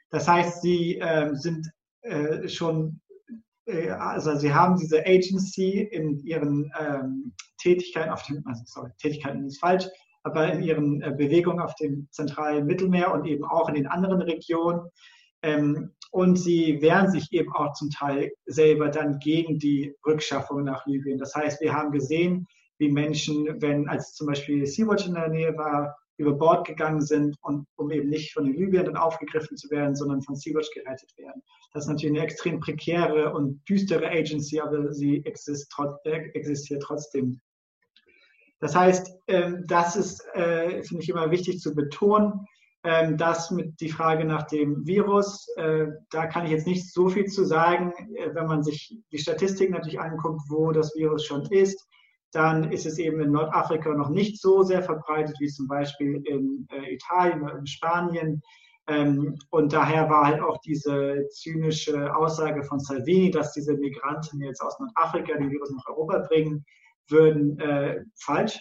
Das 0.09 0.27
heißt, 0.27 0.61
sie 0.61 0.97
äh, 0.99 1.33
sind 1.33 1.69
äh, 2.01 2.47
schon, 2.47 3.01
äh, 3.65 3.89
also 3.89 4.35
sie 4.35 4.53
haben 4.53 4.77
diese 4.77 5.05
Agency 5.05 5.81
in 5.81 6.19
ihren 6.19 6.71
ähm, 6.79 7.33
Tätigkeiten 7.61 8.09
auf 8.09 8.23
dem, 8.23 8.45
also 8.47 8.63
sorry, 8.65 8.91
Tätigkeiten 8.97 9.45
ist 9.45 9.59
falsch, 9.59 9.87
aber 10.23 10.51
in 10.51 10.63
ihren 10.63 11.01
äh, 11.01 11.11
Bewegungen 11.11 11.59
auf 11.59 11.75
dem 11.75 12.07
zentralen 12.11 12.65
Mittelmeer 12.65 13.13
und 13.13 13.25
eben 13.25 13.45
auch 13.45 13.69
in 13.69 13.75
den 13.75 13.87
anderen 13.87 14.21
Regionen. 14.21 14.89
Ähm, 15.41 15.91
und 16.11 16.37
sie 16.37 16.81
wehren 16.81 17.11
sich 17.11 17.31
eben 17.31 17.53
auch 17.53 17.73
zum 17.73 17.91
Teil 17.91 18.31
selber 18.45 18.89
dann 18.89 19.19
gegen 19.19 19.59
die 19.59 19.93
Rückschaffung 20.05 20.63
nach 20.63 20.85
Libyen. 20.85 21.19
Das 21.19 21.35
heißt, 21.35 21.61
wir 21.61 21.73
haben 21.73 21.91
gesehen, 21.91 22.47
wie 22.79 22.89
Menschen, 22.89 23.61
wenn 23.61 23.87
als 23.87 24.13
zum 24.13 24.27
Beispiel 24.27 24.65
Sea-Watch 24.65 25.07
in 25.07 25.13
der 25.13 25.29
Nähe 25.29 25.55
war, 25.55 25.95
über 26.19 26.33
Bord 26.33 26.67
gegangen 26.67 27.01
sind 27.01 27.37
und 27.41 27.65
um 27.77 27.89
eben 27.91 28.09
nicht 28.09 28.33
von 28.33 28.45
den 28.45 28.55
Libyern 28.55 28.85
dann 28.85 28.97
aufgegriffen 28.97 29.55
zu 29.55 29.69
werden, 29.69 29.95
sondern 29.95 30.21
von 30.21 30.35
Sea-Watch 30.35 30.69
gerettet 30.73 31.17
werden. 31.17 31.41
Das 31.73 31.85
ist 31.85 31.89
natürlich 31.89 32.17
eine 32.17 32.25
extrem 32.25 32.59
prekäre 32.59 33.33
und 33.33 33.61
düstere 33.67 34.09
Agency, 34.09 34.59
aber 34.59 34.93
sie 34.93 35.23
äh, 35.23 36.29
existiert 36.33 36.83
trotzdem. 36.83 37.39
Das 38.59 38.75
heißt, 38.75 39.15
ähm, 39.27 39.63
das 39.65 39.95
ist, 39.95 40.25
äh, 40.33 40.83
finde 40.83 41.03
ich, 41.03 41.09
immer 41.09 41.31
wichtig 41.31 41.61
zu 41.61 41.73
betonen. 41.73 42.45
Ähm, 42.83 43.17
das 43.17 43.51
mit 43.51 43.79
die 43.79 43.89
Frage 43.89 44.25
nach 44.25 44.43
dem 44.43 44.85
Virus, 44.85 45.47
äh, 45.55 45.87
da 46.11 46.27
kann 46.27 46.45
ich 46.45 46.51
jetzt 46.51 46.67
nicht 46.67 46.93
so 46.93 47.07
viel 47.07 47.25
zu 47.25 47.45
sagen. 47.45 47.93
Äh, 48.15 48.35
wenn 48.35 48.47
man 48.47 48.63
sich 48.63 48.97
die 49.11 49.17
Statistik 49.17 49.69
natürlich 49.69 49.99
anguckt, 50.01 50.41
wo 50.49 50.71
das 50.71 50.93
Virus 50.95 51.25
schon 51.25 51.45
ist, 51.45 51.87
dann 52.31 52.71
ist 52.71 52.85
es 52.85 52.97
eben 52.99 53.19
in 53.21 53.31
Nordafrika 53.31 53.93
noch 53.93 54.09
nicht 54.09 54.39
so 54.39 54.63
sehr 54.63 54.83
verbreitet 54.83 55.35
wie 55.39 55.47
zum 55.47 55.67
Beispiel 55.67 56.21
in 56.25 56.67
äh, 56.71 56.93
Italien 56.93 57.41
oder 57.41 57.57
in 57.57 57.67
Spanien. 57.67 58.41
Ähm, 58.87 59.37
und 59.49 59.73
daher 59.73 60.09
war 60.09 60.25
halt 60.25 60.41
auch 60.41 60.59
diese 60.61 61.27
zynische 61.31 62.15
Aussage 62.15 62.63
von 62.63 62.79
Salvini, 62.79 63.31
dass 63.31 63.53
diese 63.53 63.75
Migranten 63.75 64.41
jetzt 64.41 64.61
aus 64.61 64.79
Nordafrika 64.79 65.37
den 65.37 65.51
Virus 65.51 65.71
nach 65.71 65.87
Europa 65.87 66.19
bringen 66.27 66.65
würden, 67.07 67.59
äh, 67.59 68.03
falsch. 68.15 68.59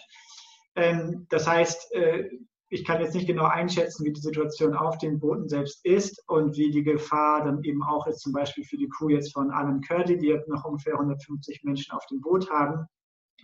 Ähm, 0.75 1.25
das 1.29 1.47
heißt, 1.47 1.93
äh, 1.93 2.29
ich 2.69 2.85
kann 2.85 3.01
jetzt 3.01 3.15
nicht 3.15 3.25
genau 3.25 3.45
einschätzen, 3.45 4.05
wie 4.05 4.13
die 4.13 4.21
Situation 4.21 4.75
auf 4.75 4.97
den 4.99 5.19
Booten 5.19 5.49
selbst 5.49 5.83
ist 5.83 6.23
und 6.27 6.55
wie 6.55 6.69
die 6.69 6.83
Gefahr 6.83 7.43
dann 7.43 7.63
eben 7.63 7.83
auch 7.83 8.05
ist, 8.05 8.21
zum 8.21 8.31
Beispiel 8.31 8.63
für 8.63 8.77
die 8.77 8.89
Crew 8.89 9.09
jetzt 9.09 9.33
von 9.33 9.49
Alan 9.49 9.81
Kurdi, 9.81 10.17
die 10.17 10.27
jetzt 10.27 10.47
noch 10.47 10.63
ungefähr 10.65 10.93
150 10.93 11.63
Menschen 11.63 11.91
auf 11.95 12.05
dem 12.07 12.21
Boot 12.21 12.49
haben. 12.51 12.85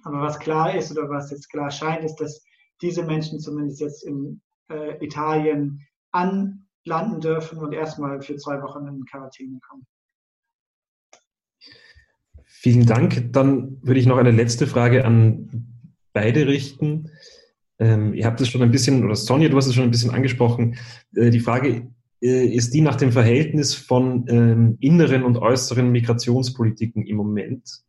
Aber 0.06 0.22
was 0.22 0.40
klar 0.40 0.76
ist 0.76 0.92
oder 0.92 1.10
was 1.10 1.32
jetzt 1.32 1.50
klar 1.50 1.72
scheint, 1.72 2.06
ist, 2.06 2.16
dass 2.18 2.44
diese 2.82 3.04
Menschen 3.04 3.40
zumindest 3.40 3.82
jetzt 3.82 4.06
in 4.06 4.40
äh, 4.70 5.04
Italien 5.04 5.82
anlanden 6.12 7.20
dürfen 7.20 7.58
und 7.58 7.74
erstmal 7.74 8.22
für 8.22 8.38
zwei 8.38 8.62
Wochen 8.62 8.88
in 8.88 9.04
Quarantäne 9.06 9.60
kommen. 9.68 9.86
Vielen 12.44 12.86
Dank. 12.86 13.34
Dann 13.34 13.80
würde 13.82 14.00
ich 14.00 14.06
noch 14.06 14.18
eine 14.18 14.32
letzte 14.32 14.68
Frage 14.68 15.06
an 15.06 15.68
beide 16.14 16.48
richten. 16.48 17.10
Ähm, 17.80 18.14
ihr 18.14 18.26
habt 18.26 18.40
es 18.42 18.48
schon 18.48 18.62
ein 18.62 18.72
bisschen, 18.72 19.04
oder 19.04 19.16
Sonja, 19.16 19.50
du 19.50 19.58
hast 19.58 19.68
es 19.68 19.76
schon 19.76 19.84
ein 19.84 19.92
bisschen 19.92 20.12
angesprochen. 20.12 20.78
Äh, 21.16 21.32
die 21.32 21.40
Frage 21.40 21.92
äh, 22.22 22.46
ist 22.46 22.74
die 22.74 22.82
nach 22.82 22.96
dem 22.96 23.12
Verhältnis 23.12 23.74
von 23.74 24.26
ähm, 24.30 24.78
inneren 24.80 25.24
und 25.24 25.38
äußeren 25.38 25.92
Migrationspolitiken 25.92 27.06
im 27.06 27.18
Moment. 27.18 27.84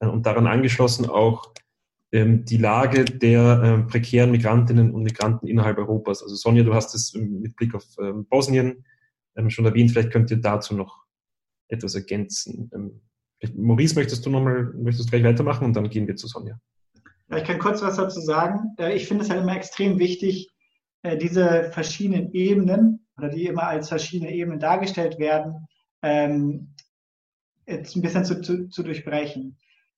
Äh, 0.00 0.06
und 0.06 0.26
daran 0.26 0.46
angeschlossen 0.46 1.08
auch 1.08 1.52
ähm, 2.12 2.44
die 2.44 2.58
Lage 2.58 3.04
der 3.04 3.62
äh, 3.62 3.90
prekären 3.90 4.30
Migrantinnen 4.30 4.92
und 4.92 5.02
Migranten 5.02 5.46
innerhalb 5.46 5.78
Europas. 5.78 6.22
Also 6.22 6.34
Sonja, 6.34 6.62
du 6.62 6.74
hast 6.74 6.94
es 6.94 7.14
ähm, 7.14 7.40
mit 7.40 7.56
Blick 7.56 7.74
auf 7.74 7.84
ähm, 8.00 8.26
Bosnien 8.26 8.84
ähm, 9.36 9.50
schon 9.50 9.64
erwähnt. 9.64 9.90
Vielleicht 9.90 10.12
könnt 10.12 10.30
ihr 10.30 10.38
dazu 10.38 10.74
noch 10.74 11.04
etwas 11.68 11.94
ergänzen. 11.94 12.70
Maurice, 13.54 13.96
möchtest 13.96 14.24
du 14.24 14.30
nochmal, 14.30 14.72
möchtest 14.76 15.08
du 15.08 15.10
gleich 15.10 15.24
weitermachen 15.24 15.64
und 15.64 15.74
dann 15.74 15.90
gehen 15.90 16.06
wir 16.06 16.16
zu 16.16 16.28
Sonja. 16.28 16.58
Ja, 17.28 17.38
ich 17.38 17.44
kann 17.44 17.58
kurz 17.58 17.82
was 17.82 17.96
dazu 17.96 18.20
sagen. 18.20 18.74
Äh, 18.78 18.94
ich 18.94 19.06
finde 19.06 19.24
es 19.24 19.30
halt 19.30 19.42
immer 19.42 19.56
extrem 19.56 19.98
wichtig, 19.98 20.50
äh, 21.02 21.16
diese 21.16 21.70
verschiedenen 21.72 22.32
Ebenen 22.32 23.06
oder 23.18 23.28
die 23.28 23.46
immer 23.46 23.64
als 23.64 23.88
verschiedene 23.88 24.32
Ebenen 24.32 24.60
dargestellt 24.60 25.18
werden, 25.18 25.66
ähm, 26.02 26.74
jetzt 27.66 27.96
ein 27.96 28.02
bisschen 28.02 28.24
zu, 28.24 28.40
zu, 28.40 28.68
zu 28.68 28.82
durchbrechen. 28.82 29.56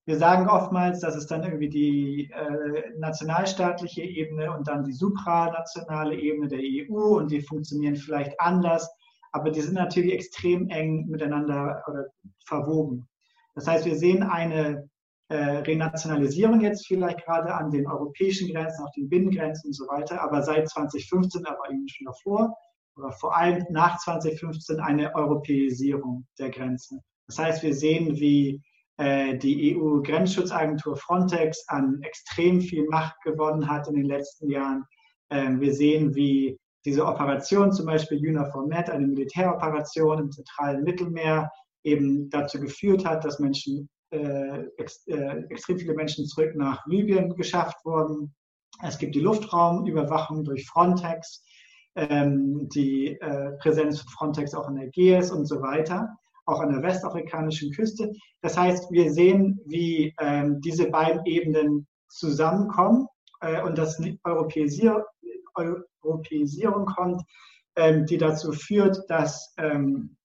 Wir 0.09 0.17
sagen 0.17 0.49
oftmals, 0.49 1.01
dass 1.01 1.15
es 1.17 1.27
dann 1.27 1.43
irgendwie 1.43 1.69
die 1.69 2.31
äh, 2.33 2.99
nationalstaatliche 2.99 4.01
Ebene 4.01 4.51
und 4.57 4.67
dann 4.67 4.83
die 4.83 4.95
supranationale 4.95 6.19
Ebene 6.19 6.49
der 6.49 6.61
EU 6.63 7.19
und 7.19 7.31
die 7.31 7.43
funktionieren 7.43 7.95
vielleicht 7.95 8.41
anders, 8.41 8.91
aber 9.33 9.51
die 9.51 9.61
sind 9.61 9.75
natürlich 9.75 10.15
extrem 10.15 10.71
eng 10.71 11.09
miteinander 11.09 11.83
oder 11.87 12.07
verwoben. 12.47 13.07
Das 13.55 13.67
heißt, 13.67 13.85
wir 13.85 13.97
sehen 13.97 14.23
eine 14.23 14.89
äh, 15.29 15.37
Renationalisierung 15.37 16.63
jetzt 16.63 16.87
vielleicht 16.87 17.23
gerade 17.27 17.53
an 17.53 17.71
den 17.71 17.87
europäischen 17.87 18.51
Grenzen, 18.51 18.87
auch 18.87 18.93
den 18.93 19.11
Binnengrenzen 19.11 19.69
und 19.69 19.75
so 19.75 19.87
weiter, 19.89 20.23
aber 20.23 20.41
seit 20.41 20.71
2015, 20.71 21.45
aber 21.45 21.71
eben 21.71 21.87
schon 21.87 22.07
davor, 22.07 22.57
oder 22.97 23.13
vor 23.13 23.37
allem 23.37 23.63
nach 23.69 23.99
2015 23.99 24.81
eine 24.81 25.15
Europäisierung 25.15 26.27
der 26.39 26.49
Grenzen. 26.49 27.03
Das 27.27 27.39
heißt, 27.39 27.63
wir 27.63 27.75
sehen, 27.75 28.17
wie 28.17 28.63
die 29.01 29.77
EU-Grenzschutzagentur 29.77 30.97
Frontex 30.97 31.65
an 31.69 32.01
extrem 32.03 32.61
viel 32.61 32.85
Macht 32.89 33.15
gewonnen 33.23 33.69
hat 33.71 33.87
in 33.87 33.95
den 33.95 34.07
letzten 34.07 34.51
Jahren. 34.51 34.85
Ähm, 35.31 35.61
wir 35.61 35.73
sehen, 35.73 36.15
wie 36.15 36.59
diese 36.85 37.05
Operation, 37.05 37.73
zum 37.73 37.87
Beispiel 37.87 38.19
UNAFOR 38.19 38.67
Med, 38.67 38.89
eine 38.91 39.07
Militäroperation 39.07 40.19
im 40.19 40.31
zentralen 40.31 40.85
Mittelmeer, 40.85 41.51
eben 41.85 42.31
dazu 42.31 42.61
geführt 42.61 43.05
hat, 43.05 43.25
dass 43.25 43.39
Menschen 43.39 43.89
äh, 44.11 44.65
ex, 44.79 45.07
äh, 45.07 45.45
extrem 45.51 45.79
viele 45.79 45.95
Menschen 45.95 46.27
zurück 46.27 46.55
nach 46.55 46.85
Libyen 46.87 47.35
geschafft 47.37 47.85
wurden. 47.85 48.35
Es 48.83 48.99
gibt 48.99 49.15
die 49.15 49.21
Luftraumüberwachung 49.21 50.45
durch 50.45 50.67
Frontex, 50.67 51.45
ähm, 51.95 52.69
die 52.71 53.21
äh, 53.21 53.53
Präsenz 53.59 54.01
von 54.01 54.11
Frontex 54.13 54.55
auch 54.55 54.69
in 54.69 54.77
der 54.77 54.87
Ägäis 54.87 55.31
und 55.31 55.47
so 55.47 55.61
weiter, 55.61 56.17
auch 56.49 56.61
an 56.61 56.73
der 56.73 56.83
westafrikanischen 56.83 57.73
Küste. 57.73 58.13
Das 58.41 58.57
heißt, 58.57 58.91
wir 58.91 59.13
sehen, 59.13 59.61
wie 59.67 60.15
ähm, 60.19 60.61
diese 60.61 60.91
beiden 60.91 61.25
Ebenen 61.27 61.87
zusammenkommen 62.09 63.07
äh, 63.41 63.63
und 63.63 63.77
dass 63.77 64.01
Europäisier 64.25 65.05
Europäisierung 66.03 66.87
kommt, 66.87 67.23
ähm, 67.77 68.07
die 68.07 68.19
dazu 68.19 68.53
führt, 68.53 68.99
dass 69.09 69.55
ähm, 69.59 70.17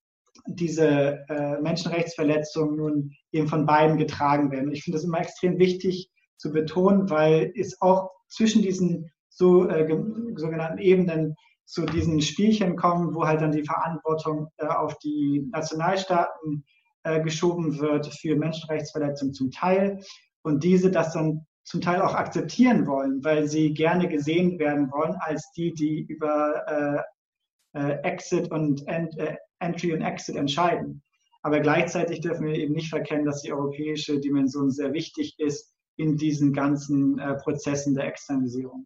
diese 0.45 1.25
äh, 1.29 1.59
Menschenrechtsverletzungen 1.61 2.75
nun 2.75 3.11
eben 3.31 3.47
von 3.47 3.65
beiden 3.65 3.97
getragen 3.97 4.51
werden. 4.51 4.71
ich 4.71 4.83
finde 4.83 4.97
das 4.97 5.05
immer 5.05 5.19
extrem 5.19 5.57
wichtig 5.57 6.09
zu 6.37 6.51
betonen, 6.51 7.09
weil 7.09 7.51
es 7.55 7.81
auch 7.81 8.11
zwischen 8.27 8.61
diesen 8.61 9.11
so, 9.29 9.67
äh, 9.67 9.87
sogenannten 10.35 10.79
Ebenen 10.79 11.35
zu 11.65 11.85
diesen 11.85 12.21
Spielchen 12.21 12.75
kommen, 12.75 13.15
wo 13.15 13.25
halt 13.25 13.41
dann 13.41 13.51
die 13.51 13.63
Verantwortung 13.63 14.49
äh, 14.57 14.67
auf 14.67 14.97
die 14.99 15.47
Nationalstaaten 15.51 16.65
äh, 17.03 17.21
geschoben 17.21 17.79
wird 17.79 18.07
für 18.07 18.35
Menschenrechtsverletzungen 18.35 19.33
zum 19.33 19.51
Teil 19.51 19.99
und 20.43 20.63
diese 20.63 20.91
das 20.91 21.13
dann 21.13 21.45
zum 21.63 21.81
Teil 21.81 22.01
auch 22.01 22.13
akzeptieren 22.13 22.85
wollen, 22.87 23.23
weil 23.23 23.47
sie 23.47 23.73
gerne 23.73 24.07
gesehen 24.09 24.59
werden 24.59 24.91
wollen 24.91 25.15
als 25.19 25.51
die, 25.53 25.73
die 25.73 26.01
über 26.01 27.03
äh, 27.73 27.79
äh, 27.79 27.99
Exit 28.03 28.51
und 28.51 28.85
End, 28.87 29.17
äh, 29.17 29.37
Entry 29.59 29.93
und 29.93 30.01
Exit 30.01 30.35
entscheiden. 30.35 31.01
Aber 31.41 31.59
gleichzeitig 31.59 32.21
dürfen 32.21 32.47
wir 32.47 32.55
eben 32.55 32.73
nicht 32.73 32.89
verkennen, 32.89 33.25
dass 33.25 33.41
die 33.41 33.51
europäische 33.51 34.19
Dimension 34.19 34.71
sehr 34.71 34.93
wichtig 34.93 35.35
ist 35.39 35.73
in 35.97 36.17
diesen 36.17 36.53
ganzen 36.53 37.19
äh, 37.19 37.35
Prozessen 37.35 37.95
der 37.95 38.05
Externisierung. 38.05 38.85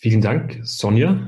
Vielen 0.00 0.22
Dank, 0.22 0.60
Sonja. 0.62 1.18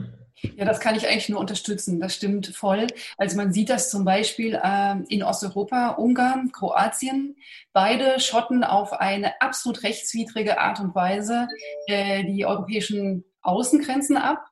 Ja, 0.57 0.65
das 0.65 0.81
kann 0.81 0.97
ich 0.97 1.07
eigentlich 1.07 1.29
nur 1.29 1.39
unterstützen. 1.39 2.01
Das 2.01 2.15
stimmt 2.15 2.49
voll. 2.49 2.87
Also 3.17 3.37
man 3.37 3.53
sieht 3.53 3.71
das 3.71 3.91
zum 3.91 4.05
Beispiel 4.05 4.59
äh, 4.61 4.97
in 5.09 5.23
Osteuropa, 5.23 5.91
Ungarn, 5.91 6.51
Kroatien. 6.53 7.37
Beide 7.73 8.19
schotten 8.19 8.65
auf 8.65 8.93
eine 8.93 9.41
absolut 9.41 9.83
rechtswidrige 9.85 10.59
Art 10.59 10.81
und 10.81 10.95
Weise 10.95 11.47
äh, 11.87 12.25
die 12.25 12.45
europäischen 12.45 13.25
Außengrenzen 13.43 14.17
ab 14.17 14.45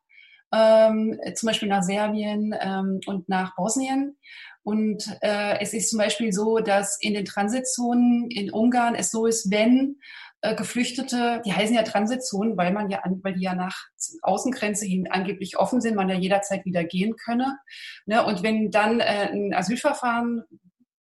ähm, 0.52 1.18
zum 1.34 1.46
Beispiel 1.46 1.68
nach 1.68 1.82
Serbien 1.82 2.54
ähm, 2.60 3.00
und 3.06 3.28
nach 3.28 3.54
Bosnien. 3.56 4.16
Und 4.62 5.04
äh, 5.22 5.58
es 5.60 5.72
ist 5.72 5.90
zum 5.90 5.98
Beispiel 5.98 6.32
so, 6.32 6.58
dass 6.58 6.98
in 7.00 7.14
den 7.14 7.24
Transitzonen 7.24 8.30
in 8.30 8.50
Ungarn 8.50 8.94
es 8.94 9.10
so 9.10 9.26
ist, 9.26 9.50
wenn 9.50 9.96
äh, 10.42 10.54
Geflüchtete, 10.54 11.42
die 11.44 11.52
heißen 11.52 11.74
ja 11.74 11.82
Transitzonen, 11.82 12.56
weil 12.56 12.72
man 12.72 12.90
ja, 12.90 13.02
weil 13.22 13.34
die 13.34 13.42
ja 13.42 13.54
nach 13.54 13.76
Außengrenze 14.22 14.86
hin 14.86 15.08
angeblich 15.10 15.58
offen 15.58 15.80
sind, 15.80 15.96
man 15.96 16.08
ja 16.08 16.16
jederzeit 16.16 16.64
wieder 16.64 16.84
gehen 16.84 17.16
könne. 17.16 17.58
Ne? 18.06 18.24
Und 18.24 18.42
wenn 18.42 18.70
dann 18.70 19.00
äh, 19.00 19.30
ein 19.32 19.54
Asylverfahren 19.54 20.44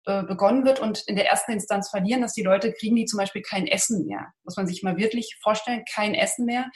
äh, 0.07 0.23
begonnen 0.23 0.65
wird 0.65 0.79
und 0.79 1.03
in 1.07 1.15
der 1.15 1.27
ersten 1.27 1.51
Instanz 1.51 1.89
verlieren, 1.89 2.21
dass 2.21 2.33
die 2.33 2.43
Leute 2.43 2.71
kriegen 2.71 2.95
die 2.95 3.05
zum 3.05 3.17
Beispiel 3.17 3.41
kein 3.41 3.65
Essen 3.65 4.05
mehr. 4.05 4.27
Muss 4.43 4.55
man 4.55 4.67
sich 4.67 4.83
mal 4.83 4.97
wirklich 4.97 5.35
vorstellen, 5.41 5.83
kein 5.91 6.13
Essen 6.13 6.45
mehr. 6.45 6.69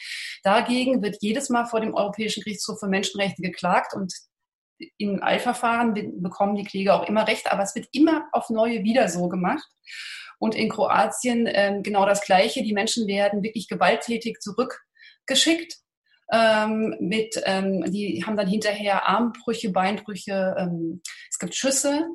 Dagegen 0.43 1.03
wird 1.03 1.17
jedes 1.21 1.49
Mal 1.49 1.65
vor 1.65 1.79
dem 1.79 1.93
Europäischen 1.93 2.41
Gerichtshof 2.43 2.79
für 2.79 2.87
Menschenrechte 2.87 3.43
geklagt 3.43 3.93
und 3.93 4.11
in 4.97 5.21
Eilverfahren 5.21 5.93
bekommen 6.23 6.55
die 6.55 6.63
Kläger 6.63 6.95
auch 6.95 7.07
immer 7.07 7.27
Recht, 7.27 7.51
aber 7.51 7.61
es 7.61 7.75
wird 7.75 7.87
immer 7.91 8.27
auf 8.31 8.49
neue 8.49 8.83
wieder 8.83 9.09
so 9.09 9.29
gemacht. 9.29 9.67
Und 10.39 10.55
in 10.55 10.69
Kroatien 10.69 11.45
äh, 11.47 11.79
genau 11.83 12.05
das 12.05 12.21
Gleiche. 12.21 12.63
Die 12.63 12.73
Menschen 12.73 13.07
werden 13.07 13.43
wirklich 13.43 13.67
gewalttätig 13.67 14.39
zurückgeschickt. 14.39 15.75
Ähm, 16.31 16.95
mit, 16.99 17.41
ähm, 17.45 17.91
die 17.91 18.23
haben 18.25 18.37
dann 18.37 18.47
hinterher 18.47 19.07
Armbrüche, 19.07 19.71
Beinbrüche, 19.71 20.55
ähm, 20.57 21.01
es 21.29 21.39
gibt 21.39 21.55
Schüsse 21.55 22.07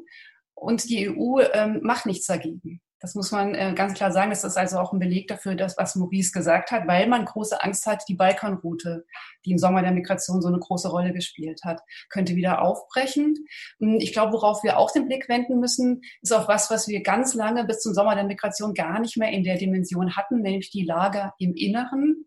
und 0.55 0.89
die 0.89 1.11
EU 1.11 1.41
ähm, 1.53 1.81
macht 1.83 2.07
nichts 2.07 2.27
dagegen. 2.27 2.81
Das 3.05 3.15
muss 3.15 3.33
man 3.33 3.55
äh, 3.55 3.75
ganz 3.77 3.93
klar 3.93 4.13
sagen. 4.13 4.31
Das 4.31 4.45
ist 4.45 4.57
also 4.57 4.79
auch 4.79 4.95
ein 4.95 4.99
Beleg 4.99 5.29
dafür, 5.29 5.57
dass, 5.57 5.77
was 5.77 5.95
Maurice 5.95 6.33
gesagt 6.33 6.71
hat, 6.71 6.87
weil 6.87 7.07
man 7.07 7.27
große 7.27 7.63
Angst 7.63 7.85
hat, 7.85 8.03
die 8.09 8.15
Balkanroute, 8.15 9.05
die 9.45 9.51
im 9.51 9.59
Sommer 9.59 9.83
der 9.83 9.93
Migration 9.93 10.41
so 10.41 10.49
eine 10.49 10.59
große 10.59 10.89
Rolle 10.89 11.13
gespielt 11.13 11.65
hat, 11.65 11.83
könnte 12.09 12.35
wieder 12.35 12.63
aufbrechen. 12.63 13.45
Hm, 13.79 13.99
ich 14.01 14.15
glaube, 14.15 14.33
worauf 14.33 14.63
wir 14.63 14.79
auch 14.79 14.91
den 14.91 15.07
Blick 15.07 15.29
wenden 15.29 15.61
müssen, 15.61 16.01
ist 16.23 16.33
auch 16.33 16.49
was, 16.49 16.71
was 16.71 16.89
wir 16.89 17.03
ganz 17.03 17.35
lange 17.35 17.67
bis 17.67 17.81
zum 17.81 17.93
Sommer 17.93 18.15
der 18.15 18.25
Migration 18.25 18.73
gar 18.73 18.99
nicht 19.01 19.19
mehr 19.19 19.33
in 19.33 19.45
der 19.45 19.59
Dimension 19.59 20.17
hatten, 20.17 20.41
nämlich 20.41 20.71
die 20.71 20.87
Lager 20.87 21.35
im 21.39 21.55
Inneren. 21.55 22.25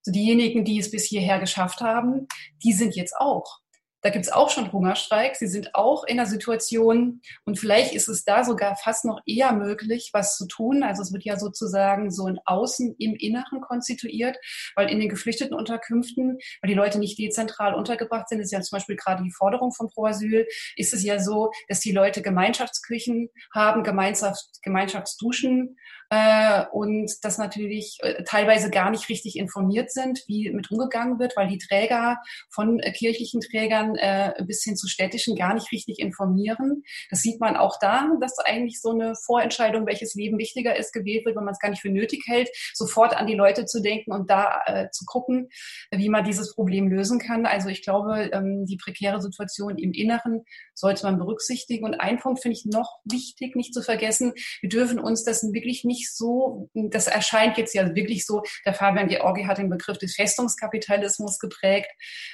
Also 0.00 0.12
diejenigen, 0.12 0.64
die 0.64 0.78
es 0.78 0.90
bis 0.90 1.04
hierher 1.04 1.38
geschafft 1.40 1.82
haben, 1.82 2.26
die 2.64 2.72
sind 2.72 2.96
jetzt 2.96 3.14
auch 3.18 3.58
da 4.06 4.10
gibt 4.10 4.24
es 4.24 4.32
auch 4.32 4.50
schon 4.50 4.70
Hungerstreiks. 4.70 5.40
Sie 5.40 5.48
sind 5.48 5.74
auch 5.74 6.04
in 6.04 6.20
einer 6.20 6.28
Situation 6.28 7.20
und 7.44 7.58
vielleicht 7.58 7.92
ist 7.92 8.06
es 8.06 8.22
da 8.22 8.44
sogar 8.44 8.76
fast 8.76 9.04
noch 9.04 9.20
eher 9.26 9.52
möglich, 9.52 10.10
was 10.12 10.36
zu 10.36 10.46
tun. 10.46 10.84
Also 10.84 11.02
es 11.02 11.12
wird 11.12 11.24
ja 11.24 11.36
sozusagen 11.36 12.12
so 12.12 12.26
ein 12.26 12.38
Außen 12.44 12.94
im 13.00 13.16
Inneren 13.16 13.60
konstituiert, 13.62 14.36
weil 14.76 14.90
in 14.90 15.00
den 15.00 15.08
geflüchteten 15.08 15.56
Unterkünften, 15.56 16.38
weil 16.62 16.68
die 16.68 16.74
Leute 16.74 17.00
nicht 17.00 17.18
dezentral 17.18 17.74
untergebracht 17.74 18.28
sind, 18.28 18.38
ist 18.38 18.52
ja 18.52 18.60
zum 18.60 18.76
Beispiel 18.76 18.94
gerade 18.94 19.24
die 19.24 19.32
Forderung 19.32 19.72
von 19.72 19.88
Pro 19.88 20.06
Asyl, 20.06 20.46
ist 20.76 20.94
es 20.94 21.02
ja 21.02 21.18
so, 21.18 21.50
dass 21.66 21.80
die 21.80 21.90
Leute 21.90 22.22
Gemeinschaftsküchen 22.22 23.28
haben, 23.52 23.82
Gemeinschaft, 23.82 24.62
Gemeinschaftsduschen 24.62 25.76
äh, 26.10 26.64
und 26.72 27.12
das 27.22 27.38
natürlich 27.38 27.98
äh, 28.02 28.22
teilweise 28.24 28.70
gar 28.70 28.90
nicht 28.90 29.08
richtig 29.08 29.36
informiert 29.36 29.90
sind, 29.90 30.22
wie 30.26 30.50
mit 30.50 30.70
umgegangen 30.70 31.18
wird, 31.18 31.36
weil 31.36 31.48
die 31.48 31.58
Träger 31.58 32.18
von 32.50 32.78
äh, 32.80 32.92
kirchlichen 32.92 33.40
Trägern 33.40 33.96
äh, 33.96 34.34
bis 34.44 34.62
hin 34.62 34.76
zu 34.76 34.88
städtischen 34.88 35.36
gar 35.36 35.54
nicht 35.54 35.72
richtig 35.72 35.98
informieren. 35.98 36.82
Das 37.10 37.22
sieht 37.22 37.40
man 37.40 37.56
auch 37.56 37.78
da, 37.80 38.08
dass 38.20 38.38
eigentlich 38.38 38.80
so 38.80 38.90
eine 38.90 39.14
Vorentscheidung, 39.14 39.86
welches 39.86 40.14
Leben 40.14 40.38
wichtiger 40.38 40.76
ist, 40.76 40.92
gewählt 40.92 41.24
wird, 41.24 41.36
wenn 41.36 41.44
man 41.44 41.54
es 41.54 41.60
gar 41.60 41.70
nicht 41.70 41.82
für 41.82 41.90
nötig 41.90 42.24
hält, 42.26 42.48
sofort 42.74 43.16
an 43.16 43.26
die 43.26 43.34
Leute 43.34 43.66
zu 43.66 43.80
denken 43.80 44.12
und 44.12 44.30
da 44.30 44.60
äh, 44.66 44.90
zu 44.90 45.04
gucken, 45.04 45.48
wie 45.90 46.08
man 46.08 46.24
dieses 46.24 46.54
Problem 46.54 46.88
lösen 46.88 47.18
kann. 47.18 47.46
Also 47.46 47.68
ich 47.68 47.82
glaube, 47.82 48.30
ähm, 48.32 48.66
die 48.66 48.76
prekäre 48.76 49.20
Situation 49.20 49.78
im 49.78 49.92
Inneren 49.92 50.44
sollte 50.74 51.04
man 51.04 51.18
berücksichtigen. 51.18 51.84
Und 51.84 51.94
ein 51.94 52.18
Punkt 52.18 52.40
finde 52.40 52.56
ich 52.56 52.64
noch 52.66 52.98
wichtig, 53.04 53.56
nicht 53.56 53.74
zu 53.74 53.82
vergessen. 53.82 54.34
Wir 54.60 54.68
dürfen 54.68 54.98
uns 54.98 55.24
das 55.24 55.42
wirklich 55.52 55.84
nicht 55.84 55.95
nicht 55.96 56.14
so, 56.14 56.68
das 56.74 57.06
erscheint 57.06 57.56
jetzt 57.56 57.74
ja 57.74 57.94
wirklich 57.94 58.26
so, 58.26 58.42
der 58.64 58.74
Fabian 58.74 59.08
Georgi 59.08 59.44
hat 59.44 59.58
den 59.58 59.70
Begriff 59.70 59.98
des 59.98 60.14
Festungskapitalismus 60.14 61.38
geprägt. 61.38 61.90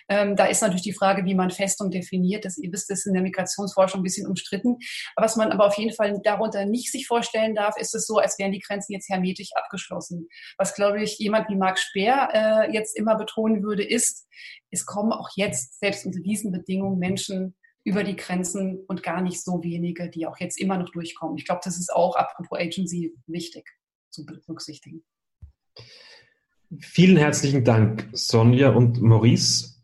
Ähm, 0.09 0.37
da 0.37 0.47
ist 0.47 0.63
natürlich 0.63 0.83
die 0.83 0.93
Frage, 0.93 1.25
wie 1.25 1.35
man 1.35 1.51
Festung 1.51 1.91
definiert. 1.91 2.45
Das, 2.45 2.59
ihr 2.59 2.73
wisst, 2.73 2.91
das 2.91 3.01
ist 3.01 3.07
in 3.07 3.15
der 3.15 3.23
Migrationsforschung 3.23 4.01
ein 4.01 4.05
bisschen 4.05 4.27
umstritten. 4.27 4.79
Was 5.17 5.37
man 5.37 5.53
aber 5.53 5.67
auf 5.67 5.79
jeden 5.79 5.95
Fall 5.95 6.21
darunter 6.23 6.65
nicht 6.67 6.91
sich 6.91 7.07
vorstellen 7.07 7.55
darf, 7.55 7.77
ist 7.79 7.95
es 7.95 8.07
so, 8.07 8.19
als 8.19 8.39
wären 8.39 8.53
die 8.53 8.61
Grenzen 8.61 8.93
jetzt 8.93 9.09
hermetisch 9.09 9.51
abgeschlossen. 9.55 10.29
Was, 10.59 10.75
glaube 10.75 11.03
ich, 11.03 11.19
jemand 11.19 11.49
wie 11.49 11.57
Marc 11.57 11.79
Speer 11.79 12.29
äh, 12.33 12.73
jetzt 12.73 12.97
immer 12.97 13.17
betonen 13.17 13.63
würde, 13.63 13.85
ist, 13.85 14.27
es 14.71 14.87
kommen 14.87 15.13
auch 15.13 15.29
jetzt, 15.37 15.79
selbst 15.79 16.07
unter 16.07 16.21
diesen 16.21 16.51
Bedingungen, 16.51 16.99
Menschen 16.99 17.55
über 17.85 18.05
die 18.05 18.17
Grenzen 18.17 18.85
und 18.87 19.03
gar 19.03 19.23
nicht 19.23 19.43
so 19.43 19.63
wenige, 19.63 20.09
die 20.09 20.27
auch 20.27 20.39
jetzt 20.39 20.61
immer 20.61 20.79
noch 20.79 20.91
durchkommen. 20.91 21.37
Ich 21.37 21.45
glaube, 21.45 21.63
das 21.65 21.79
ist 21.79 21.93
auch 21.93 22.17
apropos 22.17 22.59
Agency 22.59 23.15
wichtig 23.27 23.69
zu 24.11 24.25
berücksichtigen. 24.25 25.03
Vielen 26.79 27.17
herzlichen 27.17 27.65
Dank, 27.65 28.09
Sonja 28.13 28.71
und 28.71 29.03
Maurice, 29.03 29.83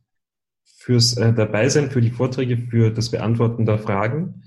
fürs 0.88 1.18
äh, 1.18 1.34
Dabeisein, 1.34 1.90
für 1.90 2.00
die 2.00 2.10
Vorträge, 2.10 2.56
für 2.56 2.90
das 2.90 3.10
Beantworten 3.10 3.66
der 3.66 3.78
Fragen. 3.78 4.44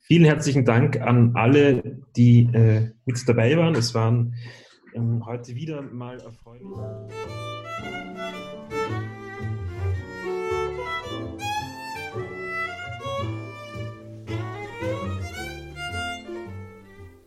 Vielen 0.00 0.26
herzlichen 0.26 0.66
Dank 0.66 1.00
an 1.00 1.34
alle, 1.34 2.02
die 2.14 2.40
äh, 2.52 2.90
mit 3.06 3.26
dabei 3.26 3.56
waren. 3.56 3.74
Es 3.74 3.94
waren 3.94 4.34
ähm, 4.94 5.24
heute 5.24 5.54
wieder 5.54 5.80
mal 5.80 6.20
erfreulich. 6.20 6.66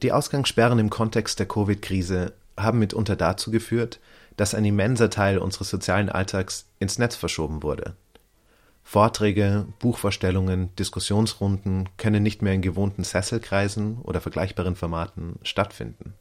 Die 0.01 0.11
Ausgangssperren 0.11 0.79
im 0.79 0.89
Kontext 0.89 1.37
der 1.39 1.47
Covid-Krise 1.47 2.33
haben 2.57 2.79
mitunter 2.79 3.15
dazu 3.15 3.51
geführt, 3.51 3.99
dass 4.35 4.55
ein 4.55 4.65
immenser 4.65 5.09
Teil 5.09 5.37
unseres 5.37 5.69
sozialen 5.69 6.09
Alltags 6.09 6.65
ins 6.79 6.97
Netz 6.97 7.15
verschoben 7.15 7.61
wurde. 7.61 7.95
Vorträge, 8.83 9.67
Buchvorstellungen, 9.79 10.75
Diskussionsrunden 10.75 11.87
können 11.97 12.23
nicht 12.23 12.41
mehr 12.41 12.53
in 12.53 12.63
gewohnten 12.63 13.03
Sesselkreisen 13.03 13.99
oder 14.01 14.21
vergleichbaren 14.21 14.75
Formaten 14.75 15.35
stattfinden. 15.43 16.15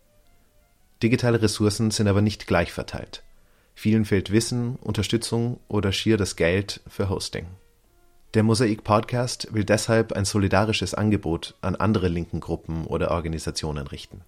Digitale 1.02 1.40
Ressourcen 1.40 1.90
sind 1.90 2.06
aber 2.06 2.20
nicht 2.20 2.46
gleich 2.46 2.72
verteilt. 2.72 3.22
Vielen 3.74 4.04
fehlt 4.04 4.30
Wissen, 4.30 4.76
Unterstützung 4.76 5.58
oder 5.68 5.90
schier 5.90 6.18
das 6.18 6.36
Geld 6.36 6.82
für 6.86 7.08
Hosting. 7.08 7.46
Der 8.34 8.44
Mosaik 8.44 8.84
Podcast 8.84 9.52
will 9.52 9.64
deshalb 9.64 10.12
ein 10.12 10.24
solidarisches 10.24 10.94
Angebot 10.94 11.56
an 11.62 11.74
andere 11.74 12.06
linken 12.06 12.38
Gruppen 12.38 12.86
oder 12.86 13.10
Organisationen 13.10 13.88
richten. 13.88 14.20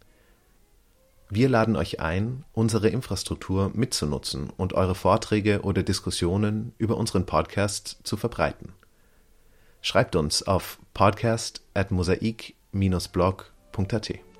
Wir 1.30 1.48
laden 1.48 1.76
euch 1.76 2.00
ein, 2.00 2.44
unsere 2.52 2.88
Infrastruktur 2.88 3.70
mitzunutzen 3.74 4.50
und 4.56 4.72
eure 4.72 4.96
Vorträge 4.96 5.62
oder 5.62 5.84
Diskussionen 5.84 6.72
über 6.78 6.96
unseren 6.96 7.26
Podcast 7.26 7.98
zu 8.02 8.16
verbreiten. 8.16 8.72
Schreibt 9.82 10.16
uns 10.16 10.42
auf 10.42 10.80
podcast 10.94 11.62
at 11.72 11.92
mosaik-blog.at. 11.92 14.31